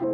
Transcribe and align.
What's 0.00 0.12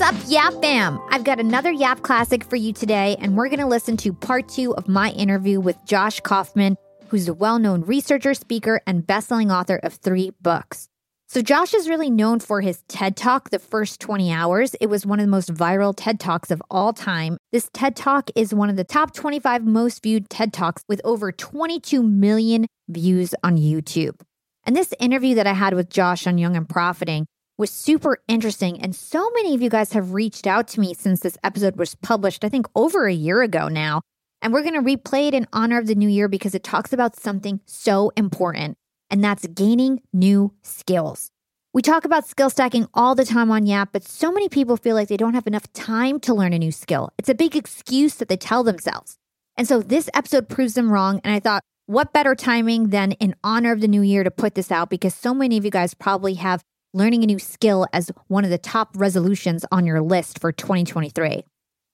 up, 0.00 0.16
Yap 0.26 0.54
fam? 0.54 0.98
I've 1.10 1.22
got 1.22 1.38
another 1.38 1.70
Yap 1.70 2.02
classic 2.02 2.42
for 2.42 2.56
you 2.56 2.72
today, 2.72 3.16
and 3.20 3.36
we're 3.36 3.48
going 3.48 3.60
to 3.60 3.66
listen 3.66 3.96
to 3.98 4.12
part 4.12 4.48
two 4.48 4.74
of 4.74 4.88
my 4.88 5.10
interview 5.10 5.60
with 5.60 5.76
Josh 5.84 6.18
Kaufman, 6.18 6.76
who's 7.06 7.28
a 7.28 7.34
well 7.34 7.60
known 7.60 7.82
researcher, 7.82 8.34
speaker, 8.34 8.80
and 8.88 9.06
best-selling 9.06 9.52
author 9.52 9.76
of 9.76 9.94
three 9.94 10.32
books. 10.42 10.88
So, 11.30 11.42
Josh 11.42 11.74
is 11.74 11.90
really 11.90 12.08
known 12.08 12.40
for 12.40 12.62
his 12.62 12.82
TED 12.88 13.14
Talk, 13.14 13.50
The 13.50 13.58
First 13.58 14.00
20 14.00 14.32
Hours. 14.32 14.74
It 14.80 14.86
was 14.86 15.04
one 15.04 15.20
of 15.20 15.26
the 15.26 15.30
most 15.30 15.52
viral 15.52 15.92
TED 15.94 16.18
Talks 16.18 16.50
of 16.50 16.62
all 16.70 16.94
time. 16.94 17.36
This 17.52 17.68
TED 17.74 17.96
Talk 17.96 18.30
is 18.34 18.54
one 18.54 18.70
of 18.70 18.76
the 18.76 18.84
top 18.84 19.12
25 19.12 19.62
most 19.66 20.02
viewed 20.02 20.30
TED 20.30 20.54
Talks 20.54 20.82
with 20.88 21.02
over 21.04 21.30
22 21.30 22.02
million 22.02 22.66
views 22.88 23.34
on 23.44 23.58
YouTube. 23.58 24.18
And 24.64 24.74
this 24.74 24.94
interview 24.98 25.34
that 25.34 25.46
I 25.46 25.52
had 25.52 25.74
with 25.74 25.90
Josh 25.90 26.26
on 26.26 26.38
Young 26.38 26.56
and 26.56 26.66
Profiting 26.66 27.26
was 27.58 27.70
super 27.70 28.22
interesting. 28.26 28.80
And 28.80 28.96
so 28.96 29.28
many 29.34 29.54
of 29.54 29.60
you 29.60 29.68
guys 29.68 29.92
have 29.92 30.14
reached 30.14 30.46
out 30.46 30.66
to 30.68 30.80
me 30.80 30.94
since 30.94 31.20
this 31.20 31.36
episode 31.44 31.76
was 31.76 31.94
published, 31.94 32.42
I 32.42 32.48
think 32.48 32.66
over 32.74 33.06
a 33.06 33.12
year 33.12 33.42
ago 33.42 33.68
now. 33.68 34.00
And 34.40 34.50
we're 34.50 34.62
going 34.62 34.82
to 34.82 34.96
replay 34.96 35.28
it 35.28 35.34
in 35.34 35.46
honor 35.52 35.76
of 35.76 35.88
the 35.88 35.94
new 35.94 36.08
year 36.08 36.28
because 36.28 36.54
it 36.54 36.64
talks 36.64 36.94
about 36.94 37.16
something 37.16 37.60
so 37.66 38.12
important, 38.16 38.78
and 39.10 39.22
that's 39.22 39.46
gaining 39.46 40.00
new 40.12 40.52
skills. 40.62 41.30
We 41.74 41.82
talk 41.82 42.04
about 42.04 42.26
skill 42.26 42.50
stacking 42.50 42.88
all 42.94 43.14
the 43.14 43.24
time 43.24 43.50
on 43.50 43.66
Yap, 43.66 43.90
but 43.92 44.02
so 44.02 44.32
many 44.32 44.48
people 44.48 44.76
feel 44.76 44.94
like 44.94 45.08
they 45.08 45.16
don't 45.16 45.34
have 45.34 45.46
enough 45.46 45.70
time 45.72 46.18
to 46.20 46.34
learn 46.34 46.52
a 46.52 46.58
new 46.58 46.72
skill. 46.72 47.10
It's 47.18 47.28
a 47.28 47.34
big 47.34 47.54
excuse 47.54 48.14
that 48.16 48.28
they 48.28 48.36
tell 48.36 48.64
themselves. 48.64 49.16
And 49.56 49.68
so 49.68 49.82
this 49.82 50.08
episode 50.14 50.48
proves 50.48 50.74
them 50.74 50.90
wrong. 50.90 51.20
And 51.24 51.34
I 51.34 51.40
thought, 51.40 51.62
what 51.86 52.12
better 52.12 52.34
timing 52.34 52.88
than 52.88 53.12
in 53.12 53.34
honor 53.42 53.72
of 53.72 53.80
the 53.80 53.88
new 53.88 54.02
year 54.02 54.24
to 54.24 54.30
put 54.30 54.54
this 54.54 54.70
out 54.70 54.90
because 54.90 55.14
so 55.14 55.34
many 55.34 55.56
of 55.56 55.64
you 55.64 55.70
guys 55.70 55.94
probably 55.94 56.34
have 56.34 56.62
learning 56.94 57.22
a 57.22 57.26
new 57.26 57.38
skill 57.38 57.86
as 57.92 58.10
one 58.28 58.44
of 58.44 58.50
the 58.50 58.58
top 58.58 58.90
resolutions 58.94 59.64
on 59.70 59.86
your 59.86 60.00
list 60.00 60.38
for 60.38 60.52
2023. 60.52 61.44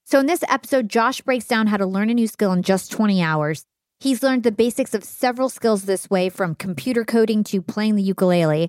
So, 0.05 0.19
in 0.19 0.25
this 0.25 0.43
episode, 0.47 0.89
Josh 0.89 1.21
breaks 1.21 1.47
down 1.47 1.67
how 1.67 1.77
to 1.77 1.85
learn 1.85 2.09
a 2.09 2.13
new 2.13 2.27
skill 2.27 2.51
in 2.51 2.61
just 2.61 2.91
20 2.91 3.21
hours. 3.21 3.65
He's 3.99 4.21
learned 4.21 4.43
the 4.43 4.51
basics 4.51 4.93
of 4.93 5.03
several 5.03 5.49
skills 5.49 5.83
this 5.83 6.09
way, 6.09 6.29
from 6.29 6.55
computer 6.55 7.03
coding 7.03 7.43
to 7.45 7.61
playing 7.61 7.95
the 7.95 8.03
ukulele. 8.03 8.67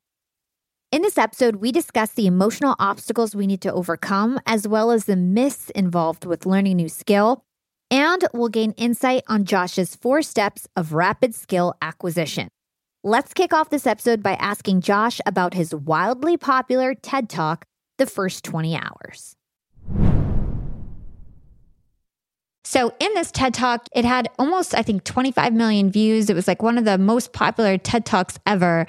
In 0.93 1.03
this 1.03 1.19
episode, 1.19 1.57
we 1.57 1.73
discuss 1.73 2.13
the 2.13 2.27
emotional 2.27 2.77
obstacles 2.79 3.35
we 3.35 3.47
need 3.47 3.61
to 3.63 3.73
overcome, 3.73 4.41
as 4.47 4.69
well 4.69 4.91
as 4.91 5.05
the 5.05 5.17
myths 5.17 5.69
involved 5.71 6.25
with 6.25 6.47
learning 6.47 6.73
a 6.73 6.77
new 6.77 6.89
skill. 6.89 7.43
And 7.91 8.25
we'll 8.33 8.49
gain 8.49 8.73
insight 8.73 9.23
on 9.29 9.45
Josh's 9.45 9.95
four 9.95 10.23
steps 10.23 10.67
of 10.77 10.93
rapid 10.93 11.35
skill 11.35 11.75
acquisition. 11.83 12.49
Let's 13.05 13.33
kick 13.33 13.53
off 13.53 13.71
this 13.71 13.87
episode 13.87 14.23
by 14.23 14.33
asking 14.35 14.81
Josh 14.81 15.21
about 15.27 15.55
his 15.55 15.75
wildly 15.75 16.37
popular 16.37 16.95
TED 16.95 17.29
Talk, 17.29 17.65
The 17.99 18.07
First 18.07 18.43
20 18.45 18.77
Hours. 18.77 19.36
So, 22.69 22.93
in 22.99 23.15
this 23.15 23.31
TED 23.31 23.55
Talk, 23.55 23.87
it 23.95 24.05
had 24.05 24.29
almost, 24.41 24.75
I 24.75 24.83
think, 24.83 25.05
25 25.05 25.53
million 25.53 25.89
views. 25.89 26.29
It 26.29 26.35
was 26.35 26.49
like 26.49 26.65
one 26.65 26.79
of 26.79 26.85
the 26.85 26.99
most 26.99 27.33
popular 27.33 27.79
TED 27.79 28.05
Talks 28.05 28.41
ever. 28.45 28.89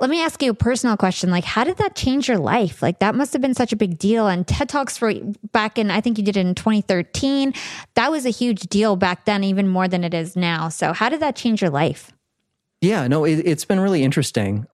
Let 0.00 0.10
me 0.10 0.20
ask 0.20 0.42
you 0.42 0.50
a 0.50 0.54
personal 0.54 0.96
question. 0.96 1.30
Like, 1.30 1.44
how 1.44 1.62
did 1.62 1.76
that 1.76 1.94
change 1.94 2.26
your 2.26 2.38
life? 2.38 2.82
Like, 2.82 2.98
that 2.98 3.14
must 3.14 3.32
have 3.32 3.40
been 3.40 3.54
such 3.54 3.72
a 3.72 3.76
big 3.76 3.96
deal. 3.96 4.26
And 4.26 4.44
TED 4.44 4.68
Talks 4.68 4.98
for 4.98 5.14
back 5.52 5.78
in, 5.78 5.88
I 5.88 6.00
think 6.00 6.18
you 6.18 6.24
did 6.24 6.36
it 6.36 6.40
in 6.40 6.56
2013. 6.56 7.54
That 7.94 8.10
was 8.10 8.26
a 8.26 8.30
huge 8.30 8.62
deal 8.62 8.96
back 8.96 9.24
then, 9.24 9.44
even 9.44 9.68
more 9.68 9.86
than 9.86 10.02
it 10.02 10.14
is 10.14 10.34
now. 10.34 10.68
So, 10.68 10.92
how 10.92 11.08
did 11.08 11.20
that 11.20 11.36
change 11.36 11.62
your 11.62 11.70
life? 11.70 12.10
Yeah, 12.80 13.06
no, 13.06 13.24
it, 13.24 13.46
has 13.46 13.64
been 13.64 13.78
really 13.78 14.02
interesting. 14.02 14.66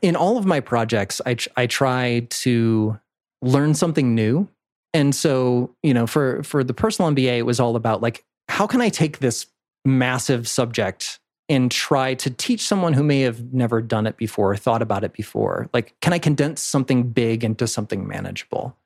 In 0.00 0.16
all 0.16 0.38
of 0.38 0.46
my 0.46 0.60
projects, 0.60 1.20
I, 1.26 1.36
I 1.54 1.66
try 1.66 2.26
to 2.30 2.98
learn 3.42 3.74
something 3.74 4.14
new. 4.14 4.48
And 4.92 5.14
so, 5.14 5.74
you 5.82 5.94
know, 5.94 6.06
for 6.06 6.42
for 6.42 6.64
the 6.64 6.74
personal 6.74 7.10
MBA, 7.12 7.38
it 7.38 7.46
was 7.46 7.60
all 7.60 7.76
about 7.76 8.02
like, 8.02 8.24
how 8.48 8.66
can 8.66 8.80
I 8.80 8.88
take 8.88 9.18
this 9.18 9.46
massive 9.84 10.48
subject 10.48 11.20
and 11.48 11.70
try 11.70 12.14
to 12.14 12.30
teach 12.30 12.62
someone 12.62 12.92
who 12.92 13.02
may 13.02 13.20
have 13.20 13.52
never 13.52 13.80
done 13.80 14.06
it 14.06 14.16
before, 14.16 14.52
or 14.52 14.56
thought 14.56 14.82
about 14.82 15.04
it 15.04 15.12
before? 15.12 15.68
Like, 15.72 15.94
can 16.00 16.12
I 16.12 16.18
condense 16.18 16.60
something 16.60 17.10
big 17.10 17.44
into 17.44 17.66
something 17.66 18.06
manageable? 18.06 18.76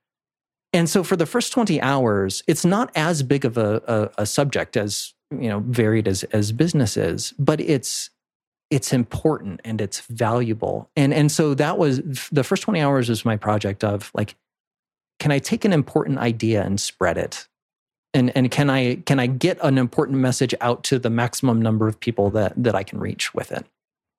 And 0.72 0.88
so 0.88 1.04
for 1.04 1.14
the 1.14 1.26
first 1.26 1.53
20 1.53 1.81
hours, 1.81 2.43
it's 2.48 2.64
not 2.64 2.91
as 2.97 3.22
big 3.22 3.44
of 3.44 3.56
a, 3.56 3.81
a, 3.87 4.22
a 4.22 4.26
subject 4.26 4.76
as, 4.76 5.14
you 5.31 5.48
know, 5.48 5.60
varied 5.60 6.09
as, 6.09 6.25
as 6.25 6.50
business 6.50 6.97
is, 6.97 7.32
but 7.38 7.60
it's 7.60 8.10
it's 8.70 8.93
important 8.93 9.60
and 9.64 9.81
it's 9.81 10.00
valuable. 10.00 10.91
And 10.97 11.14
and 11.14 11.31
so 11.31 11.54
that 11.54 11.78
was 11.78 12.00
the 12.32 12.43
first 12.43 12.62
20 12.62 12.81
hours 12.81 13.09
was 13.09 13.25
my 13.25 13.37
project 13.37 13.84
of 13.84 14.10
like 14.14 14.34
can 15.24 15.32
I 15.32 15.38
take 15.38 15.64
an 15.64 15.72
important 15.72 16.18
idea 16.18 16.62
and 16.62 16.78
spread 16.78 17.16
it? 17.16 17.48
And 18.12 18.30
and 18.36 18.50
can 18.50 18.68
I 18.68 18.96
can 19.06 19.18
I 19.18 19.26
get 19.26 19.56
an 19.62 19.78
important 19.78 20.18
message 20.18 20.54
out 20.60 20.84
to 20.84 20.98
the 20.98 21.08
maximum 21.08 21.62
number 21.62 21.88
of 21.88 21.98
people 21.98 22.28
that 22.32 22.52
that 22.62 22.74
I 22.74 22.82
can 22.82 23.00
reach 23.00 23.32
with 23.32 23.50
it? 23.50 23.64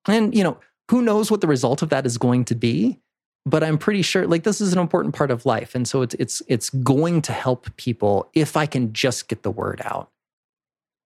And 0.08 0.34
you 0.34 0.42
know, 0.42 0.58
who 0.90 1.02
knows 1.02 1.30
what 1.30 1.42
the 1.42 1.46
result 1.46 1.80
of 1.80 1.90
that 1.90 2.06
is 2.06 2.18
going 2.18 2.44
to 2.46 2.56
be? 2.56 2.98
But 3.44 3.62
I'm 3.62 3.78
pretty 3.78 4.02
sure 4.02 4.26
like 4.26 4.42
this 4.42 4.60
is 4.60 4.72
an 4.72 4.80
important 4.80 5.14
part 5.14 5.30
of 5.30 5.46
life. 5.46 5.76
And 5.76 5.86
so 5.86 6.02
it's 6.02 6.14
it's 6.14 6.42
it's 6.48 6.70
going 6.70 7.22
to 7.22 7.32
help 7.32 7.68
people 7.76 8.28
if 8.34 8.56
I 8.56 8.66
can 8.66 8.92
just 8.92 9.28
get 9.28 9.44
the 9.44 9.52
word 9.52 9.80
out. 9.84 10.10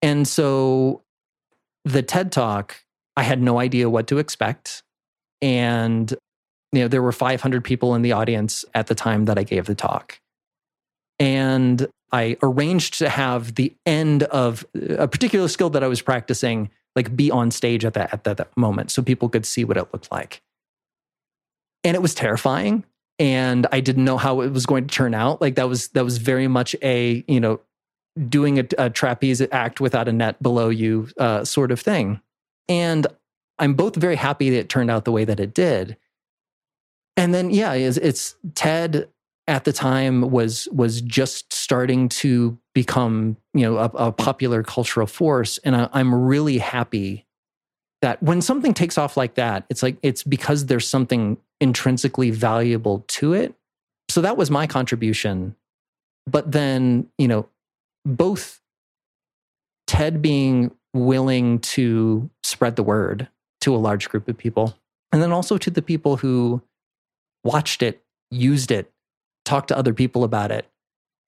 And 0.01 0.27
so 0.27 1.03
the 1.85 2.01
TED 2.01 2.33
Talk 2.33 2.83
I 3.19 3.23
had 3.23 3.43
no 3.43 3.59
idea 3.61 3.91
what 3.91 4.07
to 4.07 4.17
expect. 4.17 4.83
And 5.43 6.15
you 6.73 6.81
know, 6.81 6.89
there 6.89 7.03
were 7.03 7.13
500 7.13 7.65
people 7.65 7.95
in 7.95 8.03
the 8.03 8.13
audience 8.13 8.65
at 8.75 8.87
the 8.87 8.95
time 8.95 9.25
that 9.25 9.39
I 9.39 9.43
gave 9.43 9.67
the 9.67 9.75
talk. 9.75 10.21
And 11.19 11.89
I 12.13 12.37
arranged 12.43 12.99
to 12.99 13.09
have 13.09 13.55
the 13.55 13.75
end 13.87 14.25
of 14.25 14.65
a 14.75 15.07
particular 15.07 15.49
skill 15.49 15.71
that 15.71 15.85
I 15.85 15.89
was 15.89 16.01
practicing 16.01 16.71
like 16.97 17.15
be 17.15 17.31
on 17.31 17.51
stage 17.51 17.85
at 17.85 17.95
that 17.95 18.13
at 18.13 18.25
that, 18.25 18.37
that 18.39 18.57
moment 18.57 18.91
so 18.91 19.03
people 19.03 19.29
could 19.29 19.47
see 19.47 19.65
what 19.65 19.77
it 19.77 19.89
looked 19.93 20.11
like. 20.11 20.43
And 21.85 21.95
it 21.95 22.03
was 22.03 22.15
terrifying 22.15 22.85
and 23.21 23.67
I 23.71 23.81
didn't 23.81 24.05
know 24.07 24.17
how 24.17 24.41
it 24.41 24.51
was 24.51 24.67
going 24.67 24.87
to 24.87 24.95
turn 24.95 25.15
out. 25.15 25.41
Like 25.41 25.55
that 25.57 25.69
was 25.69 25.89
that 25.89 26.05
was 26.05 26.19
very 26.19 26.49
much 26.49 26.75
a, 26.83 27.23
you 27.29 27.39
know, 27.39 27.61
doing 28.29 28.59
a, 28.59 28.65
a 28.79 28.91
trapeze 28.91 29.43
act 29.53 29.81
without 29.81 30.09
a 30.09 30.13
net 30.13 30.43
below 30.43 30.71
you 30.71 31.09
uh, 31.19 31.45
sort 31.45 31.71
of 31.71 31.81
thing. 31.81 32.21
And 32.69 33.07
I'm 33.59 33.75
both 33.75 33.95
very 33.95 34.17
happy 34.17 34.51
that 34.51 34.59
it 34.59 34.69
turned 34.71 34.91
out 34.91 35.05
the 35.05 35.13
way 35.13 35.25
that 35.27 35.39
it 35.39 35.53
did. 35.53 35.99
And 37.21 37.35
then, 37.35 37.51
yeah, 37.51 37.75
it's, 37.75 37.99
it's 37.99 38.35
TED 38.55 39.07
at 39.47 39.65
the 39.65 39.75
time 39.75 40.31
was 40.31 40.69
was 40.73 41.03
just 41.03 41.53
starting 41.53 42.09
to 42.09 42.57
become 42.75 43.37
you 43.53 43.63
know 43.63 43.77
a, 43.77 43.91
a 44.07 44.13
popular 44.13 44.63
cultural 44.63 45.07
force, 45.07 45.59
and 45.59 45.77
I, 45.77 45.91
I'm 45.93 46.15
really 46.15 46.57
happy 46.57 47.27
that 48.01 48.23
when 48.23 48.41
something 48.41 48.73
takes 48.73 48.97
off 48.97 49.19
like 49.19 49.35
that, 49.35 49.67
it's 49.69 49.83
like 49.83 49.99
it's 50.03 50.23
because 50.23 50.65
there's 50.65 50.89
something 50.89 51.37
intrinsically 51.61 52.31
valuable 52.31 53.05
to 53.09 53.35
it. 53.35 53.55
So 54.09 54.23
that 54.23 54.39
was 54.39 54.51
my 54.51 54.67
contribution. 54.67 55.57
But 56.27 56.53
then, 56.53 57.09
you 57.19 57.29
know, 57.29 57.49
both 58.07 58.63
TED 59.87 60.23
being 60.23 60.71
willing 60.95 61.59
to 61.59 62.31
spread 62.43 62.77
the 62.77 62.83
word 62.83 63.29
to 63.61 63.75
a 63.75 63.79
large 63.79 64.09
group 64.09 64.27
of 64.27 64.39
people. 64.39 64.75
And 65.13 65.21
then 65.21 65.33
also 65.33 65.59
to 65.59 65.71
the 65.71 65.83
people 65.83 66.17
who 66.17 66.63
watched 67.45 67.83
it, 67.83 68.03
used 68.31 68.71
it, 68.71 68.93
talked 69.45 69.69
to 69.69 69.77
other 69.77 69.95
people 69.95 70.25
about 70.25 70.51
it, 70.51 70.67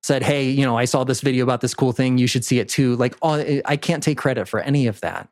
said, 0.02 0.22
Hey, 0.22 0.50
you 0.50 0.64
know, 0.64 0.76
I 0.76 0.84
saw 0.84 1.04
this 1.04 1.20
video 1.20 1.44
about 1.44 1.60
this 1.60 1.74
cool 1.74 1.92
thing. 1.92 2.18
You 2.18 2.26
should 2.26 2.44
see 2.44 2.58
it 2.58 2.68
too. 2.68 2.96
Like, 2.96 3.16
eh, 3.22 3.62
I 3.64 3.76
can't 3.76 4.02
take 4.02 4.18
credit 4.18 4.48
for 4.48 4.60
any 4.60 4.86
of 4.86 5.00
that. 5.00 5.28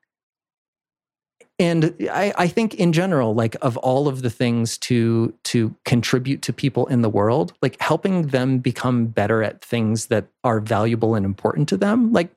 And 1.60 1.94
I, 2.10 2.32
I 2.38 2.46
think 2.46 2.74
in 2.76 2.90
general, 2.94 3.34
like 3.34 3.54
of 3.60 3.76
all 3.76 4.08
of 4.08 4.22
the 4.22 4.30
things 4.30 4.78
to 4.78 5.34
to 5.44 5.74
contribute 5.84 6.40
to 6.42 6.54
people 6.54 6.86
in 6.86 7.02
the 7.02 7.10
world, 7.10 7.52
like 7.60 7.78
helping 7.82 8.28
them 8.28 8.60
become 8.60 9.06
better 9.06 9.42
at 9.42 9.62
things 9.62 10.06
that 10.06 10.28
are 10.42 10.58
valuable 10.58 11.14
and 11.14 11.26
important 11.26 11.68
to 11.68 11.76
them, 11.76 12.14
like 12.14 12.30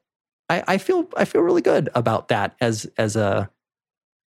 I, 0.50 0.64
I 0.68 0.78
feel 0.78 1.08
I 1.16 1.24
feel 1.24 1.42
really 1.42 1.62
good 1.62 1.90
about 1.96 2.28
that 2.28 2.56
as 2.60 2.86
as 2.98 3.16
a 3.16 3.50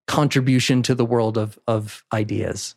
contribution 0.07 0.83
to 0.85 0.95
the 0.95 1.05
world 1.05 1.37
of 1.37 1.59
of 1.69 2.03
ideas. 2.13 2.75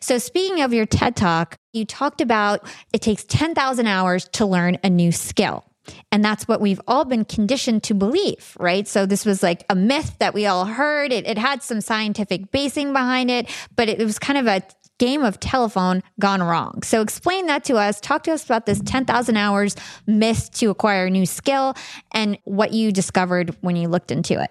So, 0.00 0.18
speaking 0.18 0.62
of 0.62 0.72
your 0.72 0.86
TED 0.86 1.16
Talk, 1.16 1.56
you 1.72 1.84
talked 1.84 2.20
about 2.20 2.66
it 2.92 3.02
takes 3.02 3.24
10,000 3.24 3.86
hours 3.86 4.28
to 4.32 4.46
learn 4.46 4.78
a 4.82 4.90
new 4.90 5.12
skill. 5.12 5.64
And 6.12 6.22
that's 6.22 6.46
what 6.46 6.60
we've 6.60 6.80
all 6.86 7.06
been 7.06 7.24
conditioned 7.24 7.82
to 7.84 7.94
believe, 7.94 8.54
right? 8.60 8.86
So, 8.86 9.06
this 9.06 9.24
was 9.24 9.42
like 9.42 9.64
a 9.70 9.74
myth 9.74 10.16
that 10.18 10.34
we 10.34 10.46
all 10.46 10.64
heard. 10.64 11.12
It, 11.12 11.26
it 11.26 11.38
had 11.38 11.62
some 11.62 11.80
scientific 11.80 12.50
basing 12.50 12.92
behind 12.92 13.30
it, 13.30 13.48
but 13.76 13.88
it 13.88 13.98
was 13.98 14.18
kind 14.18 14.38
of 14.38 14.46
a 14.46 14.62
game 14.98 15.22
of 15.22 15.40
telephone 15.40 16.02
gone 16.20 16.42
wrong. 16.42 16.82
So 16.82 17.00
explain 17.00 17.46
that 17.46 17.64
to 17.64 17.76
us. 17.76 18.00
Talk 18.00 18.24
to 18.24 18.32
us 18.32 18.44
about 18.44 18.66
this 18.66 18.80
10,000 18.84 19.36
hours 19.36 19.76
myth 20.06 20.50
to 20.54 20.70
acquire 20.70 21.06
a 21.06 21.10
new 21.10 21.24
skill 21.24 21.74
and 22.12 22.38
what 22.44 22.72
you 22.72 22.92
discovered 22.92 23.56
when 23.60 23.76
you 23.76 23.88
looked 23.88 24.10
into 24.10 24.40
it. 24.40 24.50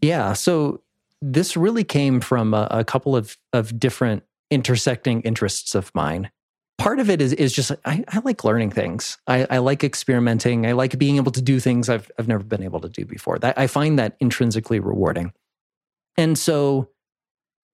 Yeah. 0.00 0.34
So 0.34 0.82
this 1.20 1.56
really 1.56 1.84
came 1.84 2.20
from 2.20 2.54
a, 2.54 2.68
a 2.70 2.84
couple 2.84 3.16
of, 3.16 3.36
of 3.52 3.78
different 3.80 4.22
intersecting 4.50 5.20
interests 5.22 5.74
of 5.74 5.94
mine. 5.94 6.30
Part 6.78 7.00
of 7.00 7.10
it 7.10 7.20
is, 7.20 7.32
is 7.32 7.52
just 7.52 7.72
I, 7.84 8.04
I 8.08 8.20
like 8.20 8.44
learning 8.44 8.70
things. 8.70 9.18
I, 9.26 9.46
I, 9.50 9.58
like 9.58 9.82
experimenting. 9.82 10.64
I 10.64 10.72
like 10.72 10.96
being 10.96 11.16
able 11.16 11.32
to 11.32 11.42
do 11.42 11.58
things 11.58 11.88
I've, 11.88 12.08
I've 12.18 12.28
never 12.28 12.44
been 12.44 12.62
able 12.62 12.80
to 12.80 12.88
do 12.88 13.04
before. 13.04 13.38
That, 13.38 13.58
I 13.58 13.66
find 13.66 13.98
that 13.98 14.16
intrinsically 14.20 14.78
rewarding. 14.78 15.32
And 16.16 16.38
so 16.38 16.88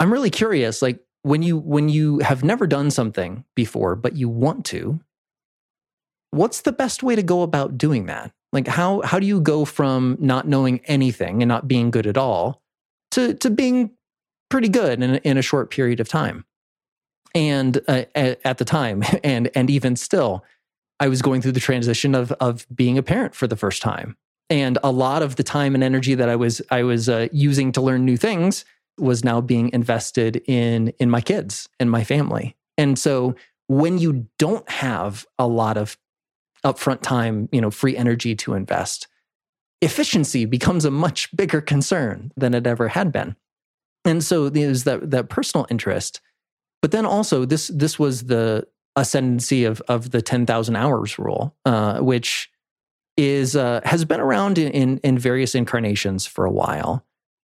I'm 0.00 0.12
really 0.12 0.30
curious, 0.30 0.82
like 0.82 1.00
when 1.22 1.42
you 1.42 1.58
when 1.58 1.88
you 1.88 2.18
have 2.18 2.44
never 2.44 2.66
done 2.66 2.90
something 2.90 3.44
before, 3.54 3.96
but 3.96 4.16
you 4.16 4.28
want 4.28 4.64
to, 4.66 5.00
what's 6.30 6.62
the 6.62 6.72
best 6.72 7.02
way 7.02 7.16
to 7.16 7.22
go 7.22 7.42
about 7.42 7.78
doing 7.78 8.06
that? 8.06 8.32
Like 8.52 8.68
how 8.68 9.00
how 9.02 9.18
do 9.18 9.26
you 9.26 9.40
go 9.40 9.64
from 9.64 10.16
not 10.20 10.46
knowing 10.46 10.80
anything 10.84 11.42
and 11.42 11.48
not 11.48 11.66
being 11.66 11.90
good 11.90 12.06
at 12.06 12.18
all 12.18 12.62
to 13.12 13.34
to 13.34 13.50
being 13.50 13.90
pretty 14.50 14.68
good 14.68 15.02
in, 15.02 15.16
in 15.16 15.38
a 15.38 15.42
short 15.42 15.70
period 15.70 16.00
of 16.00 16.08
time? 16.08 16.44
And 17.34 17.80
uh, 17.88 18.04
at, 18.14 18.58
the 18.58 18.64
time, 18.64 19.02
and 19.24 19.50
and 19.54 19.70
even 19.70 19.96
still, 19.96 20.44
I 21.00 21.08
was 21.08 21.22
going 21.22 21.42
through 21.42 21.52
the 21.52 21.60
transition 21.60 22.14
of 22.14 22.32
of 22.32 22.66
being 22.74 22.98
a 22.98 23.02
parent 23.02 23.34
for 23.34 23.46
the 23.46 23.56
first 23.56 23.82
time, 23.82 24.16
and 24.50 24.78
a 24.84 24.92
lot 24.92 25.22
of 25.22 25.36
the 25.36 25.42
time 25.42 25.74
and 25.74 25.82
energy 25.82 26.14
that 26.14 26.28
I 26.28 26.36
was 26.36 26.62
I 26.70 26.82
was 26.82 27.08
uh, 27.08 27.28
using 27.32 27.72
to 27.72 27.80
learn 27.80 28.04
new 28.04 28.16
things 28.16 28.64
was 28.98 29.24
now 29.24 29.40
being 29.40 29.72
invested 29.72 30.42
in 30.46 30.92
in 30.98 31.10
my 31.10 31.20
kids 31.20 31.68
and 31.80 31.90
my 31.90 32.04
family. 32.04 32.56
And 32.78 32.98
so 32.98 33.34
when 33.66 33.98
you 33.98 34.28
don't 34.38 34.68
have 34.68 35.26
a 35.38 35.46
lot 35.46 35.76
of 35.76 35.96
upfront 36.64 37.02
time, 37.02 37.48
you 37.52 37.60
know, 37.60 37.70
free 37.70 37.96
energy 37.96 38.34
to 38.36 38.54
invest, 38.54 39.06
efficiency 39.82 40.44
becomes 40.44 40.84
a 40.84 40.90
much 40.90 41.34
bigger 41.36 41.60
concern 41.60 42.32
than 42.36 42.54
it 42.54 42.66
ever 42.66 42.88
had 42.88 43.12
been. 43.12 43.36
And 44.04 44.22
so 44.22 44.48
there's 44.48 44.84
that 44.84 45.10
that 45.10 45.28
personal 45.28 45.66
interest. 45.70 46.20
But 46.84 46.90
then 46.90 47.06
also 47.06 47.46
this 47.46 47.68
this 47.68 47.98
was 47.98 48.24
the 48.24 48.68
ascendancy 48.94 49.64
of 49.64 49.80
of 49.88 50.10
the 50.10 50.20
10,000 50.20 50.76
hours 50.76 51.18
rule, 51.18 51.56
uh, 51.64 52.00
which 52.00 52.50
is 53.16 53.56
uh, 53.56 53.80
has 53.84 54.04
been 54.04 54.20
around 54.20 54.58
in, 54.58 54.70
in, 54.72 54.98
in 54.98 55.18
various 55.18 55.54
incarnations 55.54 56.26
for 56.26 56.44
a 56.44 56.50
while. 56.50 57.02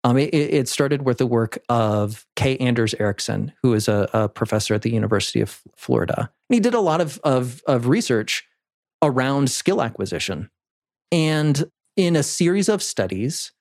Um, 0.06 0.18
it, 0.18 0.34
it, 0.34 0.70
started 0.70 1.02
with 1.02 1.18
the 1.18 1.28
work 1.28 1.58
of 1.68 2.26
K. 2.38 2.56
Anders 2.60 2.96
Ericsson, 2.98 3.52
who 3.62 3.74
is 3.74 3.90
a, 3.90 4.10
a, 4.14 4.30
professor 4.30 4.74
at 4.74 4.84
the 4.84 4.92
University 4.92 5.42
of 5.42 5.62
Florida. 5.76 6.32
And 6.50 6.56
he 6.56 6.62
did 6.62 6.74
a 6.74 6.80
lot 6.80 7.02
of, 7.02 7.20
of, 7.26 7.62
of 7.68 7.88
research 7.88 8.48
around 9.02 9.52
skill 9.52 9.82
acquisition. 9.82 10.50
And 11.12 11.66
in 11.98 12.16
a 12.16 12.24
series 12.24 12.70
of 12.70 12.82
studies, 12.82 13.52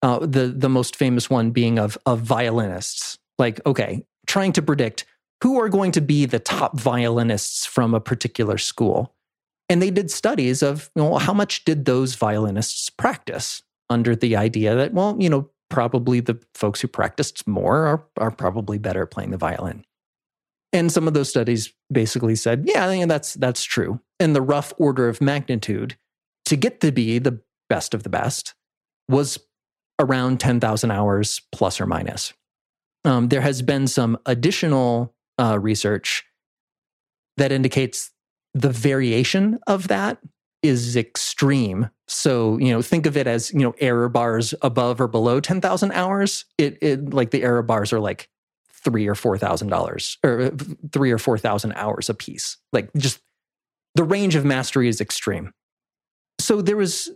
uh, 0.00 0.20
the, 0.20 0.46
the 0.46 0.70
most 0.70 0.96
famous 0.96 1.28
one 1.28 1.50
being 1.50 1.78
of, 1.78 1.98
of 2.06 2.20
violinists, 2.20 3.18
like, 3.38 3.60
okay, 3.66 4.04
trying 4.26 4.52
to 4.52 4.62
predict 4.62 5.04
who 5.42 5.60
are 5.60 5.68
going 5.68 5.92
to 5.92 6.00
be 6.00 6.26
the 6.26 6.38
top 6.38 6.78
violinists 6.78 7.66
from 7.66 7.94
a 7.94 8.00
particular 8.00 8.58
school. 8.58 9.14
And 9.68 9.82
they 9.82 9.90
did 9.90 10.10
studies 10.10 10.62
of, 10.62 10.90
you 10.94 11.02
know, 11.02 11.18
how 11.18 11.34
much 11.34 11.64
did 11.64 11.84
those 11.84 12.14
violinists 12.14 12.90
practice 12.90 13.62
under 13.90 14.16
the 14.16 14.36
idea 14.36 14.74
that, 14.74 14.92
well, 14.92 15.16
you 15.18 15.28
know, 15.28 15.50
probably 15.70 16.20
the 16.20 16.38
folks 16.54 16.80
who 16.80 16.88
practiced 16.88 17.46
more 17.46 17.86
are, 17.86 18.04
are 18.18 18.30
probably 18.30 18.78
better 18.78 19.02
at 19.02 19.10
playing 19.10 19.30
the 19.30 19.36
violin. 19.36 19.84
And 20.72 20.90
some 20.90 21.06
of 21.06 21.14
those 21.14 21.28
studies 21.28 21.72
basically 21.92 22.36
said, 22.36 22.64
yeah, 22.66 22.86
I 22.86 22.88
think 22.88 23.08
that's 23.08 23.34
that's 23.34 23.62
true. 23.62 24.00
And 24.18 24.34
the 24.34 24.42
rough 24.42 24.72
order 24.76 25.08
of 25.08 25.20
magnitude 25.20 25.96
to 26.46 26.56
get 26.56 26.80
to 26.80 26.92
be 26.92 27.18
the 27.18 27.40
best 27.68 27.94
of 27.94 28.02
the 28.02 28.08
best 28.08 28.54
was 29.08 29.38
around 29.98 30.40
10,000 30.40 30.90
hours 30.90 31.40
plus 31.52 31.80
or 31.80 31.86
minus. 31.86 32.32
Um, 33.04 33.28
there 33.28 33.40
has 33.40 33.62
been 33.62 33.86
some 33.86 34.18
additional 34.26 35.14
uh, 35.38 35.58
research 35.60 36.24
that 37.36 37.52
indicates 37.52 38.10
the 38.54 38.70
variation 38.70 39.58
of 39.66 39.88
that 39.88 40.18
is 40.62 40.96
extreme. 40.96 41.90
So, 42.08 42.56
you 42.58 42.72
know, 42.72 42.80
think 42.80 43.04
of 43.04 43.16
it 43.16 43.26
as, 43.26 43.52
you 43.52 43.60
know, 43.60 43.74
error 43.78 44.08
bars 44.08 44.54
above 44.62 45.00
or 45.00 45.08
below 45.08 45.40
10,000 45.40 45.92
hours. 45.92 46.46
It, 46.56 46.78
it 46.80 47.12
like 47.12 47.30
the 47.30 47.42
error 47.42 47.62
bars 47.62 47.92
are 47.92 48.00
like 48.00 48.30
three 48.84 49.08
or 49.08 49.14
four 49.14 49.38
thousand 49.38 49.68
dollars 49.68 50.18
or 50.22 50.42
uh, 50.42 50.50
three 50.92 51.10
or 51.10 51.18
four 51.18 51.38
thousand 51.38 51.72
hours 51.72 52.10
a 52.10 52.14
piece. 52.14 52.58
Like 52.72 52.90
just 52.96 53.20
the 53.94 54.04
range 54.04 54.34
of 54.34 54.44
mastery 54.44 54.88
is 54.88 55.00
extreme. 55.00 55.52
So 56.38 56.60
there 56.60 56.76
was 56.76 57.10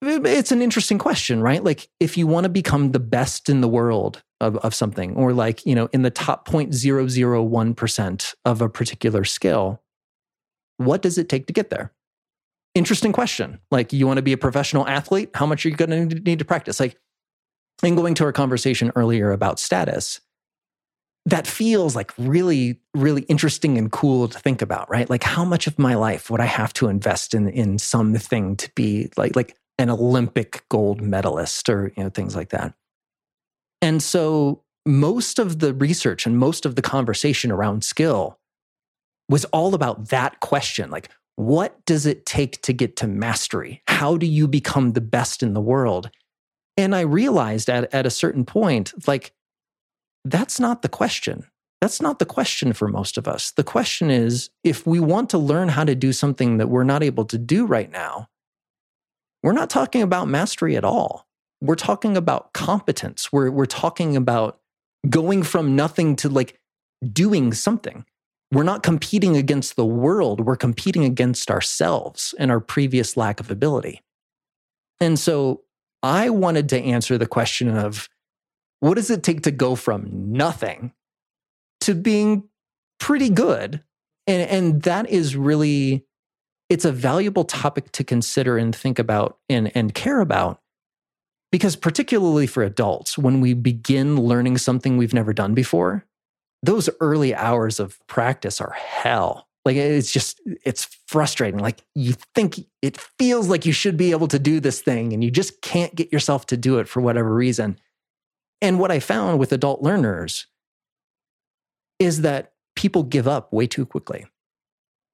it's 0.00 0.52
an 0.52 0.62
interesting 0.62 0.98
question, 0.98 1.42
right? 1.42 1.64
Like 1.64 1.88
if 1.98 2.16
you 2.16 2.26
want 2.26 2.44
to 2.44 2.50
become 2.50 2.92
the 2.92 3.00
best 3.00 3.48
in 3.48 3.60
the 3.60 3.68
world 3.68 4.22
of, 4.44 4.56
of 4.58 4.74
something, 4.74 5.16
or 5.16 5.32
like, 5.32 5.64
you 5.66 5.74
know, 5.74 5.88
in 5.92 6.02
the 6.02 6.10
top 6.10 6.46
0.001% 6.48 8.34
of 8.44 8.60
a 8.60 8.68
particular 8.68 9.24
skill, 9.24 9.82
what 10.76 11.02
does 11.02 11.18
it 11.18 11.28
take 11.28 11.46
to 11.46 11.52
get 11.52 11.70
there? 11.70 11.92
interesting 12.74 13.12
question. 13.12 13.60
Like, 13.70 13.92
you 13.92 14.06
want 14.06 14.18
to 14.18 14.22
be 14.22 14.32
a 14.32 14.38
professional 14.38 14.86
athlete? 14.86 15.30
How 15.34 15.46
much 15.46 15.64
are 15.64 15.68
you 15.68 15.76
going 15.76 16.08
to 16.08 16.20
need 16.20 16.40
to 16.40 16.44
practice? 16.44 16.80
Like, 16.80 16.96
in 17.82 17.94
going 17.94 18.14
to 18.16 18.24
our 18.24 18.32
conversation 18.32 18.92
earlier 18.96 19.32
about 19.32 19.58
status, 19.58 20.20
that 21.26 21.46
feels 21.46 21.96
like 21.96 22.12
really, 22.18 22.80
really 22.94 23.22
interesting 23.22 23.78
and 23.78 23.90
cool 23.90 24.28
to 24.28 24.38
think 24.38 24.60
about, 24.60 24.90
right? 24.90 25.08
Like, 25.08 25.24
how 25.24 25.44
much 25.44 25.66
of 25.66 25.78
my 25.78 25.94
life 25.94 26.30
would 26.30 26.40
I 26.40 26.46
have 26.46 26.72
to 26.74 26.88
invest 26.88 27.34
in 27.34 27.48
in 27.48 27.78
something 27.78 28.56
to 28.56 28.70
be 28.74 29.10
like 29.16 29.34
like 29.34 29.56
an 29.78 29.90
Olympic 29.90 30.64
gold 30.68 31.00
medalist 31.00 31.68
or 31.68 31.92
you 31.96 32.02
know 32.02 32.10
things 32.10 32.36
like 32.36 32.50
that? 32.50 32.74
And 33.84 34.02
so, 34.02 34.62
most 34.86 35.38
of 35.38 35.58
the 35.58 35.74
research 35.74 36.24
and 36.24 36.38
most 36.38 36.64
of 36.64 36.74
the 36.74 36.80
conversation 36.80 37.50
around 37.50 37.84
skill 37.84 38.38
was 39.28 39.44
all 39.46 39.74
about 39.74 40.08
that 40.08 40.40
question, 40.40 40.90
like 40.90 41.10
what 41.36 41.84
does 41.84 42.06
it 42.06 42.24
take 42.24 42.62
to 42.62 42.72
get 42.72 42.96
to 42.96 43.06
mastery? 43.06 43.82
How 43.86 44.16
do 44.16 44.24
you 44.24 44.48
become 44.48 44.92
the 44.92 45.02
best 45.02 45.42
in 45.42 45.52
the 45.52 45.60
world? 45.60 46.10
And 46.78 46.94
I 46.94 47.00
realized 47.00 47.68
at, 47.68 47.92
at 47.92 48.06
a 48.06 48.10
certain 48.10 48.46
point, 48.46 49.06
like, 49.06 49.32
that's 50.24 50.58
not 50.58 50.80
the 50.80 50.88
question. 50.88 51.44
That's 51.82 52.00
not 52.00 52.18
the 52.18 52.26
question 52.26 52.72
for 52.72 52.88
most 52.88 53.18
of 53.18 53.28
us. 53.28 53.50
The 53.50 53.64
question 53.64 54.10
is 54.10 54.48
if 54.62 54.86
we 54.86 54.98
want 54.98 55.28
to 55.30 55.38
learn 55.38 55.68
how 55.68 55.84
to 55.84 55.94
do 55.94 56.12
something 56.14 56.56
that 56.56 56.70
we're 56.70 56.84
not 56.84 57.02
able 57.02 57.26
to 57.26 57.36
do 57.36 57.66
right 57.66 57.90
now, 57.90 58.28
we're 59.42 59.52
not 59.52 59.68
talking 59.68 60.00
about 60.00 60.26
mastery 60.26 60.74
at 60.74 60.84
all. 60.84 61.26
We're 61.60 61.74
talking 61.76 62.16
about 62.16 62.52
competence. 62.52 63.32
We're, 63.32 63.50
we're 63.50 63.66
talking 63.66 64.16
about 64.16 64.60
going 65.08 65.42
from 65.42 65.76
nothing 65.76 66.16
to 66.16 66.28
like 66.28 66.58
doing 67.12 67.52
something 67.52 68.04
we're 68.54 68.62
not 68.62 68.84
competing 68.84 69.36
against 69.36 69.74
the 69.74 69.84
world, 69.84 70.40
we're 70.40 70.56
competing 70.56 71.04
against 71.04 71.50
ourselves 71.50 72.34
and 72.38 72.52
our 72.52 72.60
previous 72.60 73.16
lack 73.16 73.40
of 73.40 73.50
ability. 73.50 74.00
And 75.00 75.18
so 75.18 75.62
I 76.04 76.30
wanted 76.30 76.68
to 76.68 76.80
answer 76.80 77.18
the 77.18 77.26
question 77.26 77.68
of 77.68 78.08
what 78.78 78.94
does 78.94 79.10
it 79.10 79.24
take 79.24 79.42
to 79.42 79.50
go 79.50 79.74
from 79.74 80.32
nothing 80.32 80.92
to 81.80 81.94
being 81.94 82.44
pretty 83.00 83.28
good? 83.28 83.82
And, 84.28 84.48
and 84.48 84.82
that 84.82 85.10
is 85.10 85.36
really, 85.36 86.06
it's 86.70 86.84
a 86.84 86.92
valuable 86.92 87.44
topic 87.44 87.90
to 87.92 88.04
consider 88.04 88.56
and 88.56 88.74
think 88.74 89.00
about 89.00 89.38
and, 89.48 89.72
and 89.74 89.92
care 89.94 90.20
about. 90.20 90.60
Because, 91.54 91.76
particularly 91.76 92.48
for 92.48 92.64
adults, 92.64 93.16
when 93.16 93.40
we 93.40 93.54
begin 93.54 94.16
learning 94.16 94.58
something 94.58 94.96
we've 94.96 95.14
never 95.14 95.32
done 95.32 95.54
before, 95.54 96.04
those 96.64 96.90
early 96.98 97.32
hours 97.32 97.78
of 97.78 98.04
practice 98.08 98.60
are 98.60 98.72
hell. 98.72 99.46
Like 99.64 99.76
it's 99.76 100.10
just, 100.10 100.40
it's 100.64 100.88
frustrating. 101.06 101.60
Like 101.60 101.84
you 101.94 102.14
think 102.34 102.58
it 102.82 103.00
feels 103.20 103.46
like 103.46 103.66
you 103.66 103.72
should 103.72 103.96
be 103.96 104.10
able 104.10 104.26
to 104.26 104.38
do 104.40 104.58
this 104.58 104.82
thing 104.82 105.12
and 105.12 105.22
you 105.22 105.30
just 105.30 105.62
can't 105.62 105.94
get 105.94 106.12
yourself 106.12 106.44
to 106.46 106.56
do 106.56 106.80
it 106.80 106.88
for 106.88 107.00
whatever 107.00 107.32
reason. 107.32 107.78
And 108.60 108.80
what 108.80 108.90
I 108.90 108.98
found 108.98 109.38
with 109.38 109.52
adult 109.52 109.80
learners 109.80 110.48
is 112.00 112.22
that 112.22 112.54
people 112.74 113.04
give 113.04 113.28
up 113.28 113.52
way 113.52 113.68
too 113.68 113.86
quickly. 113.86 114.26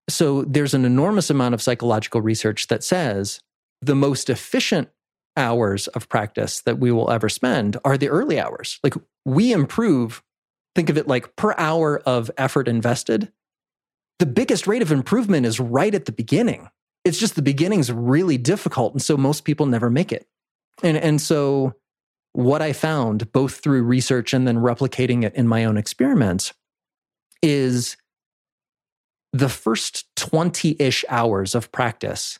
So 0.08 0.44
there's 0.44 0.72
an 0.72 0.86
enormous 0.86 1.28
amount 1.28 1.52
of 1.52 1.60
psychological 1.60 2.22
research 2.22 2.68
that 2.68 2.82
says 2.82 3.42
the 3.82 3.94
most 3.94 4.30
efficient 4.30 4.88
hours 5.40 5.88
of 5.88 6.08
practice 6.08 6.60
that 6.60 6.78
we 6.78 6.92
will 6.92 7.10
ever 7.10 7.28
spend 7.28 7.76
are 7.84 7.98
the 7.98 8.08
early 8.08 8.38
hours. 8.38 8.78
Like 8.84 8.94
we 9.24 9.52
improve 9.52 10.22
think 10.74 10.88
of 10.88 10.96
it 10.96 11.08
like 11.08 11.34
per 11.36 11.54
hour 11.58 12.00
of 12.06 12.30
effort 12.36 12.68
invested, 12.68 13.32
the 14.18 14.26
biggest 14.26 14.66
rate 14.66 14.82
of 14.82 14.92
improvement 14.92 15.46
is 15.46 15.58
right 15.58 15.94
at 15.94 16.04
the 16.04 16.12
beginning. 16.12 16.68
It's 17.04 17.18
just 17.18 17.34
the 17.34 17.42
beginning's 17.42 17.90
really 17.90 18.38
difficult. 18.38 18.92
And 18.92 19.02
so 19.02 19.16
most 19.16 19.44
people 19.44 19.66
never 19.66 19.90
make 19.90 20.12
it. 20.12 20.28
And, 20.82 20.96
and 20.96 21.20
so 21.20 21.74
what 22.32 22.62
I 22.62 22.72
found, 22.72 23.32
both 23.32 23.56
through 23.56 23.82
research 23.82 24.32
and 24.32 24.46
then 24.46 24.58
replicating 24.58 25.24
it 25.24 25.34
in 25.34 25.48
my 25.48 25.64
own 25.64 25.76
experiments, 25.76 26.52
is 27.42 27.96
the 29.32 29.48
first 29.48 30.04
20 30.16 30.76
ish 30.78 31.04
hours 31.08 31.54
of 31.54 31.72
practice 31.72 32.38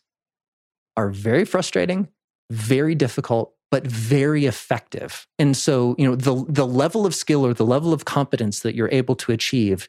are 0.97 1.09
very 1.09 1.45
frustrating, 1.45 2.09
very 2.50 2.95
difficult, 2.95 3.54
but 3.71 3.87
very 3.87 4.47
effective. 4.47 5.26
And 5.38 5.57
so, 5.57 5.95
you 5.99 6.07
know, 6.07 6.16
the, 6.16 6.45
the 6.49 6.66
level 6.66 7.07
of 7.07 7.14
skill 7.14 7.47
or 7.47 7.54
the 7.54 7.64
level 7.64 7.92
of 7.92 8.04
competence 8.04 8.61
that 8.61 8.75
you're 8.75 8.90
able 8.92 9.14
to 9.16 9.33
achieve 9.33 9.88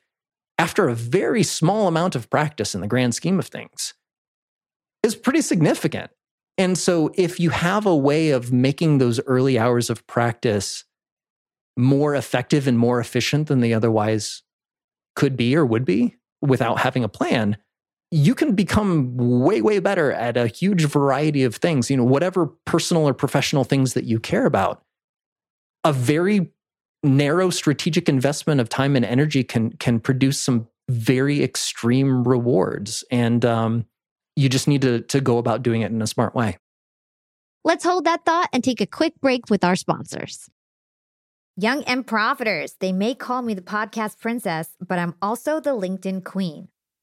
after 0.57 0.87
a 0.87 0.95
very 0.95 1.43
small 1.43 1.87
amount 1.87 2.15
of 2.15 2.29
practice 2.29 2.75
in 2.75 2.81
the 2.81 2.87
grand 2.87 3.15
scheme 3.15 3.39
of 3.39 3.47
things 3.47 3.95
is 5.03 5.15
pretty 5.15 5.41
significant. 5.41 6.11
And 6.57 6.77
so, 6.77 7.11
if 7.15 7.39
you 7.39 7.49
have 7.49 7.85
a 7.85 7.95
way 7.95 8.29
of 8.29 8.51
making 8.51 8.97
those 8.97 9.19
early 9.21 9.57
hours 9.57 9.89
of 9.89 10.05
practice 10.05 10.83
more 11.77 12.13
effective 12.13 12.67
and 12.67 12.77
more 12.77 12.99
efficient 12.99 13.47
than 13.47 13.61
they 13.61 13.73
otherwise 13.73 14.43
could 15.15 15.35
be 15.35 15.55
or 15.55 15.65
would 15.65 15.85
be 15.85 16.17
without 16.41 16.79
having 16.79 17.03
a 17.03 17.09
plan, 17.09 17.57
you 18.11 18.35
can 18.35 18.53
become 18.53 19.15
way, 19.15 19.61
way 19.61 19.79
better 19.79 20.11
at 20.11 20.35
a 20.35 20.47
huge 20.47 20.85
variety 20.85 21.43
of 21.43 21.55
things, 21.55 21.89
you 21.89 21.95
know, 21.95 22.03
whatever 22.03 22.47
personal 22.65 23.07
or 23.07 23.13
professional 23.13 23.63
things 23.63 23.93
that 23.93 24.03
you 24.03 24.19
care 24.19 24.45
about. 24.45 24.83
A 25.83 25.93
very 25.93 26.51
narrow 27.03 27.49
strategic 27.49 28.07
investment 28.07 28.61
of 28.61 28.69
time 28.69 28.95
and 28.95 29.03
energy 29.03 29.43
can 29.43 29.71
can 29.71 29.99
produce 29.99 30.39
some 30.39 30.67
very 30.89 31.41
extreme 31.41 32.27
rewards. 32.27 33.03
And 33.09 33.43
um, 33.45 33.85
you 34.35 34.49
just 34.49 34.67
need 34.67 34.81
to, 34.81 35.01
to 35.01 35.21
go 35.21 35.37
about 35.37 35.63
doing 35.63 35.81
it 35.81 35.91
in 35.91 36.01
a 36.01 36.07
smart 36.07 36.35
way. 36.35 36.57
Let's 37.63 37.83
hold 37.83 38.05
that 38.05 38.25
thought 38.25 38.49
and 38.51 38.63
take 38.63 38.81
a 38.81 38.85
quick 38.87 39.13
break 39.21 39.49
with 39.49 39.63
our 39.63 39.75
sponsors. 39.75 40.49
Young 41.57 41.83
and 41.83 42.05
profiters, 42.05 42.75
they 42.79 42.91
may 42.91 43.13
call 43.13 43.41
me 43.41 43.53
the 43.53 43.61
podcast 43.61 44.19
princess, 44.19 44.69
but 44.85 44.99
I'm 44.99 45.15
also 45.21 45.59
the 45.59 45.71
LinkedIn 45.71 46.23
queen. 46.23 46.69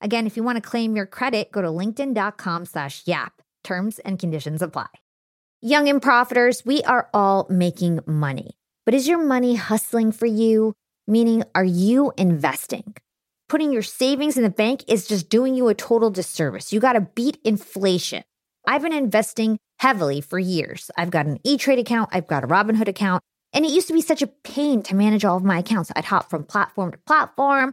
Again, 0.00 0.26
if 0.26 0.36
you 0.36 0.42
want 0.42 0.56
to 0.56 0.68
claim 0.68 0.96
your 0.96 1.06
credit, 1.06 1.50
go 1.52 1.62
to 1.62 1.68
linkedin.com 1.68 2.66
slash 2.66 3.02
yap. 3.06 3.42
Terms 3.64 3.98
and 4.00 4.18
conditions 4.18 4.62
apply. 4.62 4.86
Young 5.60 5.88
and 5.88 6.00
profiters, 6.00 6.64
we 6.64 6.82
are 6.84 7.08
all 7.12 7.46
making 7.50 8.00
money. 8.06 8.52
But 8.84 8.94
is 8.94 9.08
your 9.08 9.22
money 9.22 9.56
hustling 9.56 10.12
for 10.12 10.26
you? 10.26 10.74
Meaning, 11.06 11.42
are 11.54 11.64
you 11.64 12.12
investing? 12.16 12.94
Putting 13.48 13.72
your 13.72 13.82
savings 13.82 14.36
in 14.36 14.42
the 14.42 14.50
bank 14.50 14.84
is 14.88 15.08
just 15.08 15.30
doing 15.30 15.54
you 15.54 15.68
a 15.68 15.74
total 15.74 16.10
disservice. 16.10 16.72
You 16.72 16.80
got 16.80 16.92
to 16.92 17.00
beat 17.00 17.38
inflation. 17.44 18.22
I've 18.66 18.82
been 18.82 18.92
investing 18.92 19.58
heavily 19.80 20.20
for 20.20 20.38
years. 20.38 20.90
I've 20.96 21.10
got 21.10 21.26
an 21.26 21.38
E 21.44 21.56
Trade 21.56 21.78
account, 21.78 22.10
I've 22.12 22.26
got 22.26 22.44
a 22.44 22.46
Robinhood 22.46 22.88
account, 22.88 23.22
and 23.52 23.64
it 23.64 23.70
used 23.70 23.88
to 23.88 23.94
be 23.94 24.02
such 24.02 24.22
a 24.22 24.26
pain 24.26 24.82
to 24.82 24.94
manage 24.94 25.24
all 25.24 25.38
of 25.38 25.44
my 25.44 25.58
accounts. 25.58 25.90
I'd 25.96 26.04
hop 26.04 26.28
from 26.28 26.44
platform 26.44 26.92
to 26.92 26.98
platform. 26.98 27.72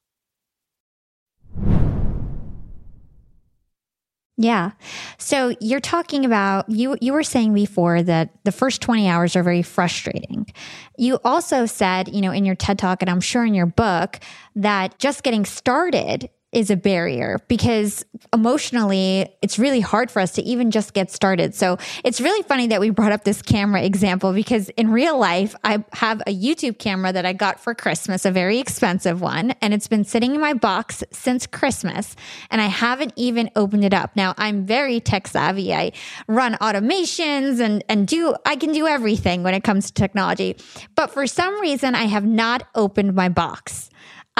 Yeah. 4.41 4.71
So 5.19 5.55
you're 5.59 5.79
talking 5.79 6.25
about 6.25 6.67
you 6.67 6.97
you 6.99 7.13
were 7.13 7.21
saying 7.21 7.53
before 7.53 8.01
that 8.01 8.31
the 8.43 8.51
first 8.51 8.81
20 8.81 9.07
hours 9.07 9.35
are 9.35 9.43
very 9.43 9.61
frustrating. 9.61 10.47
You 10.97 11.19
also 11.23 11.67
said, 11.67 12.07
you 12.07 12.21
know, 12.21 12.31
in 12.31 12.43
your 12.43 12.55
TED 12.55 12.79
Talk 12.79 13.03
and 13.03 13.09
I'm 13.09 13.21
sure 13.21 13.45
in 13.45 13.53
your 13.53 13.67
book 13.67 14.19
that 14.55 14.97
just 14.97 15.21
getting 15.21 15.45
started 15.45 16.27
is 16.51 16.69
a 16.69 16.75
barrier 16.75 17.39
because 17.47 18.05
emotionally 18.33 19.29
it's 19.41 19.57
really 19.57 19.79
hard 19.79 20.11
for 20.11 20.19
us 20.19 20.33
to 20.33 20.41
even 20.41 20.69
just 20.69 20.93
get 20.93 21.09
started. 21.09 21.55
So 21.55 21.77
it's 22.03 22.19
really 22.19 22.43
funny 22.43 22.67
that 22.67 22.81
we 22.81 22.89
brought 22.89 23.11
up 23.11 23.23
this 23.23 23.41
camera 23.41 23.83
example 23.83 24.33
because 24.33 24.69
in 24.69 24.91
real 24.91 25.17
life, 25.17 25.55
I 25.63 25.83
have 25.93 26.21
a 26.21 26.35
YouTube 26.35 26.77
camera 26.77 27.13
that 27.13 27.25
I 27.25 27.33
got 27.33 27.59
for 27.59 27.73
Christmas, 27.73 28.25
a 28.25 28.31
very 28.31 28.59
expensive 28.59 29.21
one, 29.21 29.51
and 29.61 29.73
it's 29.73 29.87
been 29.87 30.03
sitting 30.03 30.35
in 30.35 30.41
my 30.41 30.53
box 30.53 31.03
since 31.11 31.47
Christmas 31.47 32.15
and 32.49 32.59
I 32.59 32.67
haven't 32.67 33.13
even 33.15 33.49
opened 33.55 33.85
it 33.85 33.93
up. 33.93 34.15
Now 34.15 34.33
I'm 34.37 34.65
very 34.65 34.99
tech 34.99 35.27
savvy. 35.27 35.73
I 35.73 35.93
run 36.27 36.55
automations 36.55 37.61
and, 37.61 37.83
and 37.87 38.07
do, 38.07 38.35
I 38.45 38.57
can 38.57 38.73
do 38.73 38.87
everything 38.87 39.43
when 39.43 39.53
it 39.53 39.63
comes 39.63 39.87
to 39.87 39.93
technology. 39.93 40.57
But 40.95 41.11
for 41.11 41.27
some 41.27 41.61
reason, 41.61 41.95
I 41.95 42.05
have 42.05 42.25
not 42.25 42.67
opened 42.75 43.13
my 43.13 43.29
box. 43.29 43.90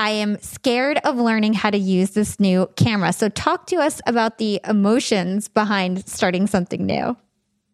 I 0.01 0.09
am 0.09 0.39
scared 0.39 0.97
of 1.03 1.17
learning 1.17 1.53
how 1.53 1.69
to 1.69 1.77
use 1.77 2.09
this 2.11 2.39
new 2.39 2.67
camera. 2.75 3.13
So, 3.13 3.29
talk 3.29 3.67
to 3.67 3.75
us 3.75 4.01
about 4.07 4.39
the 4.39 4.59
emotions 4.67 5.47
behind 5.47 6.07
starting 6.07 6.47
something 6.47 6.87
new. 6.87 7.15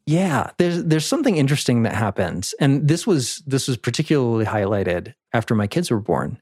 Yeah, 0.05 0.51
there's 0.57 0.83
there's 0.83 1.05
something 1.05 1.37
interesting 1.37 1.83
that 1.83 1.93
happens, 1.93 2.53
and 2.59 2.85
this 2.85 3.07
was 3.07 3.41
this 3.47 3.69
was 3.69 3.77
particularly 3.77 4.43
highlighted 4.43 5.13
after 5.31 5.55
my 5.55 5.67
kids 5.67 5.89
were 5.89 6.01
born. 6.01 6.41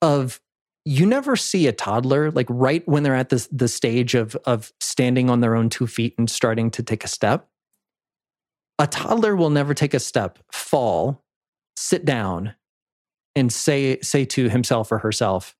Of 0.00 0.40
you 0.86 1.04
never 1.04 1.36
see 1.36 1.66
a 1.66 1.72
toddler 1.72 2.30
like 2.30 2.46
right 2.48 2.82
when 2.88 3.02
they're 3.02 3.14
at 3.14 3.28
this 3.28 3.46
the 3.52 3.68
stage 3.68 4.14
of 4.14 4.36
of 4.46 4.72
standing 4.80 5.28
on 5.28 5.40
their 5.40 5.54
own 5.54 5.68
two 5.68 5.86
feet 5.86 6.14
and 6.16 6.30
starting 6.30 6.70
to 6.70 6.82
take 6.82 7.04
a 7.04 7.08
step. 7.08 7.46
A 8.78 8.86
toddler 8.86 9.36
will 9.36 9.50
never 9.50 9.74
take 9.74 9.92
a 9.92 10.00
step, 10.00 10.38
fall, 10.50 11.22
sit 11.76 12.06
down, 12.06 12.54
and 13.40 13.52
say 13.52 13.98
say 14.00 14.24
to 14.26 14.48
himself 14.48 14.92
or 14.92 14.98
herself, 14.98 15.56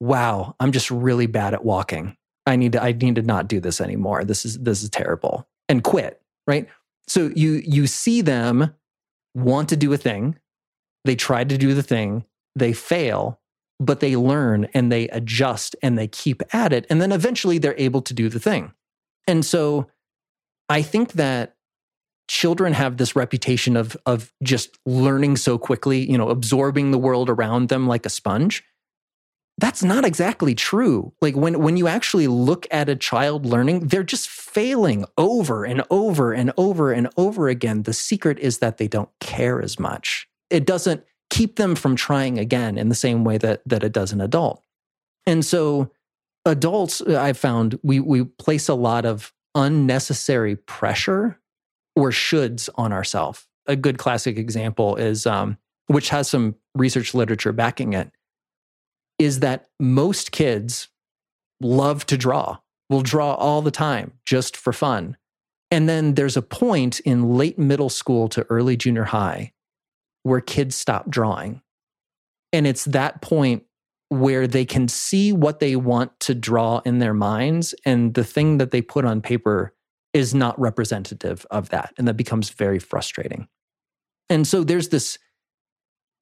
"Wow, 0.00 0.56
I'm 0.60 0.72
just 0.72 0.90
really 0.90 1.26
bad 1.26 1.54
at 1.54 1.64
walking. 1.64 2.16
I 2.46 2.56
need 2.56 2.72
to 2.72 2.82
I 2.82 2.92
need 2.92 3.14
to 3.14 3.22
not 3.22 3.48
do 3.48 3.60
this 3.60 3.80
anymore. 3.80 4.24
This 4.24 4.44
is 4.44 4.58
this 4.58 4.82
is 4.82 4.90
terrible." 4.90 5.48
And 5.68 5.82
quit, 5.82 6.20
right? 6.46 6.68
So 7.06 7.30
you 7.34 7.62
you 7.64 7.86
see 7.86 8.20
them 8.20 8.74
want 9.34 9.68
to 9.70 9.76
do 9.76 9.92
a 9.92 9.96
thing, 9.96 10.38
they 11.04 11.16
try 11.16 11.44
to 11.44 11.56
do 11.56 11.72
the 11.72 11.82
thing, 11.82 12.24
they 12.54 12.72
fail, 12.72 13.40
but 13.80 14.00
they 14.00 14.16
learn 14.16 14.68
and 14.74 14.92
they 14.92 15.08
adjust 15.08 15.74
and 15.82 15.98
they 15.98 16.06
keep 16.06 16.42
at 16.54 16.72
it 16.72 16.86
and 16.90 17.00
then 17.00 17.12
eventually 17.12 17.58
they're 17.58 17.78
able 17.78 18.02
to 18.02 18.12
do 18.12 18.28
the 18.28 18.40
thing. 18.40 18.72
And 19.26 19.44
so 19.44 19.88
I 20.68 20.82
think 20.82 21.12
that 21.12 21.56
children 22.28 22.72
have 22.72 22.96
this 22.96 23.16
reputation 23.16 23.76
of 23.76 23.96
of 24.06 24.32
just 24.42 24.78
learning 24.86 25.36
so 25.36 25.58
quickly, 25.58 26.10
you 26.10 26.16
know, 26.16 26.28
absorbing 26.28 26.90
the 26.90 26.98
world 26.98 27.28
around 27.28 27.68
them 27.68 27.86
like 27.86 28.06
a 28.06 28.10
sponge. 28.10 28.64
That's 29.58 29.82
not 29.82 30.04
exactly 30.04 30.54
true. 30.54 31.12
Like 31.20 31.36
when 31.36 31.60
when 31.60 31.76
you 31.76 31.86
actually 31.86 32.26
look 32.26 32.66
at 32.70 32.88
a 32.88 32.96
child 32.96 33.44
learning, 33.44 33.88
they're 33.88 34.02
just 34.02 34.28
failing 34.28 35.04
over 35.18 35.64
and 35.64 35.82
over 35.90 36.32
and 36.32 36.52
over 36.56 36.92
and 36.92 37.08
over 37.16 37.48
again. 37.48 37.82
The 37.82 37.92
secret 37.92 38.38
is 38.38 38.58
that 38.58 38.78
they 38.78 38.88
don't 38.88 39.10
care 39.20 39.60
as 39.60 39.78
much. 39.78 40.26
It 40.48 40.66
doesn't 40.66 41.04
keep 41.30 41.56
them 41.56 41.74
from 41.74 41.96
trying 41.96 42.38
again 42.38 42.78
in 42.78 42.88
the 42.88 42.94
same 42.94 43.24
way 43.24 43.38
that 43.38 43.62
that 43.66 43.84
it 43.84 43.92
does 43.92 44.12
an 44.12 44.20
adult. 44.20 44.62
And 45.26 45.44
so 45.44 45.90
adults 46.44 47.00
uh, 47.00 47.20
I've 47.20 47.38
found 47.38 47.78
we 47.82 48.00
we 48.00 48.24
place 48.24 48.68
a 48.68 48.74
lot 48.74 49.04
of 49.04 49.32
unnecessary 49.54 50.56
pressure 50.56 51.38
or 51.96 52.10
shoulds 52.10 52.68
on 52.76 52.92
ourselves. 52.92 53.46
A 53.66 53.76
good 53.76 53.98
classic 53.98 54.36
example 54.36 54.96
is, 54.96 55.26
um, 55.26 55.58
which 55.86 56.08
has 56.08 56.28
some 56.28 56.56
research 56.74 57.14
literature 57.14 57.52
backing 57.52 57.92
it, 57.92 58.10
is 59.18 59.40
that 59.40 59.68
most 59.78 60.32
kids 60.32 60.88
love 61.60 62.06
to 62.06 62.16
draw, 62.16 62.58
will 62.90 63.02
draw 63.02 63.34
all 63.34 63.62
the 63.62 63.70
time 63.70 64.12
just 64.24 64.56
for 64.56 64.72
fun. 64.72 65.16
And 65.70 65.88
then 65.88 66.14
there's 66.14 66.36
a 66.36 66.42
point 66.42 67.00
in 67.00 67.34
late 67.34 67.58
middle 67.58 67.88
school 67.88 68.28
to 68.30 68.46
early 68.50 68.76
junior 68.76 69.04
high 69.04 69.52
where 70.22 70.40
kids 70.40 70.76
stop 70.76 71.08
drawing. 71.08 71.62
And 72.52 72.66
it's 72.66 72.84
that 72.86 73.22
point 73.22 73.64
where 74.08 74.46
they 74.46 74.66
can 74.66 74.88
see 74.88 75.32
what 75.32 75.58
they 75.58 75.74
want 75.74 76.18
to 76.20 76.34
draw 76.34 76.82
in 76.84 76.98
their 76.98 77.14
minds. 77.14 77.74
And 77.86 78.12
the 78.12 78.24
thing 78.24 78.58
that 78.58 78.70
they 78.70 78.82
put 78.82 79.06
on 79.06 79.22
paper 79.22 79.72
is 80.12 80.34
not 80.34 80.58
representative 80.60 81.46
of 81.50 81.70
that 81.70 81.92
and 81.96 82.06
that 82.06 82.16
becomes 82.16 82.50
very 82.50 82.78
frustrating 82.78 83.48
and 84.28 84.46
so 84.46 84.64
there's 84.64 84.88
this 84.88 85.18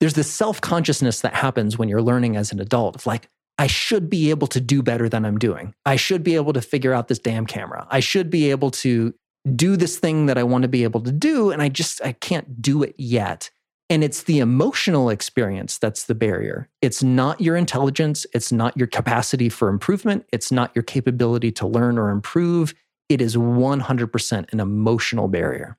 there's 0.00 0.14
this 0.14 0.30
self-consciousness 0.30 1.20
that 1.20 1.34
happens 1.34 1.76
when 1.76 1.88
you're 1.88 2.02
learning 2.02 2.36
as 2.36 2.52
an 2.52 2.60
adult 2.60 2.96
of 2.96 3.06
like 3.06 3.28
i 3.58 3.66
should 3.66 4.08
be 4.08 4.30
able 4.30 4.46
to 4.46 4.60
do 4.60 4.82
better 4.82 5.08
than 5.08 5.24
i'm 5.24 5.38
doing 5.38 5.74
i 5.84 5.96
should 5.96 6.22
be 6.22 6.34
able 6.34 6.52
to 6.52 6.60
figure 6.60 6.92
out 6.92 7.08
this 7.08 7.18
damn 7.18 7.46
camera 7.46 7.86
i 7.90 8.00
should 8.00 8.30
be 8.30 8.50
able 8.50 8.70
to 8.70 9.14
do 9.56 9.76
this 9.76 9.98
thing 9.98 10.26
that 10.26 10.38
i 10.38 10.42
want 10.42 10.62
to 10.62 10.68
be 10.68 10.84
able 10.84 11.00
to 11.00 11.12
do 11.12 11.50
and 11.50 11.62
i 11.62 11.68
just 11.68 12.02
i 12.04 12.12
can't 12.12 12.62
do 12.62 12.82
it 12.82 12.94
yet 12.96 13.50
and 13.90 14.04
it's 14.04 14.22
the 14.22 14.38
emotional 14.38 15.10
experience 15.10 15.76
that's 15.76 16.04
the 16.04 16.14
barrier. 16.14 16.68
It's 16.80 17.02
not 17.02 17.40
your 17.40 17.56
intelligence. 17.56 18.24
It's 18.32 18.52
not 18.52 18.76
your 18.76 18.86
capacity 18.86 19.48
for 19.48 19.68
improvement. 19.68 20.26
It's 20.32 20.52
not 20.52 20.70
your 20.76 20.84
capability 20.84 21.50
to 21.52 21.66
learn 21.66 21.98
or 21.98 22.10
improve 22.10 22.72
it 23.10 23.20
is 23.20 23.36
100% 23.36 24.52
an 24.52 24.60
emotional 24.60 25.28
barrier. 25.28 25.76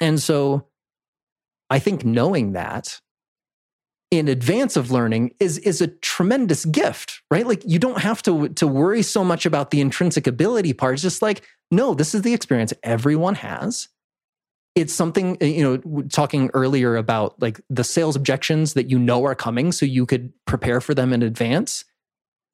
And 0.00 0.20
so 0.20 0.66
I 1.70 1.78
think 1.78 2.04
knowing 2.04 2.52
that 2.52 3.00
in 4.10 4.28
advance 4.28 4.76
of 4.76 4.90
learning 4.90 5.34
is, 5.38 5.58
is 5.58 5.80
a 5.80 5.86
tremendous 5.86 6.64
gift, 6.64 7.20
right? 7.30 7.46
Like 7.46 7.62
you 7.66 7.78
don't 7.78 8.00
have 8.00 8.22
to, 8.22 8.48
to 8.48 8.66
worry 8.66 9.02
so 9.02 9.22
much 9.22 9.46
about 9.46 9.70
the 9.70 9.80
intrinsic 9.80 10.26
ability 10.26 10.72
part. 10.72 10.94
It's 10.94 11.02
just 11.02 11.22
like, 11.22 11.46
no, 11.70 11.94
this 11.94 12.14
is 12.14 12.22
the 12.22 12.34
experience 12.34 12.72
everyone 12.82 13.36
has. 13.36 13.88
It's 14.74 14.94
something, 14.94 15.36
uh, 15.42 15.44
you 15.44 15.62
know, 15.62 16.02
talking 16.04 16.50
earlier 16.54 16.96
about 16.96 17.40
like 17.42 17.60
the 17.68 17.84
sales 17.84 18.16
objections 18.16 18.72
that 18.72 18.90
you 18.90 18.98
know 18.98 19.24
are 19.24 19.34
coming 19.34 19.70
so 19.70 19.84
you 19.84 20.06
could 20.06 20.32
prepare 20.46 20.80
for 20.80 20.94
them 20.94 21.12
in 21.12 21.22
advance. 21.22 21.84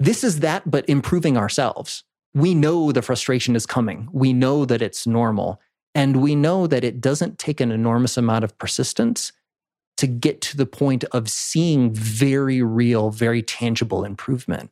This 0.01 0.25
is 0.25 0.41
that, 0.41 0.69
but 0.69 0.89
improving 0.89 1.37
ourselves 1.37 2.03
we 2.39 2.55
know 2.55 2.93
the 2.93 3.03
frustration 3.03 3.57
is 3.57 3.67
coming. 3.67 4.09
We 4.13 4.33
know 4.33 4.65
that 4.65 4.81
it's 4.81 5.07
normal. 5.07 5.61
And 5.95 6.23
we 6.23 6.37
know 6.37 6.69
that 6.69 6.85
it 6.85 7.01
doesn't 7.01 7.39
take 7.39 7.61
an 7.61 7.73
enormous 7.73 8.17
amount 8.17 8.45
of 8.45 8.57
persistence 8.59 9.33
to 9.97 10.07
get 10.07 10.41
to 10.43 10.57
the 10.57 10.67
point 10.67 11.03
of 11.11 11.29
seeing 11.29 11.93
very 11.93 12.63
real, 12.63 13.11
very 13.11 13.43
tangible 13.43 14.05
improvement. 14.05 14.71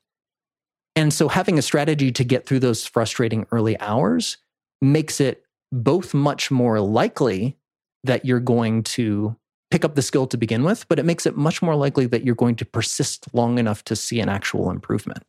And 0.94 1.12
so 1.12 1.28
having 1.28 1.58
a 1.58 1.62
strategy 1.62 2.12
to 2.12 2.22
get 2.22 2.46
through 2.46 2.60
those 2.60 2.86
frustrating 2.86 3.46
early 3.50 3.78
hours 3.80 4.36
makes 4.80 5.20
it 5.20 5.42
both 5.72 6.14
much 6.14 6.50
more 6.50 6.80
likely 6.80 7.56
that 8.04 8.24
you're 8.24 8.38
going 8.38 8.84
to 8.84 9.36
pick 9.72 9.84
up 9.84 9.96
the 9.96 10.02
skill 10.02 10.28
to 10.28 10.36
begin 10.36 10.62
with, 10.62 10.86
but 10.88 11.00
it 11.00 11.04
makes 11.04 11.26
it 11.26 11.36
much 11.36 11.60
more 11.60 11.74
likely 11.74 12.06
that 12.06 12.24
you're 12.24 12.36
going 12.36 12.54
to 12.54 12.64
persist 12.64 13.26
long 13.34 13.58
enough 13.58 13.82
to 13.84 13.96
see 13.96 14.20
an 14.20 14.28
actual 14.28 14.70
improvement 14.70 15.24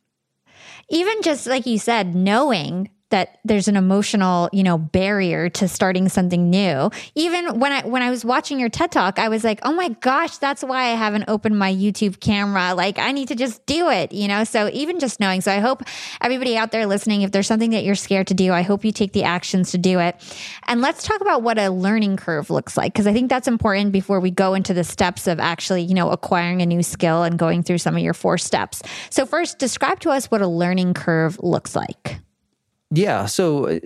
even 0.88 1.22
just 1.22 1.46
like 1.46 1.66
you 1.66 1.78
said, 1.78 2.14
knowing 2.14 2.90
that 3.10 3.38
there's 3.44 3.68
an 3.68 3.76
emotional, 3.76 4.50
you 4.52 4.62
know, 4.62 4.76
barrier 4.76 5.48
to 5.48 5.68
starting 5.68 6.08
something 6.08 6.50
new. 6.50 6.90
Even 7.14 7.58
when 7.58 7.72
I 7.72 7.86
when 7.86 8.02
I 8.02 8.10
was 8.10 8.24
watching 8.24 8.60
your 8.60 8.68
TED 8.68 8.92
Talk, 8.92 9.18
I 9.18 9.28
was 9.28 9.44
like, 9.44 9.60
"Oh 9.62 9.72
my 9.72 9.88
gosh, 9.88 10.38
that's 10.38 10.62
why 10.62 10.84
I 10.84 10.94
haven't 10.94 11.24
opened 11.28 11.58
my 11.58 11.72
YouTube 11.72 12.20
camera. 12.20 12.74
Like 12.74 12.98
I 12.98 13.12
need 13.12 13.28
to 13.28 13.34
just 13.34 13.64
do 13.66 13.88
it." 13.88 14.12
You 14.12 14.28
know, 14.28 14.44
so 14.44 14.68
even 14.72 14.98
just 14.98 15.20
knowing. 15.20 15.40
So 15.40 15.52
I 15.52 15.58
hope 15.58 15.82
everybody 16.20 16.56
out 16.56 16.70
there 16.70 16.86
listening, 16.86 17.22
if 17.22 17.32
there's 17.32 17.46
something 17.46 17.70
that 17.70 17.84
you're 17.84 17.94
scared 17.94 18.26
to 18.28 18.34
do, 18.34 18.52
I 18.52 18.62
hope 18.62 18.84
you 18.84 18.92
take 18.92 19.12
the 19.12 19.24
actions 19.24 19.70
to 19.72 19.78
do 19.78 19.98
it. 20.00 20.16
And 20.66 20.80
let's 20.80 21.04
talk 21.04 21.20
about 21.20 21.42
what 21.42 21.58
a 21.58 21.70
learning 21.70 22.16
curve 22.16 22.50
looks 22.50 22.76
like 22.76 22.92
because 22.92 23.06
I 23.06 23.12
think 23.12 23.30
that's 23.30 23.48
important 23.48 23.92
before 23.92 24.20
we 24.20 24.30
go 24.30 24.54
into 24.54 24.74
the 24.74 24.84
steps 24.84 25.26
of 25.26 25.40
actually, 25.40 25.82
you 25.82 25.94
know, 25.94 26.10
acquiring 26.10 26.62
a 26.62 26.66
new 26.66 26.82
skill 26.82 27.22
and 27.22 27.38
going 27.38 27.62
through 27.62 27.78
some 27.78 27.96
of 27.96 28.02
your 28.02 28.14
four 28.14 28.38
steps. 28.38 28.82
So 29.10 29.24
first, 29.24 29.58
describe 29.58 30.00
to 30.00 30.10
us 30.10 30.30
what 30.30 30.42
a 30.42 30.46
learning 30.46 30.94
curve 30.94 31.38
looks 31.42 31.74
like. 31.74 32.20
Yeah. 32.90 33.26
So 33.26 33.68
uh, 33.68 33.78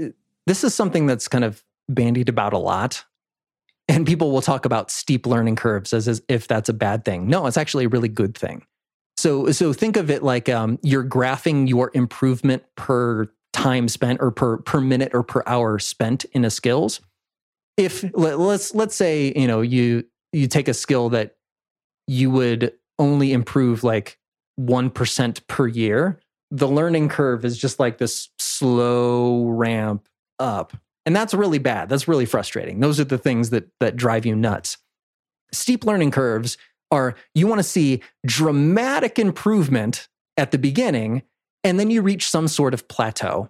this 0.47 0.65
is 0.65 0.75
something 0.75 1.07
that's 1.07 1.29
kind 1.29 1.45
of 1.45 1.63
bandied 1.89 2.29
about 2.29 2.53
a 2.53 2.59
lot. 2.59 3.05
And 3.89 4.07
people 4.07 4.31
will 4.31 4.43
talk 4.43 4.65
about 4.65 4.91
steep 4.91 5.27
learning 5.27 5.57
curves 5.57 5.93
as, 5.93 6.07
as 6.09 6.23
if 6.29 6.47
that's 6.47 6.69
a 6.69 6.73
bad 6.73 7.05
thing. 7.05 7.29
No, 7.29 7.47
it's 7.47 7.57
actually 7.57 7.85
a 7.85 7.89
really 7.89 8.09
good 8.09 8.37
thing. 8.37 8.65
So, 9.17 9.51
so 9.51 9.73
think 9.73 9.97
of 9.97 10.11
it 10.11 10.23
like 10.23 10.49
um, 10.49 10.79
you're 10.83 11.05
graphing 11.05 11.69
your 11.69 11.91
improvement 11.95 12.63
per 12.77 13.29
time 13.53 13.87
spent 13.89 14.21
or 14.21 14.31
per 14.31 14.59
per 14.59 14.81
minute 14.81 15.13
or 15.15 15.23
per 15.23 15.43
hour 15.47 15.79
spent 15.79 16.25
in 16.33 16.45
a 16.45 16.51
skills. 16.51 17.01
If 17.77 18.05
let, 18.15 18.39
let's 18.39 18.75
let's 18.75 18.95
say 18.95 19.33
you 19.37 19.47
know 19.47 19.61
you 19.61 20.05
you 20.33 20.47
take 20.47 20.69
a 20.69 20.75
skill 20.75 21.11
that 21.11 21.37
you 22.07 22.31
would 22.31 22.73
only 22.99 23.33
improve 23.33 23.85
like 23.85 24.19
one 24.57 24.91
percent 24.91 25.47
per 25.47 25.67
year, 25.67 26.21
the 26.53 26.69
learning 26.69 27.09
curve 27.09 27.45
is 27.45 27.57
just 27.57 27.81
like 27.81 27.97
this 27.97 28.29
slow 28.39 29.47
ramp 29.47 30.07
up. 30.39 30.77
And 31.07 31.17
that's 31.17 31.35
really 31.35 31.59
bad. 31.59 31.89
That's 31.89 32.07
really 32.07 32.27
frustrating. 32.27 32.79
Those 32.79 33.01
are 33.01 33.05
the 33.05 33.19
things 33.19 33.51
that 33.51 33.69
that 33.81 33.97
drive 33.97 34.27
you 34.27 34.37
nuts. 34.37 34.77
Steep 35.51 35.85
learning 35.85 36.13
curves 36.13 36.59
are 36.91 37.17
you 37.35 37.47
want 37.47 37.59
to 37.59 37.65
see 37.65 38.03
dramatic 38.25 39.19
improvement 39.19 40.09
at 40.37 40.51
the 40.51 40.59
beginning 40.59 41.23
and 41.65 41.81
then 41.81 41.91
you 41.91 42.03
reach 42.03 42.29
some 42.29 42.49
sort 42.49 42.75
of 42.75 42.87
plateau. 42.87 43.49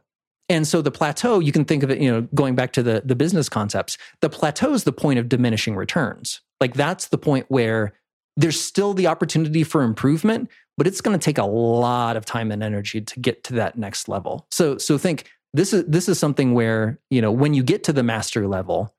And 0.48 0.66
so 0.66 0.80
the 0.82 0.90
plateau, 0.90 1.40
you 1.40 1.50
can 1.50 1.64
think 1.64 1.82
of 1.82 1.90
it, 1.90 2.00
you 2.00 2.10
know, 2.10 2.28
going 2.34 2.54
back 2.54 2.72
to 2.74 2.82
the, 2.82 3.02
the 3.04 3.16
business 3.16 3.48
concepts, 3.48 3.98
the 4.20 4.28
plateau 4.28 4.74
is 4.74 4.84
the 4.84 4.92
point 4.92 5.18
of 5.18 5.28
diminishing 5.28 5.74
returns. 5.74 6.40
Like 6.60 6.74
that's 6.74 7.08
the 7.08 7.18
point 7.18 7.46
where 7.48 7.94
there's 8.36 8.60
still 8.60 8.94
the 8.94 9.06
opportunity 9.06 9.64
for 9.64 9.82
improvement, 9.82 10.50
but 10.78 10.86
it's 10.86 11.00
going 11.00 11.18
to 11.18 11.22
take 11.22 11.38
a 11.38 11.44
lot 11.44 12.16
of 12.16 12.24
time 12.24 12.50
and 12.50 12.62
energy 12.62 13.00
to 13.00 13.20
get 13.20 13.44
to 13.44 13.54
that 13.54 13.76
next 13.76 14.08
level. 14.08 14.46
So 14.50 14.78
so 14.78 14.98
think 14.98 15.30
this 15.52 15.72
is 15.72 15.84
this 15.86 16.08
is 16.08 16.18
something 16.18 16.54
where, 16.54 16.98
you 17.10 17.20
know, 17.20 17.32
when 17.32 17.54
you 17.54 17.62
get 17.62 17.84
to 17.84 17.92
the 17.92 18.02
master 18.02 18.48
level, 18.48 18.94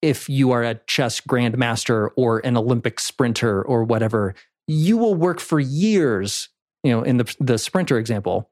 if 0.00 0.28
you 0.28 0.52
are 0.52 0.62
a 0.62 0.74
chess 0.86 1.20
grandmaster 1.20 2.10
or 2.16 2.40
an 2.40 2.56
Olympic 2.56 2.98
sprinter 2.98 3.62
or 3.62 3.84
whatever, 3.84 4.34
you 4.66 4.96
will 4.96 5.14
work 5.14 5.40
for 5.40 5.60
years, 5.60 6.48
you 6.82 6.92
know, 6.92 7.02
in 7.02 7.18
the 7.18 7.36
the 7.38 7.58
sprinter 7.58 7.98
example, 7.98 8.50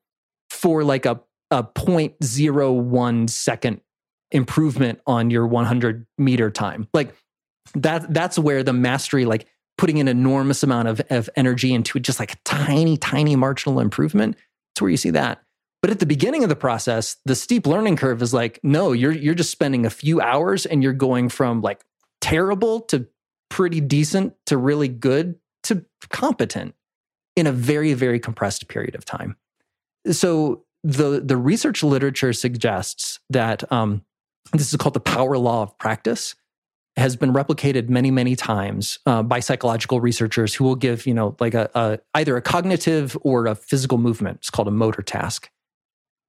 for 0.50 0.84
like 0.84 1.06
a 1.06 1.20
a 1.50 1.64
0.01 1.64 3.28
second 3.28 3.80
improvement 4.30 5.00
on 5.06 5.30
your 5.30 5.46
100 5.46 6.06
meter 6.16 6.50
time. 6.50 6.86
Like 6.94 7.14
that 7.74 8.12
that's 8.12 8.38
where 8.38 8.62
the 8.62 8.72
mastery 8.72 9.24
like 9.24 9.46
putting 9.80 9.98
an 9.98 10.08
enormous 10.08 10.62
amount 10.62 10.88
of, 10.88 11.00
of 11.08 11.30
energy 11.36 11.72
into 11.72 11.98
just 11.98 12.20
like 12.20 12.34
a 12.34 12.38
tiny, 12.44 12.98
tiny 12.98 13.34
marginal 13.34 13.80
improvement. 13.80 14.36
It's 14.74 14.82
where 14.82 14.90
you 14.90 14.98
see 14.98 15.08
that. 15.12 15.40
But 15.80 15.90
at 15.90 16.00
the 16.00 16.06
beginning 16.06 16.42
of 16.42 16.50
the 16.50 16.54
process, 16.54 17.16
the 17.24 17.34
steep 17.34 17.66
learning 17.66 17.96
curve 17.96 18.20
is 18.20 18.34
like, 18.34 18.60
no, 18.62 18.92
you're 18.92 19.10
you're 19.10 19.34
just 19.34 19.50
spending 19.50 19.86
a 19.86 19.90
few 19.90 20.20
hours 20.20 20.66
and 20.66 20.82
you're 20.82 20.92
going 20.92 21.30
from 21.30 21.62
like 21.62 21.80
terrible 22.20 22.82
to 22.82 23.06
pretty 23.48 23.80
decent 23.80 24.34
to 24.44 24.58
really 24.58 24.86
good 24.86 25.36
to 25.62 25.86
competent 26.10 26.74
in 27.34 27.46
a 27.46 27.52
very, 27.52 27.94
very 27.94 28.20
compressed 28.20 28.68
period 28.68 28.94
of 28.94 29.06
time. 29.06 29.34
So 30.10 30.66
the 30.84 31.22
the 31.24 31.38
research 31.38 31.82
literature 31.82 32.34
suggests 32.34 33.18
that 33.30 33.70
um, 33.72 34.04
this 34.52 34.70
is 34.70 34.76
called 34.76 34.94
the 34.94 35.00
power 35.00 35.38
law 35.38 35.62
of 35.62 35.78
practice 35.78 36.34
has 36.96 37.16
been 37.16 37.32
replicated 37.32 37.88
many 37.88 38.10
many 38.10 38.36
times 38.36 38.98
uh, 39.06 39.22
by 39.22 39.40
psychological 39.40 40.00
researchers 40.00 40.54
who 40.54 40.64
will 40.64 40.76
give 40.76 41.06
you 41.06 41.14
know 41.14 41.36
like 41.40 41.54
a, 41.54 41.70
a 41.74 41.98
either 42.14 42.36
a 42.36 42.42
cognitive 42.42 43.16
or 43.22 43.46
a 43.46 43.54
physical 43.54 43.98
movement. 43.98 44.38
It's 44.38 44.50
called 44.50 44.68
a 44.68 44.72
motor 44.72 45.02
task. 45.02 45.50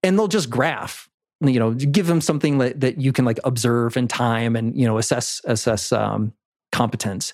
And 0.04 0.18
they'll 0.18 0.28
just 0.28 0.50
graph 0.50 1.10
you 1.42 1.60
know 1.60 1.74
give 1.74 2.08
them 2.08 2.22
something 2.22 2.60
that, 2.60 2.80
that 2.82 3.02
you 3.02 3.12
can 3.12 3.26
like 3.26 3.40
observe 3.44 3.98
in 3.98 4.08
time 4.08 4.56
and 4.56 4.78
you 4.80 4.86
know 4.86 4.98
assess 4.98 5.42
assess 5.46 5.92
um, 5.92 6.34
competence. 6.72 7.34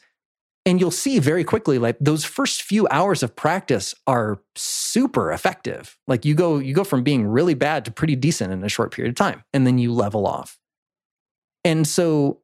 And 0.65 0.81
you'll 0.81 0.91
see 0.91 1.19
very 1.19 1.45
quickly 1.45 1.79
like 1.79 1.95
those 1.99 2.25
first 2.25 2.61
few 2.61 2.87
hours 2.89 3.23
of 3.23 3.35
practice 3.35 3.95
are 4.05 4.41
super 4.55 5.31
effective. 5.31 5.97
Like 6.07 6.25
you 6.25 6.35
go 6.35 6.57
you 6.57 6.73
go 6.73 6.83
from 6.83 7.03
being 7.03 7.27
really 7.27 7.53
bad 7.53 7.85
to 7.85 7.91
pretty 7.91 8.15
decent 8.15 8.51
in 8.51 8.63
a 8.63 8.69
short 8.69 8.93
period 8.93 9.09
of 9.09 9.15
time 9.15 9.43
and 9.53 9.65
then 9.65 9.77
you 9.77 9.93
level 9.93 10.25
off. 10.27 10.57
And 11.63 11.87
so 11.87 12.41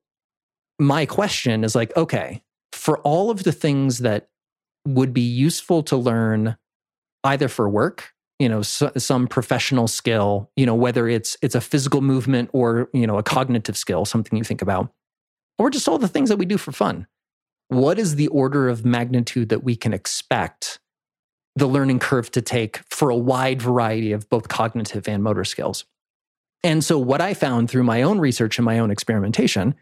my 0.84 1.06
question 1.06 1.64
is 1.64 1.76
like 1.76 1.96
okay 1.98 2.42
for 2.72 3.00
all 3.00 3.30
of 3.30 3.44
the 3.44 3.52
things 3.52 4.00
that 4.00 4.30
would 4.86 5.14
be 5.14 5.22
useful 5.22 5.84
to 5.84 5.96
learn 5.96 6.58
either 7.24 7.48
for 7.48 7.70
work 7.70 8.14
you 8.40 8.50
know 8.50 8.62
so, 8.62 8.92
some 8.98 9.28
professional 9.28 9.88
skill 9.88 10.50
you 10.56 10.66
know 10.66 10.76
whether 10.76 11.08
it's 11.08 11.38
it's 11.42 11.56
a 11.56 11.62
physical 11.62 12.02
movement 12.02 12.50
or 12.54 12.90
you 12.94 13.08
know 13.08 13.18
a 13.18 13.24
cognitive 13.24 13.78
skill 13.78 14.06
something 14.06 14.38
you 14.38 14.44
think 14.44 14.62
about 14.62 14.92
or 15.60 15.70
just 15.70 15.88
all 15.88 15.98
the 15.98 16.08
things 16.08 16.30
that 16.30 16.38
we 16.38 16.46
do 16.46 16.58
for 16.58 16.72
fun 16.72 17.08
what 17.74 17.98
is 17.98 18.16
the 18.16 18.28
order 18.28 18.70
of 18.70 18.86
magnitude 18.86 19.50
that 19.50 19.64
we 19.64 19.76
can 19.76 19.94
expect 19.94 20.80
the 21.56 21.68
learning 21.68 22.00
curve 22.00 22.32
to 22.32 22.42
take 22.42 22.82
for 22.90 23.10
a 23.10 23.16
wide 23.16 23.62
variety 23.62 24.12
of 24.12 24.30
both 24.30 24.48
cognitive 24.48 25.08
and 25.08 25.24
motor 25.24 25.44
skills? 25.44 25.86
And 26.64 26.84
so, 26.84 26.98
what 26.98 27.22
I 27.22 27.34
found 27.34 27.70
through 27.70 27.84
my 27.84 28.02
own 28.04 28.20
research 28.20 28.58
and 28.58 28.66
my 28.66 28.80
own 28.80 28.92
experimentation, 28.92 29.76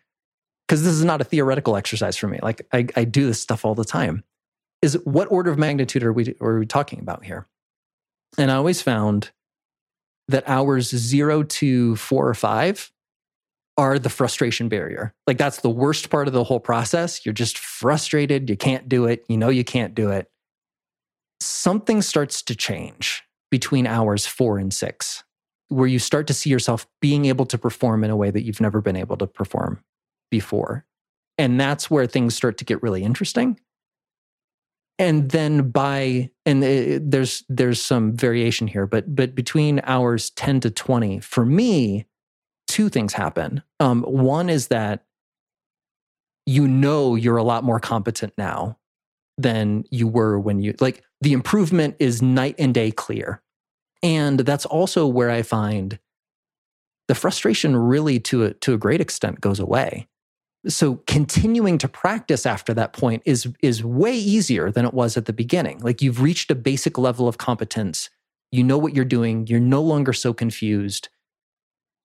because 0.71 0.84
this 0.84 0.93
is 0.93 1.03
not 1.03 1.19
a 1.19 1.25
theoretical 1.25 1.75
exercise 1.75 2.15
for 2.15 2.29
me, 2.29 2.39
like 2.41 2.65
I, 2.71 2.88
I, 2.95 3.03
do 3.03 3.25
this 3.25 3.41
stuff 3.41 3.65
all 3.65 3.75
the 3.75 3.84
time, 3.84 4.23
is 4.81 4.97
what 5.03 5.29
order 5.29 5.51
of 5.51 5.60
magnitude 5.60 6.01
are 6.01 6.13
we, 6.13 6.34
are 6.39 6.60
we 6.60 6.65
talking 6.65 7.01
about 7.01 7.25
here? 7.25 7.45
And 8.38 8.49
I 8.49 8.55
always 8.55 8.81
found 8.81 9.31
that 10.29 10.47
hours 10.47 10.88
zero 10.88 11.43
to 11.43 11.97
four 11.97 12.25
or 12.25 12.34
five 12.34 12.89
are 13.77 13.99
the 13.99 14.07
frustration 14.07 14.69
barrier. 14.69 15.13
Like 15.27 15.38
that's 15.38 15.60
the 15.60 15.69
worst 15.69 16.10
part 16.10 16.29
of 16.29 16.34
the 16.34 16.45
whole 16.45 16.62
process. 16.62 17.25
You're 17.25 17.34
just 17.34 17.57
frustrated. 17.57 18.49
You 18.49 18.55
can't 18.55 18.88
do 18.88 19.07
it. 19.07 19.25
You 19.27 19.36
know 19.36 19.49
you 19.49 19.65
can't 19.65 19.93
do 19.93 20.10
it. 20.10 20.31
Something 21.41 22.01
starts 22.01 22.41
to 22.43 22.55
change 22.55 23.23
between 23.49 23.88
hours 23.88 24.25
four 24.25 24.57
and 24.57 24.73
six, 24.73 25.25
where 25.67 25.88
you 25.88 25.99
start 25.99 26.27
to 26.27 26.34
see 26.34 26.49
yourself 26.49 26.88
being 27.01 27.25
able 27.25 27.45
to 27.47 27.57
perform 27.57 28.05
in 28.05 28.10
a 28.10 28.15
way 28.15 28.31
that 28.31 28.43
you've 28.43 28.62
never 28.62 28.79
been 28.79 28.95
able 28.95 29.17
to 29.17 29.27
perform 29.27 29.84
before. 30.31 30.85
And 31.37 31.59
that's 31.59 31.91
where 31.91 32.07
things 32.07 32.33
start 32.33 32.57
to 32.57 32.65
get 32.65 32.81
really 32.81 33.03
interesting. 33.03 33.59
And 34.97 35.31
then 35.31 35.69
by 35.69 36.29
and 36.45 36.63
it, 36.63 37.09
there's 37.09 37.43
there's 37.49 37.81
some 37.81 38.15
variation 38.15 38.67
here, 38.67 38.85
but 38.85 39.15
but 39.15 39.35
between 39.35 39.81
hours 39.83 40.29
10 40.31 40.59
to 40.61 40.71
20, 40.71 41.19
for 41.19 41.45
me, 41.45 42.05
two 42.67 42.89
things 42.89 43.13
happen. 43.13 43.63
Um, 43.79 44.03
one 44.03 44.49
is 44.49 44.67
that 44.67 45.05
you 46.45 46.67
know 46.67 47.15
you're 47.15 47.37
a 47.37 47.43
lot 47.43 47.63
more 47.63 47.79
competent 47.79 48.33
now 48.37 48.77
than 49.37 49.85
you 49.89 50.07
were 50.07 50.39
when 50.39 50.59
you 50.59 50.75
like 50.79 51.03
the 51.21 51.33
improvement 51.33 51.95
is 51.99 52.21
night 52.21 52.55
and 52.59 52.73
day 52.73 52.91
clear. 52.91 53.41
And 54.03 54.39
that's 54.39 54.65
also 54.65 55.07
where 55.07 55.29
I 55.29 55.41
find 55.41 55.99
the 57.07 57.15
frustration 57.15 57.75
really 57.75 58.19
to 58.19 58.45
a, 58.45 58.53
to 58.55 58.73
a 58.73 58.77
great 58.77 59.01
extent 59.01 59.41
goes 59.41 59.59
away. 59.59 60.07
So 60.67 60.97
continuing 61.08 61.78
to 61.80 61.88
practice 61.88 62.45
after 62.45 62.74
that 62.76 62.93
point 62.93 63.24
is 63.26 63.52
is 63.63 63.84
way 63.84 64.15
easier 64.15 64.71
than 64.71 64.86
it 64.86 64.93
was 64.93 65.17
at 65.17 65.26
the 65.26 65.34
beginning. 65.34 65.80
Like 65.80 66.02
you've 66.02 66.21
reached 66.21 66.52
a 66.52 66.56
basic 66.56 66.97
level 66.97 67.28
of 67.28 67.38
competence. 67.38 68.10
You 68.52 68.63
know 68.63 68.78
what 68.78 68.95
you're 68.95 69.06
doing. 69.06 69.47
You're 69.47 69.60
no 69.60 69.82
longer 69.82 70.13
so 70.13 70.34
confused 70.34 71.10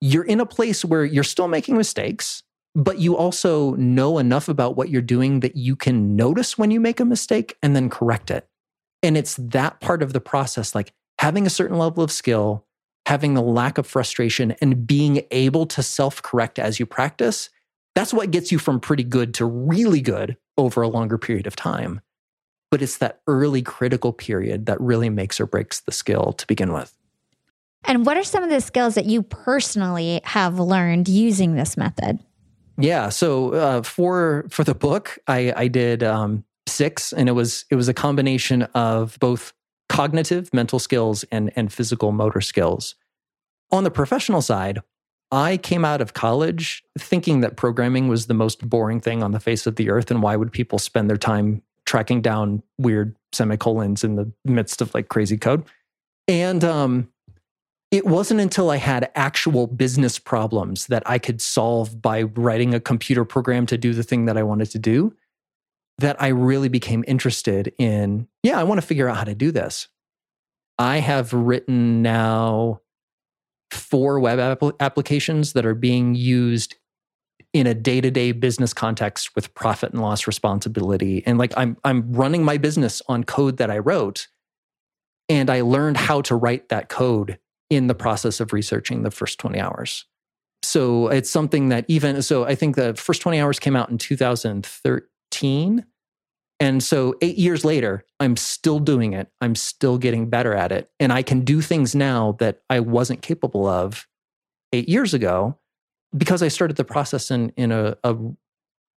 you're 0.00 0.24
in 0.24 0.40
a 0.40 0.46
place 0.46 0.84
where 0.84 1.04
you're 1.04 1.24
still 1.24 1.48
making 1.48 1.76
mistakes, 1.76 2.42
but 2.74 2.98
you 2.98 3.16
also 3.16 3.74
know 3.74 4.18
enough 4.18 4.48
about 4.48 4.76
what 4.76 4.90
you're 4.90 5.02
doing 5.02 5.40
that 5.40 5.56
you 5.56 5.74
can 5.74 6.16
notice 6.16 6.58
when 6.58 6.70
you 6.70 6.80
make 6.80 7.00
a 7.00 7.04
mistake 7.04 7.56
and 7.62 7.74
then 7.74 7.88
correct 7.88 8.30
it. 8.30 8.46
And 9.02 9.16
it's 9.16 9.36
that 9.36 9.80
part 9.80 10.02
of 10.02 10.12
the 10.12 10.20
process, 10.20 10.74
like 10.74 10.92
having 11.18 11.46
a 11.46 11.50
certain 11.50 11.78
level 11.78 12.02
of 12.02 12.12
skill, 12.12 12.66
having 13.06 13.34
the 13.34 13.42
lack 13.42 13.78
of 13.78 13.86
frustration, 13.86 14.52
and 14.60 14.86
being 14.86 15.22
able 15.30 15.66
to 15.66 15.82
self 15.82 16.22
correct 16.22 16.58
as 16.58 16.78
you 16.78 16.86
practice. 16.86 17.50
That's 17.96 18.12
what 18.12 18.30
gets 18.30 18.52
you 18.52 18.58
from 18.58 18.78
pretty 18.78 19.04
good 19.04 19.32
to 19.34 19.46
really 19.46 20.02
good 20.02 20.36
over 20.58 20.82
a 20.82 20.88
longer 20.88 21.16
period 21.16 21.46
of 21.46 21.56
time. 21.56 22.02
But 22.70 22.82
it's 22.82 22.98
that 22.98 23.22
early 23.26 23.62
critical 23.62 24.12
period 24.12 24.66
that 24.66 24.78
really 24.82 25.08
makes 25.08 25.40
or 25.40 25.46
breaks 25.46 25.80
the 25.80 25.92
skill 25.92 26.34
to 26.34 26.46
begin 26.46 26.74
with. 26.74 26.94
And 27.84 28.04
what 28.04 28.18
are 28.18 28.22
some 28.22 28.44
of 28.44 28.50
the 28.50 28.60
skills 28.60 28.96
that 28.96 29.06
you 29.06 29.22
personally 29.22 30.20
have 30.24 30.60
learned 30.60 31.08
using 31.08 31.54
this 31.54 31.78
method? 31.78 32.18
Yeah, 32.76 33.08
so 33.08 33.54
uh, 33.54 33.82
for 33.82 34.44
for 34.50 34.62
the 34.62 34.74
book, 34.74 35.18
I, 35.26 35.54
I 35.56 35.68
did 35.68 36.02
um, 36.02 36.44
six, 36.66 37.14
and 37.14 37.30
it 37.30 37.32
was 37.32 37.64
it 37.70 37.76
was 37.76 37.88
a 37.88 37.94
combination 37.94 38.64
of 38.74 39.16
both 39.20 39.54
cognitive, 39.88 40.52
mental 40.52 40.78
skills, 40.78 41.24
and 41.32 41.50
and 41.56 41.72
physical 41.72 42.12
motor 42.12 42.42
skills. 42.42 42.94
On 43.70 43.84
the 43.84 43.90
professional 43.90 44.42
side, 44.42 44.80
I 45.32 45.56
came 45.56 45.84
out 45.84 46.00
of 46.00 46.14
college 46.14 46.84
thinking 46.98 47.40
that 47.40 47.56
programming 47.56 48.08
was 48.08 48.26
the 48.26 48.34
most 48.34 48.68
boring 48.68 49.00
thing 49.00 49.22
on 49.22 49.32
the 49.32 49.40
face 49.40 49.66
of 49.66 49.76
the 49.76 49.90
earth, 49.90 50.10
and 50.10 50.22
why 50.22 50.36
would 50.36 50.52
people 50.52 50.78
spend 50.78 51.10
their 51.10 51.16
time 51.16 51.62
tracking 51.84 52.20
down 52.20 52.62
weird 52.78 53.16
semicolons 53.32 54.04
in 54.04 54.16
the 54.16 54.32
midst 54.44 54.80
of 54.80 54.94
like 54.94 55.08
crazy 55.08 55.36
code? 55.36 55.64
And 56.28 56.64
um, 56.64 57.08
it 57.90 58.06
wasn't 58.06 58.40
until 58.40 58.70
I 58.70 58.76
had 58.76 59.10
actual 59.14 59.66
business 59.66 60.18
problems 60.18 60.86
that 60.86 61.02
I 61.06 61.18
could 61.18 61.40
solve 61.40 62.00
by 62.02 62.22
writing 62.22 62.74
a 62.74 62.80
computer 62.80 63.24
program 63.24 63.66
to 63.66 63.78
do 63.78 63.94
the 63.94 64.02
thing 64.02 64.26
that 64.26 64.36
I 64.36 64.42
wanted 64.42 64.70
to 64.72 64.78
do 64.78 65.14
that 65.98 66.20
I 66.20 66.28
really 66.28 66.68
became 66.68 67.04
interested 67.06 67.72
in, 67.78 68.28
yeah, 68.42 68.60
I 68.60 68.64
want 68.64 68.80
to 68.80 68.86
figure 68.86 69.08
out 69.08 69.16
how 69.16 69.24
to 69.24 69.34
do 69.34 69.50
this. 69.50 69.88
I 70.78 70.98
have 70.98 71.32
written 71.32 72.02
now 72.02 72.80
four 73.70 74.20
web 74.20 74.38
app- 74.38 74.80
applications 74.80 75.52
that 75.54 75.66
are 75.66 75.74
being 75.74 76.14
used 76.14 76.76
in 77.52 77.66
a 77.66 77.74
day-to-day 77.74 78.32
business 78.32 78.74
context 78.74 79.34
with 79.34 79.54
profit 79.54 79.92
and 79.92 80.02
loss 80.02 80.26
responsibility 80.26 81.22
and 81.26 81.38
like 81.38 81.52
I'm 81.56 81.76
I'm 81.84 82.12
running 82.12 82.44
my 82.44 82.58
business 82.58 83.00
on 83.08 83.24
code 83.24 83.56
that 83.58 83.70
I 83.70 83.78
wrote 83.78 84.28
and 85.28 85.50
I 85.50 85.62
learned 85.62 85.96
how 85.96 86.20
to 86.22 86.36
write 86.36 86.68
that 86.68 86.88
code 86.88 87.38
in 87.70 87.86
the 87.86 87.94
process 87.94 88.40
of 88.40 88.52
researching 88.52 89.02
the 89.02 89.10
first 89.10 89.38
20 89.38 89.58
hours. 89.58 90.04
So 90.62 91.08
it's 91.08 91.30
something 91.30 91.68
that 91.70 91.84
even 91.88 92.22
so, 92.22 92.44
I 92.44 92.54
think 92.54 92.76
the 92.76 92.94
first 92.94 93.22
20 93.22 93.40
hours 93.40 93.58
came 93.58 93.76
out 93.76 93.90
in 93.90 93.98
2013. 93.98 95.84
And 96.58 96.82
so 96.82 97.14
eight 97.20 97.36
years 97.36 97.64
later, 97.64 98.04
I'm 98.18 98.36
still 98.36 98.78
doing 98.78 99.12
it. 99.12 99.28
I'm 99.40 99.54
still 99.54 99.98
getting 99.98 100.30
better 100.30 100.54
at 100.54 100.72
it. 100.72 100.90
And 100.98 101.12
I 101.12 101.22
can 101.22 101.42
do 101.42 101.60
things 101.60 101.94
now 101.94 102.36
that 102.38 102.62
I 102.70 102.80
wasn't 102.80 103.22
capable 103.22 103.66
of 103.66 104.06
eight 104.72 104.88
years 104.88 105.12
ago 105.12 105.58
because 106.16 106.42
I 106.42 106.48
started 106.48 106.76
the 106.76 106.84
process 106.84 107.30
in, 107.30 107.50
in 107.56 107.72
a, 107.72 107.96
a 108.04 108.16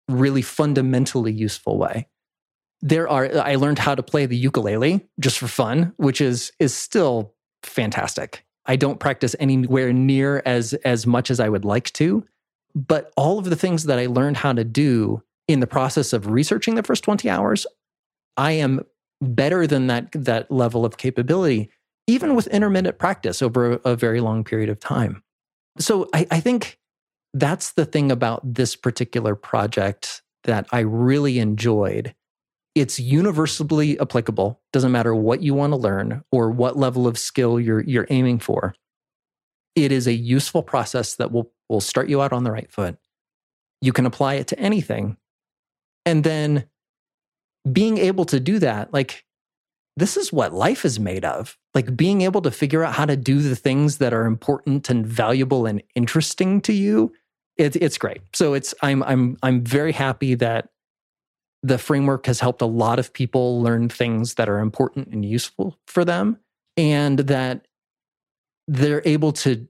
really 0.08 0.41
fundamentally 0.41 1.34
useful 1.34 1.78
way. 1.78 2.08
There 2.82 3.10
are 3.10 3.30
I 3.38 3.56
learned 3.56 3.80
how 3.80 3.93
to 3.93 4.04
play 4.04 4.26
the 4.26 4.38
ukulele 4.38 5.06
just 5.19 5.38
for 5.38 5.48
fun, 5.48 5.93
which 5.98 6.22
is 6.22 6.54
is 6.60 6.74
still 6.74 7.34
fantastic. 7.62 8.45
I 8.65 8.78
don't 8.78 9.02
practice 9.02 9.36
anywhere 9.38 9.91
near 9.91 10.41
as 10.45 10.74
as 10.86 11.06
much 11.06 11.30
as 11.30 11.41
I 11.41 11.50
would 11.50 11.65
like 11.65 11.91
to. 11.93 12.24
But 12.74 13.12
all 13.17 13.38
of 13.38 13.50
the 13.50 13.56
things 13.58 13.84
that 13.86 14.00
I 14.00 14.06
learned 14.06 14.38
how 14.38 14.54
to 14.54 14.63
do 14.63 15.24
in 15.49 15.59
the 15.59 15.67
process 15.67 16.13
of 16.13 16.27
researching 16.27 16.75
the 16.75 16.83
first 16.83 17.03
20 17.03 17.29
hours, 17.29 17.65
I 18.38 18.51
am 18.53 18.85
better 19.19 19.65
than 19.65 19.88
that 19.88 20.12
that 20.13 20.49
level 20.51 20.85
of 20.85 20.97
capability, 20.97 21.71
even 22.07 22.35
with 22.35 22.47
intermittent 22.47 22.99
practice 22.99 23.41
over 23.41 23.81
a, 23.83 23.95
very 23.95 24.21
long 24.21 24.43
period 24.43 24.69
of 24.69 24.79
time. 24.79 25.23
So 25.79 26.07
I, 26.13 26.27
I 26.29 26.39
think 26.39 26.77
that's 27.33 27.71
the 27.71 27.85
thing 27.85 28.12
about 28.12 28.53
this 28.53 28.75
particular 28.75 29.35
project 29.35 30.21
that 30.43 30.67
I 30.71 30.81
really 30.81 31.39
enjoyed 31.39 32.13
it's 32.75 32.99
universally 32.99 33.99
applicable. 33.99 34.62
Doesn't 34.71 34.91
matter 34.91 35.13
what 35.15 35.41
you 35.41 35.53
want 35.53 35.73
to 35.73 35.77
learn 35.77 36.23
or 36.31 36.51
what 36.51 36.77
level 36.77 37.07
of 37.07 37.17
skill 37.17 37.59
you're 37.59 37.81
you're 37.81 38.07
aiming 38.09 38.39
for. 38.39 38.75
It 39.75 39.91
is 39.91 40.07
a 40.07 40.13
useful 40.13 40.63
process 40.63 41.15
that 41.15 41.31
will 41.31 41.51
will 41.67 41.81
start 41.81 42.09
you 42.09 42.21
out 42.21 42.31
on 42.31 42.43
the 42.43 42.51
right 42.51 42.71
foot. 42.71 42.97
You 43.81 43.91
can 43.91 44.05
apply 44.05 44.35
it 44.35 44.47
to 44.47 44.59
anything. 44.59 45.17
And 46.10 46.24
then 46.24 46.65
being 47.72 48.00
able 48.00 48.26
to 48.26 48.39
do 48.39 48.58
that, 48.60 48.91
like 48.91 49.26
this 49.95 50.17
is 50.17 50.34
what 50.34 50.54
life 50.54 50.84
is 50.84 51.00
made 51.00 51.24
of. 51.24 51.56
Like 51.76 51.95
being 51.95 52.22
able 52.22 52.41
to 52.41 52.50
figure 52.50 52.84
out 52.84 52.95
how 52.95 53.06
to 53.06 53.15
do 53.15 53.43
the 53.43 53.56
things 53.56 54.00
that 54.00 54.12
are 54.12 54.26
important 54.26 54.89
and 54.89 55.06
valuable 55.06 55.67
and 55.67 55.84
interesting 55.93 56.62
to 56.62 56.74
you. 56.74 57.13
It, 57.58 57.76
it's 57.76 58.00
great. 58.00 58.22
So 58.34 58.56
it's 58.56 58.74
I'm 58.82 59.04
I'm 59.04 59.38
I'm 59.43 59.63
very 59.63 59.91
happy 59.91 60.34
that 60.34 60.69
the 61.62 61.78
framework 61.78 62.26
has 62.26 62.39
helped 62.39 62.63
a 62.63 62.65
lot 62.65 62.98
of 62.98 63.13
people 63.13 63.62
learn 63.62 63.88
things 63.88 64.34
that 64.36 64.50
are 64.50 64.60
important 64.60 65.10
and 65.10 65.24
useful 65.24 65.78
for 65.86 66.04
them 66.04 66.39
and 66.76 67.19
that 67.19 67.67
they're 68.67 69.04
able 69.06 69.34
to 69.34 69.67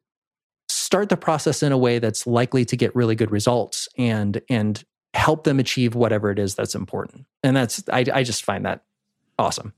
start 0.70 1.10
the 1.10 1.18
process 1.18 1.64
in 1.64 1.74
a 1.74 1.78
way 1.78 2.00
that's 2.00 2.26
likely 2.26 2.64
to 2.64 2.78
get 2.78 2.96
really 2.96 3.16
good 3.16 3.32
results 3.32 3.90
and 3.98 4.42
and 4.50 4.86
help 5.14 5.44
them 5.44 5.60
achieve 5.60 5.96
whatever 5.96 6.32
it 6.32 6.40
is 6.40 6.56
that's 6.56 6.76
important 6.76 7.26
and 7.44 7.56
that's 7.56 7.84
i, 7.92 8.06
I 8.14 8.24
just 8.24 8.44
find 8.44 8.66
that 8.66 8.84
awesome 9.38 9.74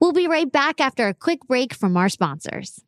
we'll 0.00 0.12
be 0.12 0.28
right 0.28 0.50
back 0.50 0.80
after 0.80 1.08
a 1.08 1.14
quick 1.14 1.46
break 1.46 1.74
from 1.74 1.96
our 1.96 2.08
sponsors 2.08 2.80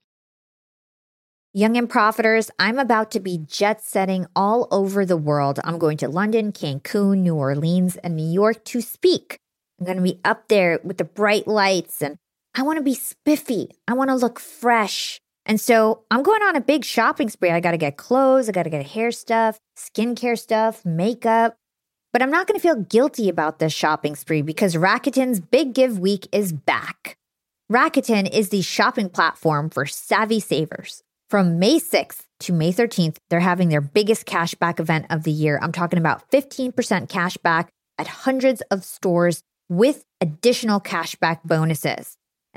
Young 1.55 1.79
and 1.79 1.89
Profiters, 1.89 2.51
I'm 2.59 2.79
about 2.79 3.11
to 3.13 3.21
be 3.21 3.39
jet 3.39 3.83
setting 3.83 4.27
all 4.37 4.69
over 4.71 5.07
the 5.07 5.17
world. 5.17 5.59
I'm 5.65 5.79
going 5.79 5.97
to 5.97 6.09
London, 6.09 6.53
Cancun, 6.53 7.21
New 7.21 7.35
Orleans, 7.35 7.97
and 7.97 8.15
New 8.15 8.31
York 8.31 8.65
to 8.67 8.83
speak. 8.83 9.39
I'm 9.81 9.87
going 9.87 9.97
to 9.97 10.03
be 10.03 10.21
up 10.25 10.49
there 10.49 10.79
with 10.85 10.99
the 10.99 11.05
bright 11.05 11.49
lights 11.49 12.03
and 12.03 12.17
I 12.55 12.63
want 12.63 12.77
to 12.79 12.83
be 12.83 12.95
spiffy. 12.95 13.71
I 13.87 13.95
want 13.95 14.11
to 14.11 14.17
look 14.17 14.39
fresh. 14.39 15.21
And 15.49 15.59
so 15.59 16.05
I'm 16.11 16.23
going 16.23 16.43
on 16.43 16.57
a 16.57 16.61
big 16.61 16.85
shopping 16.85 17.31
spree. 17.31 17.51
I 17.51 17.61
got 17.61 17.71
to 17.71 17.79
get 17.79 17.97
clothes, 17.97 18.49
I 18.49 18.53
got 18.53 18.65
to 18.65 18.71
get 18.71 18.87
hair 18.87 19.11
stuff, 19.11 19.59
skincare 19.77 20.39
stuff, 20.39 20.85
makeup. 20.85 21.57
But 22.13 22.23
I'm 22.23 22.31
not 22.31 22.47
going 22.47 22.61
to 22.61 22.63
feel 22.63 22.77
guilty 22.77 23.29
about 23.29 23.59
this 23.59 23.73
shopping 23.73 24.15
spree 24.15 24.43
because 24.43 24.75
Rakuten's 24.75 25.41
Big 25.41 25.73
Give 25.73 25.99
Week 25.99 26.29
is 26.33 26.53
back. 26.53 27.17
Rakuten 27.71 28.31
is 28.31 28.49
the 28.49 28.63
shopping 28.63 29.11
platform 29.11 29.69
for 29.69 29.85
savvy 29.85 30.41
savers. 30.41 31.03
From 31.29 31.59
May 31.59 31.79
6th 31.79 32.23
to 32.41 32.55
May 32.55 32.73
13th, 32.73 33.17
they're 33.29 33.41
having 33.41 33.69
their 33.69 33.83
biggest 33.83 34.27
cashback 34.27 34.81
event 34.81 35.07
of 35.11 35.25
the 35.25 35.31
year. 35.31 35.59
I'm 35.61 35.73
talking 35.73 35.99
about 35.99 36.31
15% 36.31 36.73
cashback 37.09 37.69
at 37.99 38.07
hundreds 38.07 38.63
of 38.71 38.85
stores 38.85 39.43
with 39.69 40.05
additional 40.23 40.81
cashback 40.81 41.41
bonuses. 41.45 42.17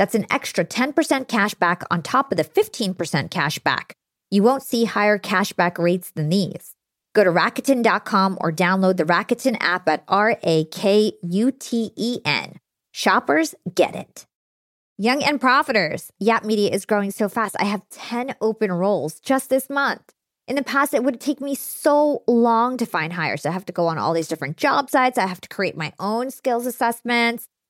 That's 0.00 0.14
an 0.14 0.24
extra 0.30 0.64
10% 0.64 1.28
cash 1.28 1.52
back 1.52 1.82
on 1.90 2.00
top 2.00 2.32
of 2.32 2.38
the 2.38 2.44
15% 2.44 3.30
cash 3.30 3.58
back. 3.58 3.92
You 4.30 4.42
won't 4.42 4.62
see 4.62 4.86
higher 4.86 5.18
cashback 5.18 5.76
rates 5.76 6.10
than 6.12 6.30
these. 6.30 6.74
Go 7.14 7.22
to 7.22 7.30
Rakuten.com 7.30 8.38
or 8.40 8.50
download 8.50 8.96
the 8.96 9.04
Rakuten 9.04 9.58
app 9.60 9.86
at 9.90 10.02
R 10.08 10.38
A 10.42 10.64
K 10.64 11.12
U 11.22 11.50
T 11.50 11.92
E 11.96 12.20
N. 12.24 12.54
Shoppers 12.92 13.54
get 13.74 13.94
it. 13.94 14.24
Young 14.96 15.22
and 15.22 15.38
Profiters. 15.38 16.08
Yap 16.18 16.46
Media 16.46 16.70
is 16.70 16.86
growing 16.86 17.10
so 17.10 17.28
fast. 17.28 17.54
I 17.60 17.64
have 17.64 17.86
10 17.90 18.36
open 18.40 18.72
roles 18.72 19.20
just 19.20 19.50
this 19.50 19.68
month. 19.68 20.14
In 20.48 20.56
the 20.56 20.64
past, 20.64 20.94
it 20.94 21.04
would 21.04 21.20
take 21.20 21.42
me 21.42 21.54
so 21.54 22.22
long 22.26 22.78
to 22.78 22.86
find 22.86 23.12
hires. 23.12 23.44
I 23.44 23.50
have 23.50 23.66
to 23.66 23.72
go 23.74 23.86
on 23.86 23.98
all 23.98 24.14
these 24.14 24.28
different 24.28 24.56
job 24.56 24.88
sites. 24.88 25.18
I 25.18 25.26
have 25.26 25.42
to 25.42 25.48
create 25.50 25.76
my 25.76 25.92
own 25.98 26.30
skills 26.30 26.64
assessments. 26.64 27.49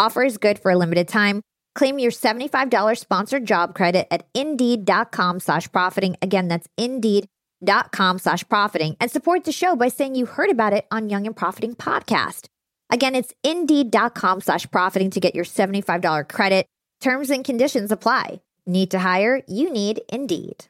Offer 0.00 0.24
is 0.24 0.38
good 0.38 0.58
for 0.58 0.70
a 0.70 0.76
limited 0.76 1.08
time. 1.08 1.42
Claim 1.74 1.98
your 1.98 2.10
$75 2.10 2.98
sponsored 2.98 3.46
job 3.46 3.74
credit 3.74 4.06
at 4.10 4.26
indeed.com 4.34 5.40
slash 5.40 5.70
profiting. 5.72 6.16
Again, 6.20 6.48
that's 6.48 6.68
indeed.com 6.76 8.18
slash 8.18 8.46
profiting 8.48 8.96
and 9.00 9.10
support 9.10 9.44
the 9.44 9.52
show 9.52 9.76
by 9.76 9.88
saying 9.88 10.14
you 10.14 10.26
heard 10.26 10.50
about 10.50 10.72
it 10.72 10.86
on 10.90 11.08
Young 11.08 11.26
and 11.26 11.36
Profiting 11.36 11.74
podcast. 11.74 12.48
Again, 12.90 13.14
it's 13.14 13.32
indeed.com 13.42 14.42
slash 14.42 14.70
profiting 14.70 15.10
to 15.10 15.20
get 15.20 15.34
your 15.34 15.44
$75 15.44 16.28
credit. 16.28 16.66
Terms 17.00 17.30
and 17.30 17.44
conditions 17.44 17.90
apply. 17.90 18.42
Need 18.66 18.90
to 18.92 18.98
hire? 18.98 19.42
You 19.48 19.72
need 19.72 20.02
Indeed. 20.08 20.66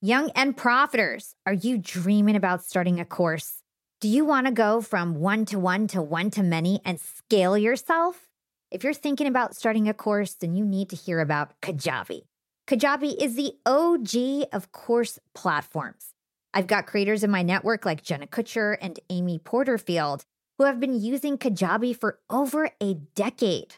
Young 0.00 0.30
and 0.36 0.54
profiters, 0.56 1.32
are 1.46 1.54
you 1.54 1.78
dreaming 1.78 2.36
about 2.36 2.62
starting 2.62 3.00
a 3.00 3.06
course? 3.06 3.63
Do 4.04 4.10
you 4.10 4.26
want 4.26 4.46
to 4.46 4.52
go 4.52 4.82
from 4.82 5.14
one 5.14 5.46
to 5.46 5.58
one 5.58 5.86
to 5.86 6.02
one 6.02 6.30
to 6.32 6.42
many 6.42 6.78
and 6.84 7.00
scale 7.00 7.56
yourself? 7.56 8.28
If 8.70 8.84
you're 8.84 8.92
thinking 8.92 9.26
about 9.26 9.56
starting 9.56 9.88
a 9.88 9.94
course, 9.94 10.34
then 10.34 10.54
you 10.54 10.62
need 10.66 10.90
to 10.90 10.96
hear 10.96 11.20
about 11.20 11.58
Kajabi. 11.62 12.24
Kajabi 12.66 13.16
is 13.18 13.34
the 13.34 13.54
OG 13.64 14.50
of 14.52 14.72
course 14.72 15.18
platforms. 15.34 16.12
I've 16.52 16.66
got 16.66 16.86
creators 16.86 17.24
in 17.24 17.30
my 17.30 17.40
network 17.40 17.86
like 17.86 18.04
Jenna 18.04 18.26
Kutcher 18.26 18.76
and 18.78 19.00
Amy 19.08 19.38
Porterfield 19.38 20.26
who 20.58 20.64
have 20.64 20.80
been 20.80 21.00
using 21.00 21.38
Kajabi 21.38 21.96
for 21.96 22.18
over 22.28 22.72
a 22.82 22.92
decade. 23.14 23.76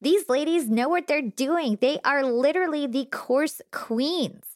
These 0.00 0.30
ladies 0.30 0.70
know 0.70 0.88
what 0.88 1.06
they're 1.06 1.20
doing. 1.20 1.76
They 1.82 1.98
are 2.02 2.24
literally 2.24 2.86
the 2.86 3.04
course 3.04 3.60
queens. 3.72 4.55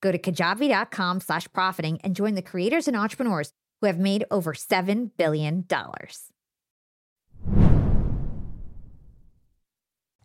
Go 0.00 0.12
to 0.12 0.18
kajabi.com 0.18 1.20
slash 1.20 1.52
profiting 1.52 2.00
and 2.02 2.16
join 2.16 2.34
the 2.34 2.42
creators 2.42 2.88
and 2.88 2.96
entrepreneurs 2.96 3.52
who 3.80 3.86
have 3.86 3.98
made 3.98 4.24
over 4.30 4.54
$7 4.54 5.10
billion. 5.16 5.64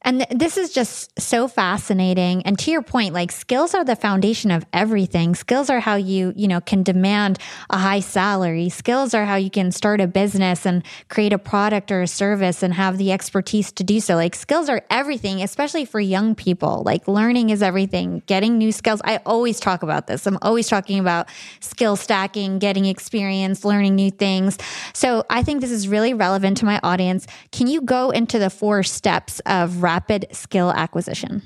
And 0.04 0.20
th- 0.20 0.30
this 0.38 0.58
is 0.58 0.74
just 0.74 1.18
so 1.20 1.48
fascinating. 1.48 2.42
And 2.44 2.60
to 2.60 2.72
your 2.72 2.82
point, 2.82 3.14
like 3.14 3.32
skills 3.32 3.74
are 3.74 3.86
the 3.86 3.96
foundation 3.96 4.52
of 4.52 4.66
everything. 4.74 5.34
Skills 5.36 5.70
are 5.70 5.80
how 5.80 5.96
you, 5.96 6.34
you 6.36 6.48
know, 6.48 6.60
can 6.60 6.84
demand 6.84 7.40
a 7.70 7.78
high 7.78 8.02
salary. 8.02 8.70
Skills 8.70 9.14
are 9.14 9.26
how 9.26 9.36
you 9.36 9.50
can 9.50 9.72
start 9.72 10.02
a 10.02 10.08
business 10.08 10.66
and 10.66 10.84
create 11.08 11.32
a 11.32 11.38
product 11.38 11.92
or 11.92 12.02
a 12.02 12.08
service 12.08 12.64
and 12.64 12.74
have 12.74 12.98
the 12.98 13.12
expertise 13.12 13.72
to 13.72 13.84
do 13.84 14.00
so. 14.00 14.16
Like 14.16 14.36
skills 14.36 14.68
are 14.68 14.84
everything, 14.90 15.42
especially 15.42 15.86
for 15.86 16.00
young 16.00 16.36
people. 16.36 16.84
Like 16.86 17.08
learning 17.08 17.50
is 17.52 17.62
everything, 17.62 18.24
getting 18.26 18.58
new 18.58 18.72
skills. 18.72 19.02
I 19.06 19.18
always 19.26 19.60
talk 19.60 19.84
about 19.84 20.08
this. 20.08 20.28
I'm 20.28 20.38
always 20.42 20.68
talking 20.68 21.00
about 21.00 21.30
skill 21.62 21.96
stacking, 21.96 22.60
getting 22.60 22.86
experience, 22.86 23.64
learning 23.64 23.96
new 23.96 24.12
things. 24.12 24.58
So 24.94 25.24
I 25.30 25.44
think 25.44 25.62
this 25.62 25.72
is 25.72 25.88
really 25.88 26.14
relevant 26.14 26.58
to 26.58 26.66
my 26.66 26.80
audience. 26.84 27.26
Can 27.52 27.68
you 27.68 27.82
go 27.82 28.10
into 28.10 28.38
the 28.38 28.50
four 28.50 28.84
steps 28.84 29.40
of 29.46 29.82
rapid 29.94 30.26
skill 30.32 30.72
acquisition? 30.72 31.42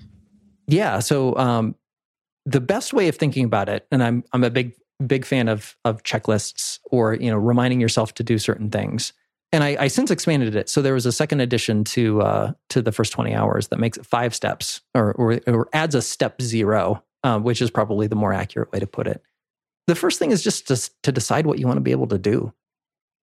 Yeah. 0.67 0.99
So 0.99 1.35
um, 1.37 1.75
the 2.45 2.61
best 2.61 2.93
way 2.93 3.07
of 3.07 3.15
thinking 3.15 3.45
about 3.45 3.67
it, 3.69 3.85
and 3.91 4.01
I'm 4.03 4.23
I'm 4.33 4.43
a 4.43 4.49
big 4.49 4.73
big 5.05 5.25
fan 5.25 5.47
of 5.47 5.75
of 5.85 6.03
checklists 6.03 6.79
or 6.85 7.15
you 7.15 7.29
know 7.29 7.37
reminding 7.37 7.81
yourself 7.81 8.13
to 8.15 8.23
do 8.23 8.37
certain 8.37 8.69
things. 8.69 9.13
And 9.53 9.63
I, 9.63 9.77
I 9.79 9.87
since 9.87 10.11
expanded 10.11 10.55
it. 10.55 10.67
So 10.67 10.81
there 10.81 10.93
was 10.93 11.05
a 11.05 11.11
second 11.11 11.39
addition 11.39 11.83
to 11.95 12.21
uh, 12.21 12.51
to 12.69 12.81
the 12.81 12.91
first 12.91 13.13
20 13.13 13.33
hours 13.33 13.67
that 13.67 13.79
makes 13.79 13.97
it 13.97 14.05
five 14.05 14.33
steps 14.33 14.81
or 14.93 15.13
or, 15.13 15.39
or 15.47 15.69
adds 15.73 15.95
a 15.95 16.01
step 16.01 16.41
zero, 16.41 17.03
uh, 17.23 17.39
which 17.39 17.61
is 17.61 17.69
probably 17.69 18.07
the 18.07 18.15
more 18.15 18.33
accurate 18.33 18.71
way 18.71 18.79
to 18.79 18.87
put 18.87 19.07
it. 19.07 19.21
The 19.87 19.95
first 19.95 20.19
thing 20.19 20.31
is 20.31 20.43
just 20.43 20.67
to, 20.67 20.91
to 21.03 21.11
decide 21.13 21.45
what 21.45 21.59
you 21.59 21.67
want 21.67 21.77
to 21.77 21.81
be 21.81 21.91
able 21.91 22.07
to 22.07 22.17
do. 22.17 22.53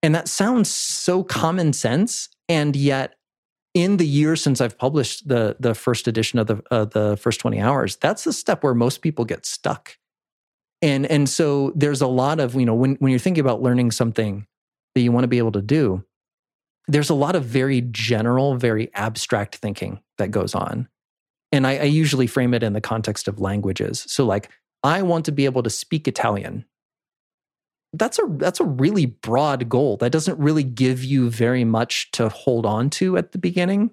And 0.02 0.14
that 0.14 0.28
sounds 0.28 0.70
so 0.70 1.22
common 1.22 1.72
sense. 1.74 2.28
And 2.48 2.74
yet 2.76 3.16
in 3.74 3.96
the 3.96 4.06
years 4.06 4.40
since 4.40 4.60
I've 4.60 4.78
published 4.78 5.28
the 5.28 5.56
the 5.58 5.74
first 5.74 6.06
edition 6.08 6.38
of 6.38 6.46
the 6.46 6.62
uh, 6.70 6.84
the 6.86 7.16
first 7.16 7.40
20 7.40 7.60
hours, 7.60 7.96
that's 7.96 8.24
the 8.24 8.32
step 8.32 8.62
where 8.62 8.74
most 8.74 9.02
people 9.02 9.24
get 9.24 9.44
stuck. 9.44 9.98
And 10.80 11.06
and 11.06 11.28
so 11.28 11.72
there's 11.74 12.00
a 12.00 12.06
lot 12.06 12.40
of, 12.40 12.54
you 12.54 12.64
know, 12.64 12.74
when 12.74 12.94
when 12.96 13.10
you're 13.10 13.18
thinking 13.18 13.40
about 13.40 13.62
learning 13.62 13.90
something 13.90 14.46
that 14.94 15.00
you 15.00 15.10
want 15.10 15.24
to 15.24 15.28
be 15.28 15.38
able 15.38 15.52
to 15.52 15.62
do, 15.62 16.04
there's 16.86 17.10
a 17.10 17.14
lot 17.14 17.34
of 17.34 17.44
very 17.44 17.80
general, 17.80 18.54
very 18.56 18.92
abstract 18.94 19.56
thinking 19.56 20.00
that 20.18 20.30
goes 20.30 20.54
on. 20.54 20.88
And 21.50 21.66
I, 21.66 21.78
I 21.78 21.84
usually 21.84 22.26
frame 22.26 22.54
it 22.54 22.62
in 22.62 22.72
the 22.72 22.80
context 22.80 23.28
of 23.28 23.40
languages. 23.40 24.04
So 24.08 24.24
like, 24.24 24.50
I 24.82 25.02
want 25.02 25.24
to 25.24 25.32
be 25.32 25.44
able 25.46 25.62
to 25.62 25.70
speak 25.70 26.06
Italian 26.06 26.64
that's 27.96 28.18
a 28.18 28.22
that's 28.28 28.60
a 28.60 28.64
really 28.64 29.06
broad 29.06 29.68
goal 29.68 29.96
that 29.98 30.12
doesn't 30.12 30.38
really 30.38 30.62
give 30.62 31.04
you 31.04 31.30
very 31.30 31.64
much 31.64 32.10
to 32.12 32.28
hold 32.28 32.66
on 32.66 32.90
to 32.90 33.16
at 33.16 33.32
the 33.32 33.38
beginning. 33.38 33.90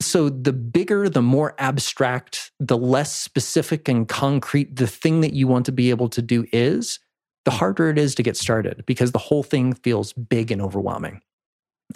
So 0.00 0.28
the 0.28 0.52
bigger 0.52 1.08
the 1.08 1.22
more 1.22 1.54
abstract 1.58 2.52
the 2.58 2.78
less 2.78 3.14
specific 3.14 3.88
and 3.88 4.08
concrete 4.08 4.76
the 4.76 4.86
thing 4.86 5.20
that 5.20 5.34
you 5.34 5.46
want 5.46 5.66
to 5.66 5.72
be 5.72 5.90
able 5.90 6.08
to 6.10 6.22
do 6.22 6.46
is 6.52 6.98
the 7.44 7.50
harder 7.50 7.88
it 7.88 7.98
is 7.98 8.14
to 8.14 8.22
get 8.22 8.36
started 8.36 8.84
because 8.86 9.12
the 9.12 9.18
whole 9.18 9.42
thing 9.42 9.72
feels 9.74 10.12
big 10.12 10.50
and 10.50 10.60
overwhelming. 10.60 11.20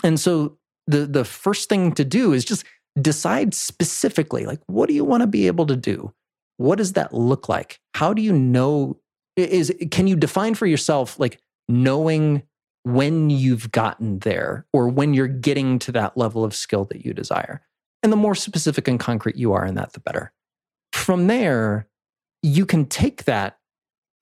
And 0.03 0.19
so 0.19 0.59
the 0.87 1.07
the 1.07 1.25
first 1.25 1.69
thing 1.69 1.93
to 1.93 2.05
do 2.05 2.33
is 2.33 2.45
just 2.45 2.65
decide 3.01 3.55
specifically 3.55 4.47
like 4.47 4.61
what 4.67 4.89
do 4.89 4.95
you 4.95 5.05
want 5.05 5.23
to 5.23 5.27
be 5.27 5.47
able 5.47 5.67
to 5.67 5.77
do? 5.77 6.13
What 6.57 6.79
does 6.79 6.93
that 6.93 7.13
look 7.13 7.49
like? 7.49 7.81
How 7.95 8.13
do 8.13 8.23
you 8.23 8.33
know 8.33 8.99
is 9.37 9.73
can 9.91 10.07
you 10.07 10.17
define 10.17 10.55
for 10.55 10.67
yourself 10.67 11.19
like 11.19 11.41
knowing 11.69 12.43
when 12.85 13.31
you've 13.31 13.73
gotten 13.73 14.19
there 14.21 14.67
or 14.73 14.89
when 14.89 15.15
you're 15.15 15.27
getting 15.27 15.79
to 15.81 15.93
that 15.93 16.17
level 16.17 16.45
of 16.45 16.55
skill 16.55 16.85
that 16.87 17.05
you 17.05 17.13
desire? 17.15 17.63
And 18.03 18.13
the 18.13 18.17
more 18.17 18.35
specific 18.35 18.87
and 18.87 19.01
concrete 19.01 19.37
you 19.37 19.53
are 19.55 19.65
in 19.65 19.75
that 19.77 19.93
the 19.95 20.01
better. 20.01 20.33
From 20.93 21.27
there 21.27 21.89
you 22.43 22.67
can 22.67 22.85
take 22.85 23.25
that 23.25 23.59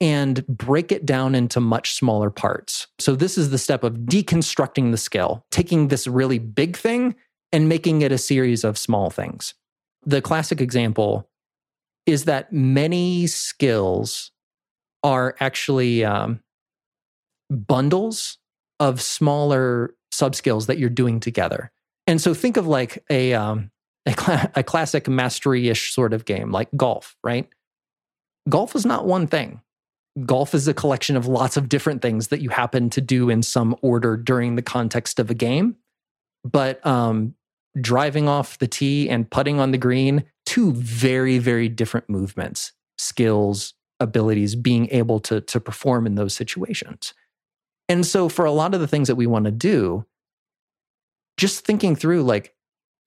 and 0.01 0.45
break 0.49 0.91
it 0.91 1.07
down 1.07 1.35
into 1.35 1.61
much 1.61 1.95
smaller 1.95 2.29
parts. 2.29 2.89
So 2.99 3.15
this 3.15 3.39
is 3.39 3.51
the 3.51 3.59
step 3.59 3.85
of 3.85 3.99
deconstructing 3.99 4.91
the 4.91 4.97
skill 4.97 5.45
taking 5.51 5.89
this 5.89 6.07
really 6.07 6.39
big 6.39 6.77
thing 6.77 7.15
and 7.53 7.69
making 7.69 8.03
it 8.03 8.11
a 8.11 8.19
series 8.19 8.65
of 8.65 8.79
small 8.79 9.11
things. 9.11 9.55
The 10.05 10.21
classic 10.21 10.61
example 10.61 11.29
is 12.07 12.25
that 12.25 12.53
many 12.53 13.29
skills 13.29 14.32
are 15.03 15.37
actually 15.41 16.05
um, 16.05 16.41
bundles 17.51 18.39
of 18.81 19.01
smaller 19.01 19.95
subskills 20.13 20.67
that 20.67 20.79
you're 20.79 20.91
doing 20.91 21.21
together. 21.21 21.71
And 22.07 22.21
so 22.21 22.35
think 22.35 22.57
of 22.57 22.67
like 22.67 23.05
a 23.11 23.35
um, 23.35 23.71
a, 24.07 24.13
cl- 24.13 24.51
a 24.55 24.63
classic 24.63 25.09
mastery-ish 25.09 25.95
sort 25.95 26.13
of 26.13 26.25
game 26.25 26.51
like 26.51 26.69
golf, 26.77 27.17
right? 27.23 27.49
Golf 28.49 28.75
is 28.75 28.85
not 28.85 29.07
one 29.07 29.27
thing. 29.27 29.61
Golf 30.27 30.55
is 30.55 30.69
a 30.69 30.75
collection 30.75 31.17
of 31.17 31.27
lots 31.27 31.57
of 31.57 31.69
different 31.69 32.03
things 32.03 32.29
that 32.29 32.41
you 32.41 32.51
happen 32.51 32.91
to 32.91 33.01
do 33.01 33.31
in 33.31 33.43
some 33.43 33.77
order 33.83 34.17
during 34.17 34.57
the 34.57 34.63
context 34.63 35.19
of 35.19 35.31
a 35.31 35.35
game. 35.35 35.77
But 36.45 36.85
um, 36.85 37.35
driving 37.81 38.29
off 38.29 38.59
the 38.59 38.67
tee 38.67 39.09
and 39.09 39.31
putting 39.31 39.61
on 39.61 39.71
the 39.71 39.79
green, 39.79 40.25
two 40.45 40.73
very, 40.73 41.39
very 41.39 41.69
different 41.69 42.11
movements, 42.11 42.73
skills, 42.99 43.75
abilities 44.03 44.55
being 44.55 44.89
able 44.91 45.21
to, 45.21 45.41
to 45.41 45.61
perform 45.61 46.07
in 46.07 46.15
those 46.15 46.35
situations. 46.35 47.15
And 47.89 48.07
so, 48.07 48.29
for 48.29 48.45
a 48.45 48.53
lot 48.53 48.75
of 48.75 48.81
the 48.81 48.87
things 48.87 49.09
that 49.09 49.17
we 49.17 49.27
want 49.27 49.47
to 49.47 49.51
do, 49.51 50.07
just 51.37 51.65
thinking 51.65 51.97
through 51.97 52.23
like, 52.23 52.55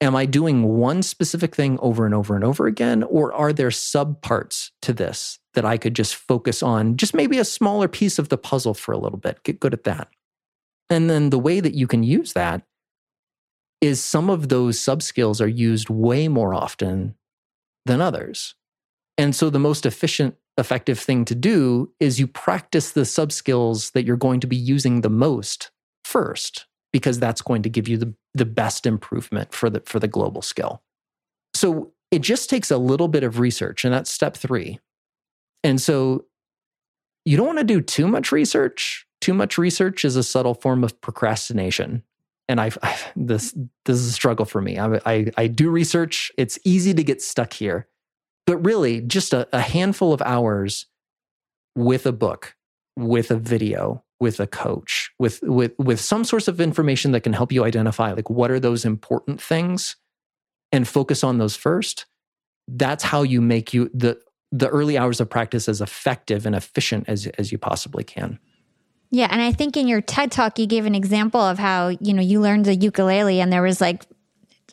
am 0.01 0.15
I 0.15 0.25
doing 0.25 0.63
one 0.63 1.01
specific 1.01 1.55
thing 1.55 1.79
over 1.79 2.05
and 2.05 2.13
over 2.13 2.35
and 2.35 2.43
over 2.43 2.67
again? 2.67 3.03
Or 3.03 3.33
are 3.33 3.53
there 3.53 3.69
subparts 3.69 4.71
to 4.81 4.93
this 4.93 5.39
that 5.53 5.65
I 5.65 5.77
could 5.77 5.95
just 5.95 6.15
focus 6.15 6.61
on, 6.61 6.97
just 6.97 7.13
maybe 7.13 7.37
a 7.37 7.45
smaller 7.45 7.87
piece 7.87 8.19
of 8.19 8.29
the 8.29 8.37
puzzle 8.37 8.73
for 8.73 8.91
a 8.91 8.97
little 8.97 9.17
bit? 9.17 9.43
Get 9.43 9.59
good 9.59 9.73
at 9.73 9.85
that. 9.85 10.09
And 10.89 11.09
then 11.09 11.29
the 11.29 11.39
way 11.39 11.59
that 11.59 11.73
you 11.73 11.87
can 11.87 12.03
use 12.03 12.33
that 12.33 12.63
is 13.81 14.03
some 14.03 14.29
of 14.29 14.49
those 14.49 14.79
sub 14.79 15.01
skills 15.01 15.41
are 15.41 15.47
used 15.47 15.89
way 15.89 16.27
more 16.27 16.53
often 16.53 17.15
than 17.85 18.01
others. 18.01 18.55
And 19.17 19.35
so 19.35 19.49
the 19.49 19.59
most 19.59 19.85
efficient, 19.85 20.35
effective 20.57 20.99
thing 20.99 21.25
to 21.25 21.35
do 21.35 21.91
is 21.99 22.19
you 22.19 22.27
practice 22.27 22.91
the 22.91 23.05
sub 23.05 23.31
skills 23.31 23.91
that 23.91 24.05
you're 24.05 24.15
going 24.15 24.39
to 24.39 24.47
be 24.47 24.55
using 24.55 25.01
the 25.01 25.09
most 25.09 25.71
first, 26.03 26.65
because 26.93 27.19
that's 27.19 27.41
going 27.41 27.61
to 27.63 27.69
give 27.69 27.87
you 27.87 27.97
the, 27.97 28.13
the 28.33 28.45
best 28.45 28.85
improvement 28.85 29.53
for 29.53 29.69
the, 29.69 29.81
for 29.81 29.99
the 29.99 30.07
global 30.07 30.41
skill. 30.41 30.81
So 31.53 31.91
it 32.11 32.19
just 32.19 32.49
takes 32.49 32.71
a 32.71 32.77
little 32.77 33.07
bit 33.07 33.23
of 33.23 33.39
research, 33.39 33.83
and 33.83 33.93
that's 33.93 34.09
step 34.09 34.37
three. 34.37 34.79
And 35.63 35.81
so 35.81 36.25
you 37.25 37.35
don't 37.35 37.47
want 37.47 37.59
to 37.59 37.65
do 37.65 37.81
too 37.81 38.07
much 38.07 38.31
research. 38.31 39.05
Too 39.19 39.33
much 39.33 39.57
research 39.57 40.05
is 40.05 40.15
a 40.15 40.23
subtle 40.23 40.53
form 40.53 40.83
of 40.83 41.01
procrastination. 41.01 42.03
And 42.47 42.61
I've, 42.61 42.77
I've 42.83 43.11
this 43.15 43.57
this 43.85 43.97
is 43.97 44.07
a 44.07 44.11
struggle 44.11 44.45
for 44.45 44.61
me. 44.61 44.77
I, 44.77 45.01
I, 45.05 45.31
I 45.35 45.47
do 45.47 45.71
research. 45.71 46.31
It's 46.37 46.59
easy 46.63 46.93
to 46.93 47.03
get 47.03 47.23
stuck 47.23 47.53
here, 47.53 47.87
but 48.45 48.57
really, 48.57 49.01
just 49.01 49.33
a, 49.33 49.47
a 49.53 49.61
handful 49.61 50.13
of 50.13 50.21
hours 50.21 50.85
with 51.75 52.05
a 52.05 52.11
book, 52.11 52.55
with 52.95 53.31
a 53.31 53.37
video, 53.37 54.03
with 54.19 54.39
a 54.39 54.47
coach, 54.47 55.11
with 55.19 55.41
with 55.41 55.73
with 55.77 55.99
some 55.99 56.23
source 56.23 56.47
of 56.47 56.61
information 56.61 57.11
that 57.11 57.21
can 57.21 57.33
help 57.33 57.51
you 57.51 57.63
identify 57.63 58.13
like 58.13 58.29
what 58.29 58.51
are 58.51 58.59
those 58.59 58.85
important 58.85 59.41
things, 59.41 59.95
and 60.71 60.87
focus 60.87 61.23
on 61.23 61.37
those 61.37 61.55
first. 61.55 62.05
That's 62.67 63.03
how 63.03 63.23
you 63.23 63.41
make 63.41 63.73
you 63.73 63.89
the 63.93 64.19
the 64.51 64.69
early 64.69 64.97
hours 64.97 65.19
of 65.19 65.29
practice 65.29 65.67
as 65.67 65.81
effective 65.81 66.45
and 66.45 66.55
efficient 66.55 67.09
as, 67.09 67.27
as 67.37 67.51
you 67.51 67.57
possibly 67.57 68.03
can. 68.03 68.39
Yeah, 69.11 69.27
and 69.29 69.41
I 69.41 69.51
think 69.51 69.77
in 69.77 69.87
your 69.87 70.01
TED 70.01 70.31
talk 70.31 70.57
you 70.59 70.65
gave 70.65 70.85
an 70.85 70.95
example 70.95 71.41
of 71.41 71.59
how, 71.59 71.89
you 71.89 72.13
know, 72.13 72.21
you 72.21 72.41
learned 72.41 72.65
the 72.65 72.75
ukulele 72.75 73.39
and 73.39 73.51
there 73.51 73.61
was 73.61 73.79
like 73.81 74.05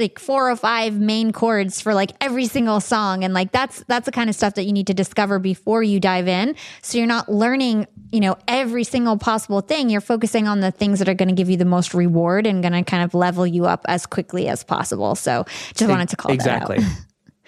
like 0.03 0.19
four 0.19 0.51
or 0.51 0.57
five 0.57 0.99
main 1.01 1.33
chords 1.33 1.81
for 1.81 1.95
like 1.95 2.13
every 2.21 2.47
single 2.47 2.81
song. 2.81 3.25
And 3.25 3.33
like 3.33 3.53
that's 3.53 3.83
that's 3.89 4.05
the 4.05 4.13
kind 4.13 4.29
of 4.29 4.37
stuff 4.37 4.55
that 4.55 4.65
you 4.65 4.73
need 4.73 4.89
to 4.89 4.95
discover 4.95 5.39
before 5.39 5.83
you 5.83 6.01
dive 6.01 6.29
in. 6.29 6.55
So 6.83 6.99
you're 6.99 7.07
not 7.07 7.31
learning 7.31 7.87
you 8.11 8.21
know 8.21 8.37
every 8.47 8.85
single 8.85 9.17
possible 9.17 9.63
thing. 9.63 9.89
You're 9.89 10.01
focusing 10.03 10.47
on 10.47 10.61
the 10.61 10.71
things 10.71 10.99
that 10.99 11.09
are 11.09 11.15
going 11.15 11.29
to 11.29 11.35
give 11.35 11.49
you 11.49 11.57
the 11.57 11.65
most 11.65 11.95
reward 11.95 12.47
and 12.47 12.63
going 12.63 12.73
to 12.73 12.83
kind 12.83 13.03
of 13.03 13.15
level 13.15 13.47
you 13.47 13.65
up 13.65 13.87
as 13.87 14.05
quickly 14.05 14.49
as 14.49 14.63
possible. 14.63 15.15
So 15.15 15.47
just 15.75 15.89
wanted 15.89 16.11
to 16.11 16.17
call 16.17 16.33
exactly. 16.33 16.79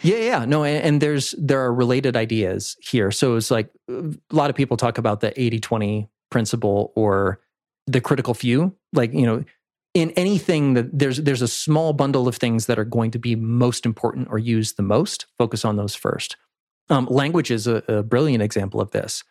Yeah, 0.02 0.16
yeah, 0.16 0.44
no, 0.44 0.64
and, 0.64 0.84
and, 0.84 1.00
there's 1.00 1.34
there 1.38 1.60
are 1.64 1.72
related 1.72 2.14
ideas 2.14 2.76
here. 2.82 3.10
So 3.10 3.36
it's 3.36 3.50
like 3.50 3.70
a 3.88 4.12
lot 4.30 4.50
of 4.50 4.56
people 4.56 4.76
talk 4.76 4.98
about 4.98 5.20
the 5.20 5.30
80-20 5.30 6.08
principle 6.30 6.92
or 6.94 7.40
the 7.86 8.02
critical 8.02 8.34
few. 8.34 8.76
Like, 8.92 9.14
you 9.14 9.24
know, 9.24 9.44
in 9.94 10.10
anything 10.12 10.74
that 10.74 10.96
there's 10.96 11.18
there's 11.18 11.42
a 11.42 11.48
small 11.48 11.92
bundle 11.92 12.28
of 12.28 12.36
things 12.36 12.66
that 12.66 12.78
are 12.78 12.84
going 12.84 13.10
to 13.12 13.18
be 13.18 13.36
most 13.36 13.86
important 13.86 14.28
or 14.30 14.38
used 14.38 14.76
the 14.76 14.82
most. 14.82 15.26
Focus 15.38 15.64
on 15.64 15.76
those 15.76 15.94
first. 15.94 16.36
Um, 16.90 17.06
language 17.06 17.50
is 17.50 17.66
a, 17.66 17.82
a, 17.88 18.02
brilliant 18.02 18.42
example 18.42 18.78
of 18.80 18.90
this. 18.90 19.24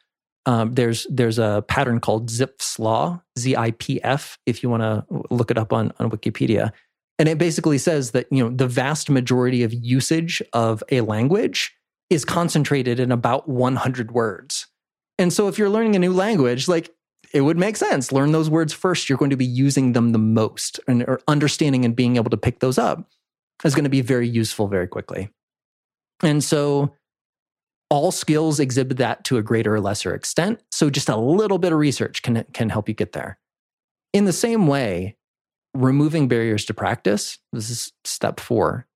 Um, 0.47 0.73
there's 0.73 1.05
there's 1.09 1.37
a 1.37 1.63
pattern 1.67 1.99
called 1.99 2.29
Zipf's 2.29 2.79
law, 2.79 3.21
Z 3.37 3.55
I 3.55 3.71
P 3.71 4.01
F. 4.03 4.39
If 4.45 4.63
you 4.63 4.69
want 4.69 4.81
to 4.81 5.05
look 5.29 5.51
it 5.51 5.57
up 5.57 5.71
on 5.71 5.93
on 5.99 6.09
Wikipedia, 6.09 6.71
and 7.19 7.29
it 7.29 7.37
basically 7.37 7.77
says 7.77 8.11
that, 8.11 8.27
you 8.31 8.43
know, 8.43 8.55
the 8.55 8.67
vast 8.67 9.09
majority 9.09 9.63
of 9.63 9.73
usage 9.73 10.41
of 10.51 10.83
a 10.91 11.01
language 11.01 11.75
is 12.09 12.25
concentrated 12.25 12.99
in 12.99 13.11
about 13.11 13.47
100 13.47 14.11
words. 14.11 14.67
And 15.17 15.31
so 15.31 15.47
if 15.47 15.57
you're 15.57 15.69
learning 15.69 15.95
a 15.95 15.99
new 15.99 16.11
language, 16.11 16.67
like 16.67 16.91
it 17.33 17.41
would 17.41 17.57
make 17.57 17.75
sense. 17.75 18.11
Learn 18.11 18.31
those 18.31 18.49
words 18.49 18.73
first. 18.73 19.09
You're 19.09 19.17
going 19.17 19.31
to 19.31 19.37
be 19.37 19.45
using 19.45 19.93
them 19.93 20.11
the 20.11 20.19
most 20.19 20.79
and 20.87 21.03
or 21.03 21.19
understanding 21.27 21.83
and 21.83 21.95
being 21.95 22.15
able 22.15 22.29
to 22.29 22.37
pick 22.37 22.59
those 22.59 22.77
up 22.77 23.09
is 23.63 23.75
going 23.75 23.85
to 23.85 23.89
be 23.89 24.01
very 24.01 24.27
useful 24.27 24.67
very 24.67 24.87
quickly. 24.87 25.29
And 26.21 26.43
so 26.43 26.93
all 27.89 28.11
skills 28.11 28.59
exhibit 28.59 28.97
that 28.97 29.23
to 29.25 29.37
a 29.37 29.43
greater 29.43 29.75
or 29.75 29.79
lesser 29.79 30.13
extent. 30.13 30.61
So 30.71 30.89
just 30.89 31.09
a 31.09 31.17
little 31.17 31.57
bit 31.57 31.71
of 31.71 31.79
research 31.79 32.21
can, 32.21 32.43
can 32.53 32.69
help 32.69 32.87
you 32.87 32.95
get 32.95 33.13
there. 33.13 33.39
In 34.13 34.25
the 34.25 34.33
same 34.33 34.67
way, 34.67 35.17
removing 35.73 36.27
barriers 36.27 36.65
to 36.65 36.73
practice, 36.73 37.39
this 37.51 37.69
is 37.69 37.93
step 38.03 38.39
four, 38.39 38.87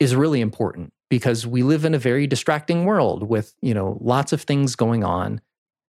is 0.00 0.16
really 0.16 0.40
important 0.40 0.92
because 1.10 1.46
we 1.46 1.62
live 1.62 1.84
in 1.84 1.94
a 1.94 1.98
very 1.98 2.26
distracting 2.26 2.84
world 2.84 3.28
with, 3.28 3.54
you 3.60 3.74
know, 3.74 3.98
lots 4.00 4.32
of 4.32 4.42
things 4.42 4.76
going 4.76 5.04
on. 5.04 5.40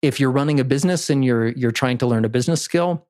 If 0.06 0.20
you're 0.20 0.32
running 0.32 0.60
a 0.60 0.64
business 0.64 1.10
and 1.10 1.24
you're 1.24 1.50
you're 1.50 1.72
trying 1.72 1.98
to 2.00 2.08
learn 2.08 2.26
a 2.26 2.30
business 2.30 2.62
skill, 2.62 3.08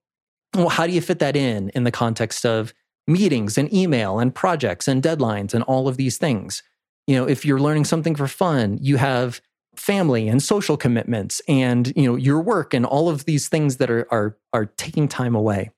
well, 0.54 0.70
how 0.70 0.88
do 0.88 0.94
you 0.94 1.02
fit 1.02 1.20
that 1.20 1.36
in 1.36 1.70
in 1.70 1.84
the 1.84 1.92
context 1.92 2.46
of 2.46 2.74
meetings 3.08 3.58
and 3.58 3.72
email 3.74 4.20
and 4.20 4.34
projects 4.34 4.88
and 4.88 5.04
deadlines 5.04 5.54
and 5.54 5.64
all 5.64 5.88
of 5.88 5.98
these 5.98 6.18
things? 6.18 6.64
You 7.08 7.16
know, 7.16 7.28
if 7.28 7.46
you're 7.46 7.60
learning 7.60 7.86
something 7.86 8.16
for 8.16 8.28
fun, 8.28 8.80
you 8.82 8.98
have 8.98 9.42
family 9.76 10.28
and 10.28 10.42
social 10.42 10.78
commitments 10.78 11.42
and 11.48 11.92
you 11.96 12.04
know 12.04 12.16
your 12.16 12.42
work 12.42 12.74
and 12.74 12.86
all 12.86 13.10
of 13.10 13.26
these 13.26 13.50
things 13.50 13.78
that 13.78 13.92
are 13.92 14.08
are 14.10 14.38
are 14.54 14.66
taking 14.66 15.08
time 15.08 15.36
away 15.36 15.70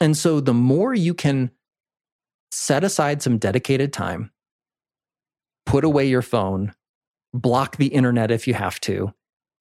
and 0.00 0.16
so 0.16 0.40
the 0.40 0.54
more 0.54 0.94
you 0.94 1.14
can 1.14 1.50
set 2.50 2.84
aside 2.84 3.22
some 3.22 3.38
dedicated 3.38 3.92
time, 3.92 4.30
put 5.64 5.84
away 5.84 6.06
your 6.06 6.22
phone, 6.22 6.74
block 7.32 7.76
the 7.76 7.88
internet 7.88 8.30
if 8.30 8.46
you 8.46 8.54
have 8.54 8.80
to, 8.80 9.12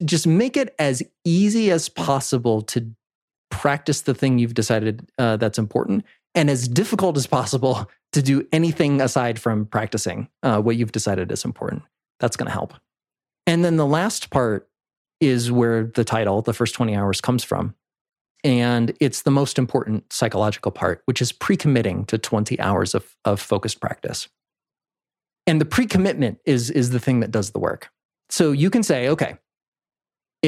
just 0.04 0.28
make 0.28 0.58
it 0.58 0.76
as 0.78 1.02
easy 1.24 1.72
as 1.72 1.90
possible 1.90 2.62
to 2.62 2.92
practice 3.50 4.02
the 4.02 4.14
thing 4.14 4.38
you've 4.40 4.54
decided 4.54 5.08
uh, 5.18 5.38
that's 5.38 5.58
important 5.58 6.04
and 6.36 6.50
as 6.50 6.68
difficult 6.68 7.16
as 7.18 7.26
possible 7.26 7.90
to 8.12 8.22
do 8.22 8.48
anything 8.52 9.02
aside 9.02 9.40
from 9.40 9.66
practicing 9.66 10.28
uh, 10.44 10.62
what 10.62 10.76
you've 10.76 10.92
decided 10.92 11.32
is 11.32 11.44
important. 11.44 11.84
That's 12.20 12.38
going 12.38 12.48
to 12.48 12.54
help. 12.54 12.74
And 13.48 13.64
then 13.64 13.76
the 13.76 13.86
last 13.86 14.30
part 14.30 14.70
is 15.20 15.52
where 15.52 15.86
the 15.86 16.04
title, 16.04 16.42
the 16.42 16.54
first 16.54 16.76
20 16.76 16.96
hours, 16.96 17.20
comes 17.20 17.44
from. 17.44 17.76
And 18.44 18.96
it's 19.00 19.24
the 19.24 19.32
most 19.32 19.58
important 19.58 20.12
psychological 20.14 20.72
part, 20.72 21.02
which 21.06 21.22
is 21.22 21.32
pre 21.32 21.58
committing 21.58 22.06
to 22.06 22.18
20 22.18 22.60
hours 22.60 22.94
of, 22.94 23.16
of 23.26 23.42
focused 23.42 23.82
practice. 23.82 24.30
And 25.48 25.60
the 25.60 25.66
pre 25.66 25.86
commitment 25.86 26.40
is, 26.46 26.70
is 26.70 26.92
the 26.92 27.00
thing 27.00 27.22
that 27.22 27.32
does 27.32 27.52
the 27.52 27.60
work. 27.60 27.90
So 28.30 28.52
you 28.52 28.70
can 28.70 28.84
say, 28.84 29.10
okay, 29.10 29.38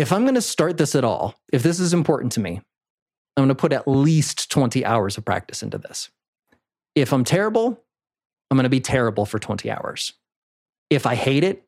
if 0.02 0.12
I'm 0.12 0.24
going 0.24 0.36
to 0.36 0.42
start 0.42 0.78
this 0.78 0.94
at 0.96 1.04
all, 1.04 1.36
if 1.52 1.64
this 1.64 1.80
is 1.80 1.94
important 1.94 2.34
to 2.34 2.40
me, 2.40 2.62
I'm 3.36 3.42
going 3.44 3.50
to 3.50 3.56
put 3.56 3.74
at 3.74 3.88
least 3.88 4.52
20 4.52 4.86
hours 4.86 5.18
of 5.18 5.26
practice 5.26 5.64
into 5.64 5.78
this. 5.78 6.10
If 6.94 7.12
I'm 7.12 7.24
terrible, 7.24 7.84
I'm 8.50 8.58
going 8.58 8.64
to 8.64 8.70
be 8.70 8.80
terrible 8.80 9.26
for 9.26 9.40
20 9.40 9.72
hours. 9.72 10.14
If 10.90 11.06
I 11.06 11.16
hate 11.16 11.44
it, 11.44 11.64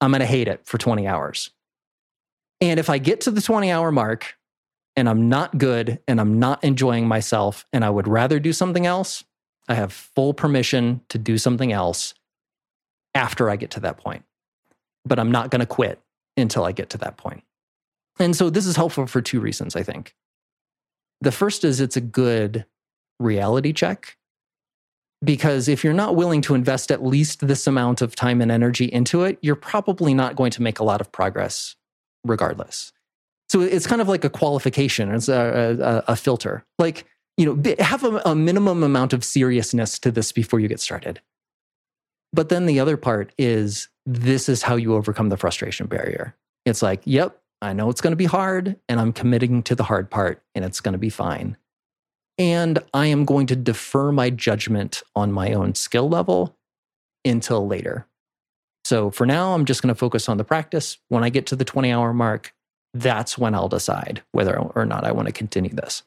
I'm 0.00 0.10
going 0.10 0.20
to 0.20 0.26
hate 0.26 0.48
it 0.48 0.66
for 0.66 0.78
20 0.78 1.06
hours. 1.06 1.50
And 2.60 2.80
if 2.80 2.88
I 2.88 2.98
get 2.98 3.22
to 3.22 3.30
the 3.30 3.42
20 3.42 3.70
hour 3.70 3.92
mark 3.92 4.36
and 4.96 5.08
I'm 5.08 5.28
not 5.28 5.58
good 5.58 6.00
and 6.08 6.20
I'm 6.20 6.38
not 6.38 6.64
enjoying 6.64 7.06
myself 7.06 7.66
and 7.72 7.84
I 7.84 7.90
would 7.90 8.08
rather 8.08 8.40
do 8.40 8.52
something 8.52 8.86
else, 8.86 9.24
I 9.68 9.74
have 9.74 9.92
full 9.92 10.32
permission 10.32 11.02
to 11.10 11.18
do 11.18 11.36
something 11.36 11.70
else 11.70 12.14
after 13.14 13.50
I 13.50 13.56
get 13.56 13.72
to 13.72 13.80
that 13.80 13.98
point. 13.98 14.24
But 15.04 15.18
I'm 15.18 15.30
not 15.30 15.50
going 15.50 15.60
to 15.60 15.66
quit 15.66 16.00
until 16.36 16.64
I 16.64 16.72
get 16.72 16.90
to 16.90 16.98
that 16.98 17.16
point. 17.16 17.44
And 18.18 18.34
so 18.34 18.50
this 18.50 18.66
is 18.66 18.76
helpful 18.76 19.06
for 19.06 19.20
two 19.20 19.40
reasons, 19.40 19.76
I 19.76 19.82
think. 19.82 20.14
The 21.20 21.32
first 21.32 21.64
is 21.64 21.80
it's 21.80 21.96
a 21.96 22.00
good 22.00 22.64
reality 23.18 23.72
check. 23.72 24.16
Because 25.24 25.66
if 25.66 25.82
you're 25.82 25.94
not 25.94 26.14
willing 26.14 26.42
to 26.42 26.54
invest 26.54 26.90
at 26.90 27.02
least 27.02 27.46
this 27.46 27.66
amount 27.66 28.02
of 28.02 28.14
time 28.14 28.42
and 28.42 28.52
energy 28.52 28.84
into 28.84 29.22
it, 29.24 29.38
you're 29.40 29.56
probably 29.56 30.12
not 30.12 30.36
going 30.36 30.50
to 30.50 30.62
make 30.62 30.78
a 30.78 30.84
lot 30.84 31.00
of 31.00 31.10
progress 31.10 31.74
regardless. 32.22 32.92
So 33.48 33.62
it's 33.62 33.86
kind 33.86 34.02
of 34.02 34.08
like 34.08 34.24
a 34.24 34.30
qualification, 34.30 35.10
it's 35.14 35.28
a, 35.28 36.04
a, 36.06 36.12
a 36.12 36.16
filter. 36.16 36.64
Like, 36.78 37.06
you 37.38 37.46
know, 37.46 37.74
have 37.78 38.04
a, 38.04 38.20
a 38.26 38.34
minimum 38.34 38.82
amount 38.82 39.14
of 39.14 39.24
seriousness 39.24 39.98
to 40.00 40.10
this 40.10 40.32
before 40.32 40.60
you 40.60 40.68
get 40.68 40.80
started. 40.80 41.20
But 42.36 42.50
then 42.50 42.66
the 42.66 42.80
other 42.80 42.98
part 42.98 43.32
is 43.38 43.88
this 44.04 44.50
is 44.50 44.62
how 44.62 44.76
you 44.76 44.94
overcome 44.94 45.30
the 45.30 45.38
frustration 45.38 45.86
barrier. 45.86 46.36
It's 46.66 46.82
like, 46.82 47.00
yep, 47.06 47.40
I 47.62 47.72
know 47.72 47.88
it's 47.88 48.02
going 48.02 48.12
to 48.12 48.16
be 48.16 48.26
hard, 48.26 48.76
and 48.90 49.00
I'm 49.00 49.14
committing 49.14 49.62
to 49.62 49.74
the 49.74 49.84
hard 49.84 50.10
part, 50.10 50.42
and 50.54 50.62
it's 50.62 50.82
going 50.82 50.92
to 50.92 50.98
be 50.98 51.08
fine. 51.08 51.56
And 52.36 52.80
I 52.92 53.06
am 53.06 53.24
going 53.24 53.46
to 53.46 53.56
defer 53.56 54.12
my 54.12 54.28
judgment 54.28 55.02
on 55.16 55.32
my 55.32 55.54
own 55.54 55.74
skill 55.74 56.10
level 56.10 56.54
until 57.24 57.66
later. 57.66 58.06
So 58.84 59.10
for 59.10 59.24
now, 59.24 59.54
I'm 59.54 59.64
just 59.64 59.80
going 59.80 59.94
to 59.94 59.98
focus 59.98 60.28
on 60.28 60.36
the 60.36 60.44
practice. 60.44 60.98
When 61.08 61.24
I 61.24 61.30
get 61.30 61.46
to 61.46 61.56
the 61.56 61.64
20 61.64 61.90
hour 61.90 62.12
mark, 62.12 62.54
that's 62.92 63.38
when 63.38 63.54
I'll 63.54 63.68
decide 63.68 64.22
whether 64.32 64.58
or 64.58 64.84
not 64.84 65.04
I 65.04 65.12
want 65.12 65.26
to 65.26 65.32
continue 65.32 65.72
this. 65.72 66.02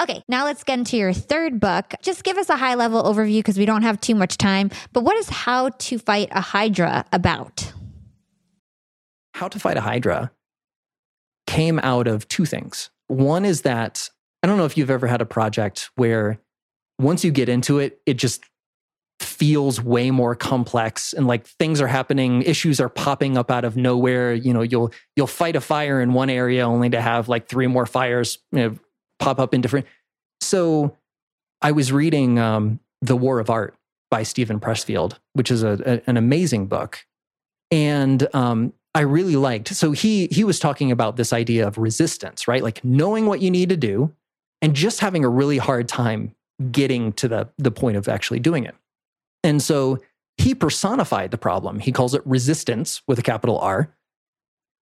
Okay, 0.00 0.22
now 0.28 0.44
let's 0.44 0.64
get 0.64 0.78
into 0.78 0.96
your 0.96 1.12
third 1.12 1.60
book. 1.60 1.94
Just 2.02 2.24
give 2.24 2.36
us 2.36 2.48
a 2.48 2.56
high 2.56 2.74
level 2.74 3.02
overview 3.02 3.38
because 3.38 3.58
we 3.58 3.64
don't 3.64 3.82
have 3.82 4.00
too 4.00 4.14
much 4.14 4.36
time. 4.36 4.70
But 4.92 5.04
what 5.04 5.16
is 5.16 5.28
How 5.28 5.68
to 5.68 5.98
Fight 5.98 6.28
a 6.32 6.40
Hydra 6.40 7.04
about? 7.12 7.72
How 9.34 9.48
to 9.48 9.58
Fight 9.58 9.76
a 9.76 9.80
Hydra 9.80 10.32
came 11.46 11.78
out 11.80 12.08
of 12.08 12.26
two 12.28 12.44
things. 12.44 12.90
One 13.06 13.44
is 13.44 13.62
that 13.62 14.08
I 14.42 14.46
don't 14.46 14.58
know 14.58 14.64
if 14.64 14.76
you've 14.76 14.90
ever 14.90 15.06
had 15.06 15.20
a 15.20 15.26
project 15.26 15.90
where 15.94 16.40
once 16.98 17.24
you 17.24 17.30
get 17.30 17.48
into 17.48 17.78
it, 17.78 18.00
it 18.06 18.14
just 18.14 18.44
feels 19.20 19.80
way 19.80 20.10
more 20.10 20.34
complex 20.34 21.12
and 21.12 21.26
like 21.26 21.46
things 21.46 21.80
are 21.80 21.86
happening 21.86 22.42
issues 22.42 22.80
are 22.80 22.88
popping 22.88 23.38
up 23.38 23.50
out 23.50 23.64
of 23.64 23.76
nowhere 23.76 24.34
you 24.34 24.52
know 24.52 24.60
you'll 24.60 24.92
you'll 25.14 25.26
fight 25.26 25.54
a 25.54 25.60
fire 25.60 26.00
in 26.00 26.12
one 26.12 26.28
area 26.28 26.66
only 26.66 26.90
to 26.90 27.00
have 27.00 27.28
like 27.28 27.48
three 27.48 27.68
more 27.68 27.86
fires 27.86 28.38
you 28.50 28.58
know, 28.58 28.76
pop 29.18 29.38
up 29.38 29.54
in 29.54 29.60
different 29.60 29.86
so 30.40 30.96
i 31.62 31.72
was 31.72 31.92
reading 31.92 32.38
um, 32.38 32.80
the 33.02 33.16
war 33.16 33.38
of 33.38 33.50
art 33.50 33.74
by 34.10 34.22
Steven 34.22 34.60
Pressfield 34.60 35.18
which 35.32 35.50
is 35.50 35.62
a, 35.62 35.78
a, 35.84 36.10
an 36.10 36.16
amazing 36.16 36.66
book 36.66 37.04
and 37.70 38.28
um, 38.34 38.72
i 38.94 39.00
really 39.00 39.36
liked 39.36 39.68
so 39.68 39.92
he 39.92 40.28
he 40.30 40.44
was 40.44 40.58
talking 40.58 40.90
about 40.90 41.16
this 41.16 41.32
idea 41.32 41.66
of 41.66 41.78
resistance 41.78 42.46
right 42.46 42.62
like 42.62 42.84
knowing 42.84 43.26
what 43.26 43.40
you 43.40 43.50
need 43.50 43.68
to 43.68 43.76
do 43.76 44.12
and 44.62 44.74
just 44.74 45.00
having 45.00 45.24
a 45.24 45.28
really 45.28 45.58
hard 45.58 45.88
time 45.88 46.34
getting 46.70 47.12
to 47.12 47.28
the 47.28 47.48
the 47.58 47.70
point 47.70 47.96
of 47.96 48.08
actually 48.08 48.38
doing 48.38 48.64
it 48.64 48.74
and 49.42 49.62
so 49.62 50.00
he 50.36 50.54
personified 50.54 51.30
the 51.30 51.38
problem. 51.38 51.78
He 51.78 51.92
calls 51.92 52.14
it 52.14 52.22
resistance 52.24 53.02
with 53.06 53.18
a 53.18 53.22
capital 53.22 53.58
R. 53.58 53.94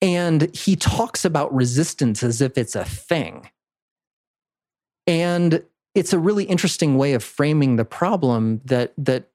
And 0.01 0.55
he 0.55 0.77
talks 0.77 1.25
about 1.25 1.55
resistance 1.55 2.23
as 2.23 2.41
if 2.41 2.59
it's 2.59 2.77
a 2.77 2.85
thing. 2.85 3.51
And 5.09 5.65
it's 5.95 6.13
a 6.13 6.19
really 6.19 6.45
interesting 6.45 6.97
way 6.97 7.15
of 7.15 7.25
framing 7.25 7.77
the 7.77 7.85
problem 7.85 8.61
that, 8.67 8.93
that 8.99 9.31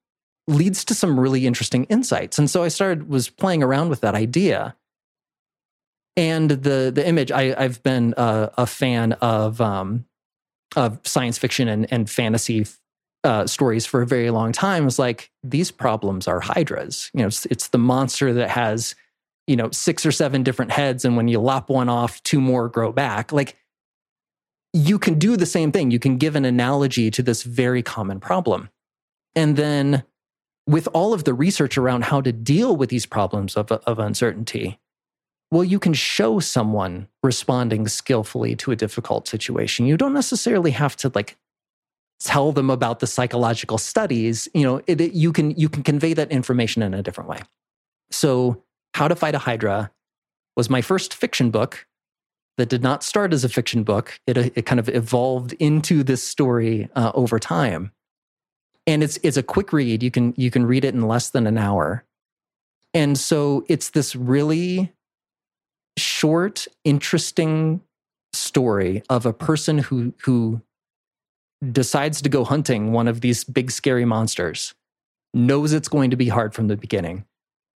leads 0.47 0.85
to 0.85 0.95
some 0.95 1.19
really 1.19 1.47
interesting 1.47 1.85
insights. 1.85 2.37
And 2.37 2.49
so 2.49 2.63
I 2.63 2.67
started 2.67 3.09
was 3.09 3.29
playing 3.29 3.63
around 3.63 3.89
with 3.89 4.01
that 4.01 4.15
idea. 4.15 4.75
And 6.15 6.51
the 6.51 6.91
the 6.93 7.05
image 7.07 7.31
I, 7.31 7.59
have 7.59 7.81
been 7.81 8.13
a, 8.17 8.51
a, 8.59 8.67
fan 8.67 9.13
of 9.13 9.59
um, 9.59 10.05
of 10.75 10.99
science 11.03 11.39
fiction 11.39 11.67
and, 11.67 11.91
and 11.91 12.07
fantasy 12.07 12.67
uh, 13.23 13.47
stories 13.47 13.87
for 13.87 14.03
a 14.03 14.05
very 14.05 14.29
long 14.29 14.51
time 14.51 14.85
is 14.85 14.99
like 14.99 15.31
these 15.43 15.71
problems 15.71 16.27
are 16.27 16.39
hydras. 16.39 17.09
You 17.15 17.21
know, 17.21 17.27
it's, 17.27 17.47
it's, 17.47 17.69
the 17.69 17.79
monster 17.79 18.31
that 18.33 18.49
has 18.49 18.93
you 19.47 19.55
know 19.55 19.71
six 19.71 20.05
or 20.05 20.11
seven 20.11 20.43
different 20.43 20.71
heads, 20.71 21.03
and 21.03 21.17
when 21.17 21.27
you 21.27 21.39
lop 21.39 21.67
one 21.69 21.89
off, 21.89 22.21
two 22.21 22.39
more 22.39 22.69
grow 22.69 22.91
back. 22.91 23.31
Like 23.31 23.57
you 24.73 24.97
can 24.97 25.19
do 25.19 25.37
the 25.37 25.45
same 25.45 25.71
thing. 25.71 25.91
You 25.91 25.99
can 25.99 26.17
give 26.17 26.35
an 26.35 26.45
analogy 26.45 27.11
to 27.11 27.23
this 27.23 27.43
very 27.43 27.83
common 27.83 28.19
problem, 28.19 28.69
and 29.35 29.55
then 29.55 30.03
with 30.65 30.87
all 30.93 31.13
of 31.13 31.25
the 31.25 31.33
research 31.33 31.77
around 31.77 32.05
how 32.05 32.21
to 32.21 32.31
deal 32.31 32.75
with 32.75 32.89
these 32.89 33.05
problems 33.05 33.57
of, 33.57 33.69
of 33.71 33.99
uncertainty, 33.99 34.79
well, 35.51 35.63
you 35.63 35.77
can 35.77 35.93
show 35.93 36.39
someone 36.39 37.09
responding 37.21 37.87
skillfully 37.87 38.55
to 38.55 38.71
a 38.71 38.75
difficult 38.75 39.27
situation. 39.27 39.85
You 39.85 39.97
don't 39.97 40.13
necessarily 40.13 40.71
have 40.71 40.95
to 40.97 41.11
like 41.13 41.37
tell 42.23 42.53
them 42.53 42.69
about 42.69 42.99
the 42.99 43.07
psychological 43.07 43.77
studies 43.77 44.47
you 44.53 44.63
know 44.63 44.81
it, 44.87 45.01
it, 45.01 45.13
you 45.13 45.33
can 45.33 45.51
you 45.51 45.67
can 45.67 45.83
convey 45.83 46.13
that 46.13 46.31
information 46.31 46.81
in 46.81 46.93
a 46.93 47.03
different 47.03 47.29
way 47.29 47.39
so 48.11 48.63
how 48.93 49.07
to 49.07 49.15
fight 49.15 49.35
a 49.35 49.39
hydra 49.39 49.91
was 50.55 50.69
my 50.69 50.81
first 50.81 51.13
fiction 51.13 51.51
book 51.51 51.85
that 52.57 52.69
did 52.69 52.83
not 52.83 53.03
start 53.03 53.33
as 53.33 53.43
a 53.43 53.49
fiction 53.49 53.83
book. 53.83 54.19
It, 54.27 54.37
it 54.37 54.65
kind 54.65 54.79
of 54.79 54.89
evolved 54.89 55.53
into 55.53 56.03
this 56.03 56.23
story 56.23 56.89
uh, 56.95 57.11
over 57.15 57.39
time. 57.39 57.91
And 58.85 59.01
it's 59.01 59.17
it's 59.23 59.37
a 59.37 59.43
quick 59.43 59.71
read. 59.71 60.03
You 60.03 60.11
can 60.11 60.33
you 60.35 60.51
can 60.51 60.65
read 60.65 60.83
it 60.83 60.93
in 60.93 61.07
less 61.07 61.29
than 61.29 61.47
an 61.47 61.57
hour. 61.57 62.03
And 62.93 63.17
so 63.17 63.65
it's 63.69 63.91
this 63.91 64.15
really 64.15 64.91
short 65.97 66.67
interesting 66.83 67.81
story 68.33 69.03
of 69.09 69.25
a 69.25 69.33
person 69.33 69.77
who 69.77 70.13
who 70.23 70.61
decides 71.71 72.21
to 72.21 72.29
go 72.29 72.43
hunting 72.43 72.91
one 72.91 73.07
of 73.07 73.21
these 73.21 73.43
big 73.43 73.71
scary 73.71 74.05
monsters, 74.05 74.73
knows 75.33 75.71
it's 75.71 75.87
going 75.87 76.09
to 76.09 76.17
be 76.17 76.27
hard 76.27 76.53
from 76.53 76.67
the 76.67 76.75
beginning, 76.75 77.25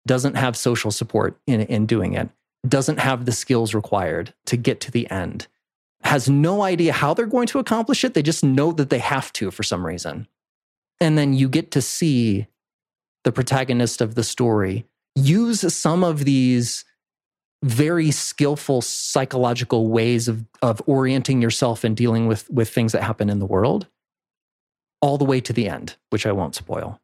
doesn't 0.06 0.36
have 0.36 0.58
social 0.58 0.92
support 0.92 1.40
in, 1.48 1.62
in 1.62 1.86
doing 1.86 2.14
it, 2.14 2.30
doesn't 2.68 3.00
have 3.00 3.26
the 3.26 3.32
skills 3.32 3.74
required 3.74 4.34
to 4.46 4.58
get 4.58 4.80
to 4.82 4.92
the 4.92 5.10
end, 5.10 5.48
has 6.04 6.30
no 6.30 6.62
idea 6.62 6.94
how 6.94 7.14
they're 7.14 7.26
going 7.26 7.48
to 7.48 7.60
accomplish 7.60 8.04
it. 8.04 8.14
They 8.14 8.22
just 8.22 8.44
know 8.44 8.72
that 8.74 8.90
they 8.90 9.00
have 9.00 9.34
to 9.34 9.52
for 9.52 9.64
some 9.64 9.86
reason. 9.86 10.28
And 11.00 11.18
then 11.18 11.34
you 11.34 11.50
get 11.50 11.72
to 11.72 11.82
see 11.82 12.48
the 13.24 13.32
protagonist 13.32 14.02
of 14.02 14.16
the 14.16 14.24
story 14.24 14.86
use 15.16 15.74
some 15.74 16.04
of 16.04 16.26
these 16.26 16.86
very 17.64 18.12
skillful 18.12 18.82
psychological 18.82 19.88
ways 19.88 20.28
of, 20.28 20.46
of 20.62 20.82
orienting 20.86 21.42
yourself 21.42 21.84
and 21.84 21.98
dealing 21.98 22.28
with, 22.28 22.50
with 22.50 22.70
things 22.70 22.92
that 22.92 23.04
happen 23.04 23.30
in 23.30 23.40
the 23.40 23.46
world, 23.46 23.88
all 25.02 25.18
the 25.18 25.26
way 25.26 25.42
to 25.42 25.54
the 25.54 25.68
end, 25.68 25.96
which 26.10 26.26
I 26.26 26.32
won't 26.32 26.56
spoil. 26.56 27.02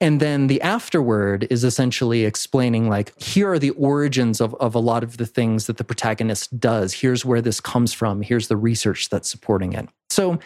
And 0.00 0.18
then 0.18 0.46
the 0.46 0.62
afterword 0.62 1.46
is 1.50 1.62
essentially 1.62 2.24
explaining, 2.24 2.88
like, 2.88 3.20
here 3.20 3.50
are 3.50 3.58
the 3.58 3.70
origins 3.70 4.40
of, 4.40 4.54
of 4.54 4.74
a 4.74 4.78
lot 4.78 5.02
of 5.02 5.18
the 5.18 5.26
things 5.26 5.66
that 5.66 5.76
the 5.76 5.84
protagonist 5.84 6.58
does. 6.58 6.94
Here's 6.94 7.24
where 7.24 7.42
this 7.42 7.60
comes 7.60 7.92
from. 7.92 8.22
Here's 8.22 8.48
the 8.48 8.56
research 8.56 9.10
that's 9.10 9.28
supporting 9.28 9.74
it. 9.74 9.88
So 10.08 10.38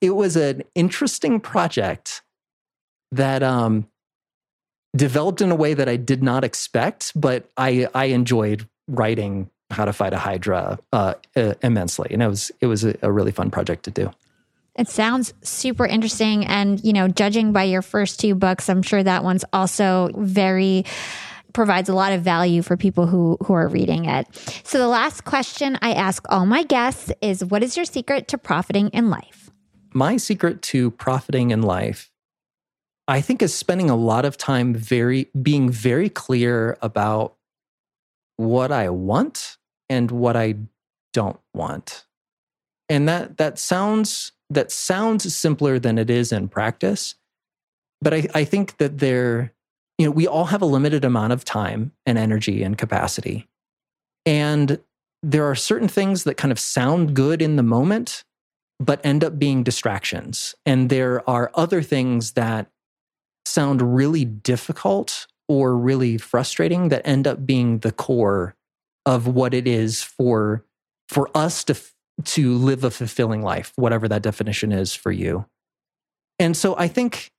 it 0.00 0.10
was 0.10 0.36
an 0.36 0.62
interesting 0.74 1.40
project 1.40 2.22
that 3.10 3.42
um, 3.42 3.88
developed 4.94 5.40
in 5.40 5.50
a 5.50 5.56
way 5.56 5.74
that 5.74 5.88
I 5.88 5.96
did 5.96 6.22
not 6.22 6.44
expect, 6.44 7.12
but 7.14 7.50
I 7.56 7.88
I 7.94 8.06
enjoyed 8.06 8.68
writing 8.86 9.50
how 9.70 9.84
to 9.84 9.92
fight 9.92 10.12
a 10.12 10.18
hydra 10.18 10.78
uh, 10.92 11.14
immensely, 11.62 12.08
and 12.10 12.22
it 12.22 12.28
was 12.28 12.52
it 12.60 12.66
was 12.66 12.84
a, 12.84 12.96
a 13.02 13.10
really 13.10 13.32
fun 13.32 13.50
project 13.50 13.84
to 13.84 13.90
do. 13.90 14.10
It 14.76 14.88
sounds 14.88 15.32
super 15.42 15.86
interesting, 15.86 16.44
and 16.46 16.82
you 16.84 16.92
know, 16.92 17.08
judging 17.08 17.52
by 17.52 17.64
your 17.64 17.82
first 17.82 18.20
two 18.20 18.34
books, 18.34 18.68
I'm 18.68 18.82
sure 18.82 19.02
that 19.02 19.22
one's 19.22 19.44
also 19.52 20.10
very 20.16 20.84
provides 21.52 21.88
a 21.88 21.94
lot 21.94 22.12
of 22.12 22.22
value 22.22 22.62
for 22.62 22.76
people 22.76 23.06
who 23.06 23.36
who 23.44 23.52
are 23.52 23.68
reading 23.68 24.06
it. 24.06 24.26
So 24.64 24.78
the 24.78 24.88
last 24.88 25.24
question 25.24 25.78
I 25.82 25.92
ask 25.92 26.24
all 26.28 26.46
my 26.46 26.64
guests 26.64 27.12
is 27.20 27.44
what 27.44 27.62
is 27.62 27.76
your 27.76 27.84
secret 27.84 28.28
to 28.28 28.38
profiting 28.38 28.88
in 28.88 29.10
life? 29.10 29.50
My 29.92 30.16
secret 30.16 30.60
to 30.62 30.90
profiting 30.90 31.52
in 31.52 31.62
life 31.62 32.10
I 33.06 33.20
think 33.20 33.42
is 33.42 33.54
spending 33.54 33.90
a 33.90 33.96
lot 33.96 34.24
of 34.24 34.38
time 34.38 34.74
very 34.74 35.28
being 35.40 35.68
very 35.70 36.08
clear 36.08 36.78
about 36.80 37.36
what 38.36 38.72
I 38.72 38.88
want 38.88 39.58
and 39.90 40.10
what 40.10 40.36
I 40.36 40.56
don't 41.12 41.38
want. 41.52 42.06
And 42.88 43.08
that 43.08 43.36
that 43.36 43.58
sounds 43.58 44.32
that 44.50 44.70
sounds 44.70 45.34
simpler 45.34 45.78
than 45.78 45.98
it 45.98 46.10
is 46.10 46.32
in 46.32 46.48
practice. 46.48 47.14
But 48.00 48.14
I, 48.14 48.28
I 48.34 48.44
think 48.44 48.76
that 48.78 48.98
there, 48.98 49.52
you 49.98 50.06
know, 50.06 50.10
we 50.10 50.26
all 50.26 50.46
have 50.46 50.62
a 50.62 50.66
limited 50.66 51.04
amount 51.04 51.32
of 51.32 51.44
time 51.44 51.92
and 52.06 52.18
energy 52.18 52.62
and 52.62 52.76
capacity. 52.76 53.48
And 54.26 54.78
there 55.22 55.44
are 55.44 55.54
certain 55.54 55.88
things 55.88 56.24
that 56.24 56.36
kind 56.36 56.52
of 56.52 56.58
sound 56.58 57.14
good 57.14 57.40
in 57.40 57.56
the 57.56 57.62
moment, 57.62 58.24
but 58.78 59.00
end 59.04 59.24
up 59.24 59.38
being 59.38 59.62
distractions. 59.62 60.54
And 60.66 60.90
there 60.90 61.28
are 61.28 61.50
other 61.54 61.82
things 61.82 62.32
that 62.32 62.68
sound 63.46 63.96
really 63.96 64.24
difficult 64.24 65.26
or 65.48 65.76
really 65.76 66.18
frustrating 66.18 66.88
that 66.88 67.06
end 67.06 67.26
up 67.26 67.46
being 67.46 67.78
the 67.78 67.92
core 67.92 68.54
of 69.06 69.26
what 69.26 69.54
it 69.54 69.66
is 69.66 70.02
for 70.02 70.64
for 71.08 71.28
us 71.34 71.64
to 71.64 71.76
to 72.22 72.54
live 72.54 72.84
a 72.84 72.90
fulfilling 72.90 73.42
life 73.42 73.72
whatever 73.76 74.08
that 74.08 74.22
definition 74.22 74.72
is 74.72 74.94
for 74.94 75.10
you. 75.10 75.46
And 76.38 76.56
so 76.56 76.76
i 76.76 76.88
think 76.88 77.30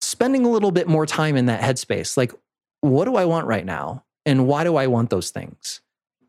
spending 0.00 0.44
a 0.44 0.50
little 0.50 0.72
bit 0.72 0.88
more 0.88 1.06
time 1.06 1.36
in 1.36 1.46
that 1.46 1.60
headspace 1.60 2.16
like 2.16 2.32
what 2.80 3.04
do 3.04 3.16
i 3.16 3.24
want 3.24 3.46
right 3.46 3.64
now? 3.64 4.04
And 4.26 4.46
why 4.46 4.64
do 4.64 4.76
i 4.76 4.86
want 4.86 5.10
those 5.10 5.30
things? 5.30 5.80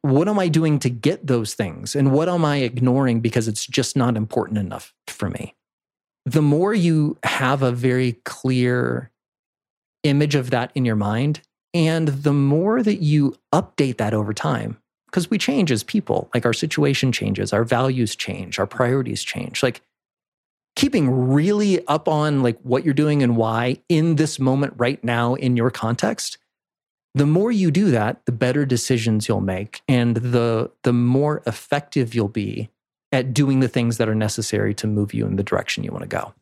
What 0.01 0.27
am 0.27 0.39
i 0.39 0.47
doing 0.47 0.79
to 0.79 0.89
get 0.89 1.27
those 1.27 1.53
things? 1.53 1.95
And 1.95 2.11
what 2.11 2.29
am 2.29 2.45
i 2.45 2.57
ignoring 2.57 3.21
because 3.21 3.47
it's 3.47 3.65
just 3.65 3.95
not 3.95 4.15
important 4.15 4.57
enough 4.57 4.93
for 5.07 5.29
me? 5.29 5.55
The 6.25 6.41
more 6.41 6.73
you 6.73 7.17
have 7.23 7.61
a 7.61 7.71
very 7.71 8.13
clear 8.23 9.11
image 10.03 10.35
of 10.35 10.51
that 10.51 10.71
in 10.75 10.85
your 10.85 10.95
mind, 10.95 11.41
and 11.73 12.07
the 12.07 12.33
more 12.33 12.83
that 12.83 13.01
you 13.01 13.35
update 13.51 13.97
that 13.97 14.13
over 14.13 14.33
time, 14.33 14.77
because 15.13 15.29
we 15.29 15.37
change 15.37 15.71
as 15.71 15.83
people, 15.83 16.27
like 16.33 16.43
our 16.43 16.53
situation 16.53 17.11
changes, 17.11 17.53
our 17.53 17.63
values 17.63 18.15
change, 18.15 18.57
our 18.57 18.65
priorities 18.65 19.23
change. 19.23 19.61
Like 19.61 19.81
keeping 20.75 21.29
really 21.29 21.85
up 21.85 22.07
on 22.07 22.41
like 22.41 22.59
what 22.63 22.83
you're 22.83 22.95
doing 22.95 23.21
and 23.21 23.37
why 23.37 23.79
in 23.89 24.15
this 24.15 24.39
moment 24.39 24.73
right 24.75 25.03
now 25.03 25.35
in 25.35 25.55
your 25.55 25.69
context 25.69 26.39
the 27.13 27.27
more 27.27 27.51
you 27.51 27.69
do 27.69 27.91
that 27.91 28.25
the 28.25 28.31
better 28.31 28.65
decisions 28.65 29.27
you'll 29.27 29.39
make 29.39 29.83
and 29.87 30.17
the 30.17 30.71
the 30.81 30.91
more 30.91 31.43
effective 31.45 32.15
you'll 32.15 32.27
be 32.27 32.71
at 33.11 33.35
doing 33.35 33.59
the 33.59 33.67
things 33.67 33.99
that 33.99 34.09
are 34.09 34.15
necessary 34.15 34.73
to 34.73 34.87
move 34.87 35.13
you 35.13 35.27
in 35.27 35.35
the 35.35 35.43
direction 35.43 35.83
you 35.83 35.91
want 35.91 36.01
to 36.01 36.07
go. 36.07 36.33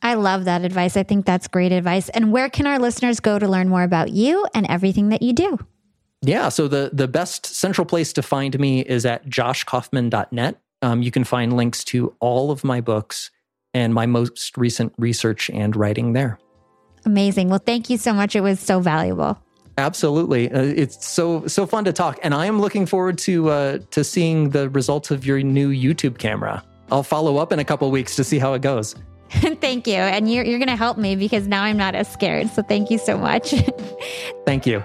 I 0.00 0.14
love 0.14 0.46
that 0.46 0.64
advice. 0.64 0.96
I 0.96 1.02
think 1.02 1.26
that's 1.26 1.46
great 1.46 1.72
advice. 1.72 2.08
And 2.08 2.32
where 2.32 2.48
can 2.48 2.66
our 2.66 2.78
listeners 2.78 3.20
go 3.20 3.38
to 3.38 3.46
learn 3.46 3.68
more 3.68 3.82
about 3.82 4.10
you 4.10 4.46
and 4.54 4.66
everything 4.70 5.10
that 5.10 5.20
you 5.20 5.34
do? 5.34 5.58
Yeah, 6.22 6.50
so 6.50 6.68
the 6.68 6.90
the 6.92 7.08
best 7.08 7.46
central 7.46 7.86
place 7.86 8.12
to 8.14 8.22
find 8.22 8.58
me 8.58 8.80
is 8.80 9.06
at 9.06 9.26
joshkaufman.net. 9.28 10.60
Um, 10.82 11.02
you 11.02 11.10
can 11.10 11.24
find 11.24 11.56
links 11.56 11.84
to 11.84 12.14
all 12.20 12.50
of 12.50 12.64
my 12.64 12.80
books 12.80 13.30
and 13.72 13.94
my 13.94 14.06
most 14.06 14.56
recent 14.56 14.92
research 14.98 15.50
and 15.50 15.76
writing 15.76 16.12
there. 16.12 16.38
Amazing. 17.06 17.48
Well, 17.48 17.60
thank 17.64 17.88
you 17.88 17.96
so 17.96 18.12
much. 18.12 18.36
It 18.36 18.40
was 18.40 18.60
so 18.60 18.80
valuable. 18.80 19.38
Absolutely, 19.78 20.52
uh, 20.52 20.62
it's 20.62 21.06
so 21.06 21.46
so 21.46 21.64
fun 21.64 21.84
to 21.84 21.92
talk, 21.92 22.18
and 22.22 22.34
I 22.34 22.44
am 22.46 22.60
looking 22.60 22.84
forward 22.84 23.16
to 23.18 23.48
uh, 23.48 23.78
to 23.92 24.04
seeing 24.04 24.50
the 24.50 24.68
results 24.70 25.10
of 25.10 25.24
your 25.24 25.42
new 25.42 25.70
YouTube 25.70 26.18
camera. 26.18 26.62
I'll 26.92 27.02
follow 27.02 27.38
up 27.38 27.52
in 27.52 27.60
a 27.60 27.64
couple 27.64 27.90
weeks 27.90 28.14
to 28.16 28.24
see 28.24 28.38
how 28.38 28.52
it 28.52 28.60
goes. 28.60 28.94
thank 29.30 29.86
you, 29.86 29.94
and 29.94 30.30
you're 30.30 30.44
you're 30.44 30.58
going 30.58 30.68
to 30.68 30.76
help 30.76 30.98
me 30.98 31.16
because 31.16 31.46
now 31.46 31.62
I'm 31.62 31.78
not 31.78 31.94
as 31.94 32.12
scared. 32.12 32.50
So 32.50 32.62
thank 32.62 32.90
you 32.90 32.98
so 32.98 33.16
much. 33.16 33.54
thank 34.44 34.66
you. 34.66 34.84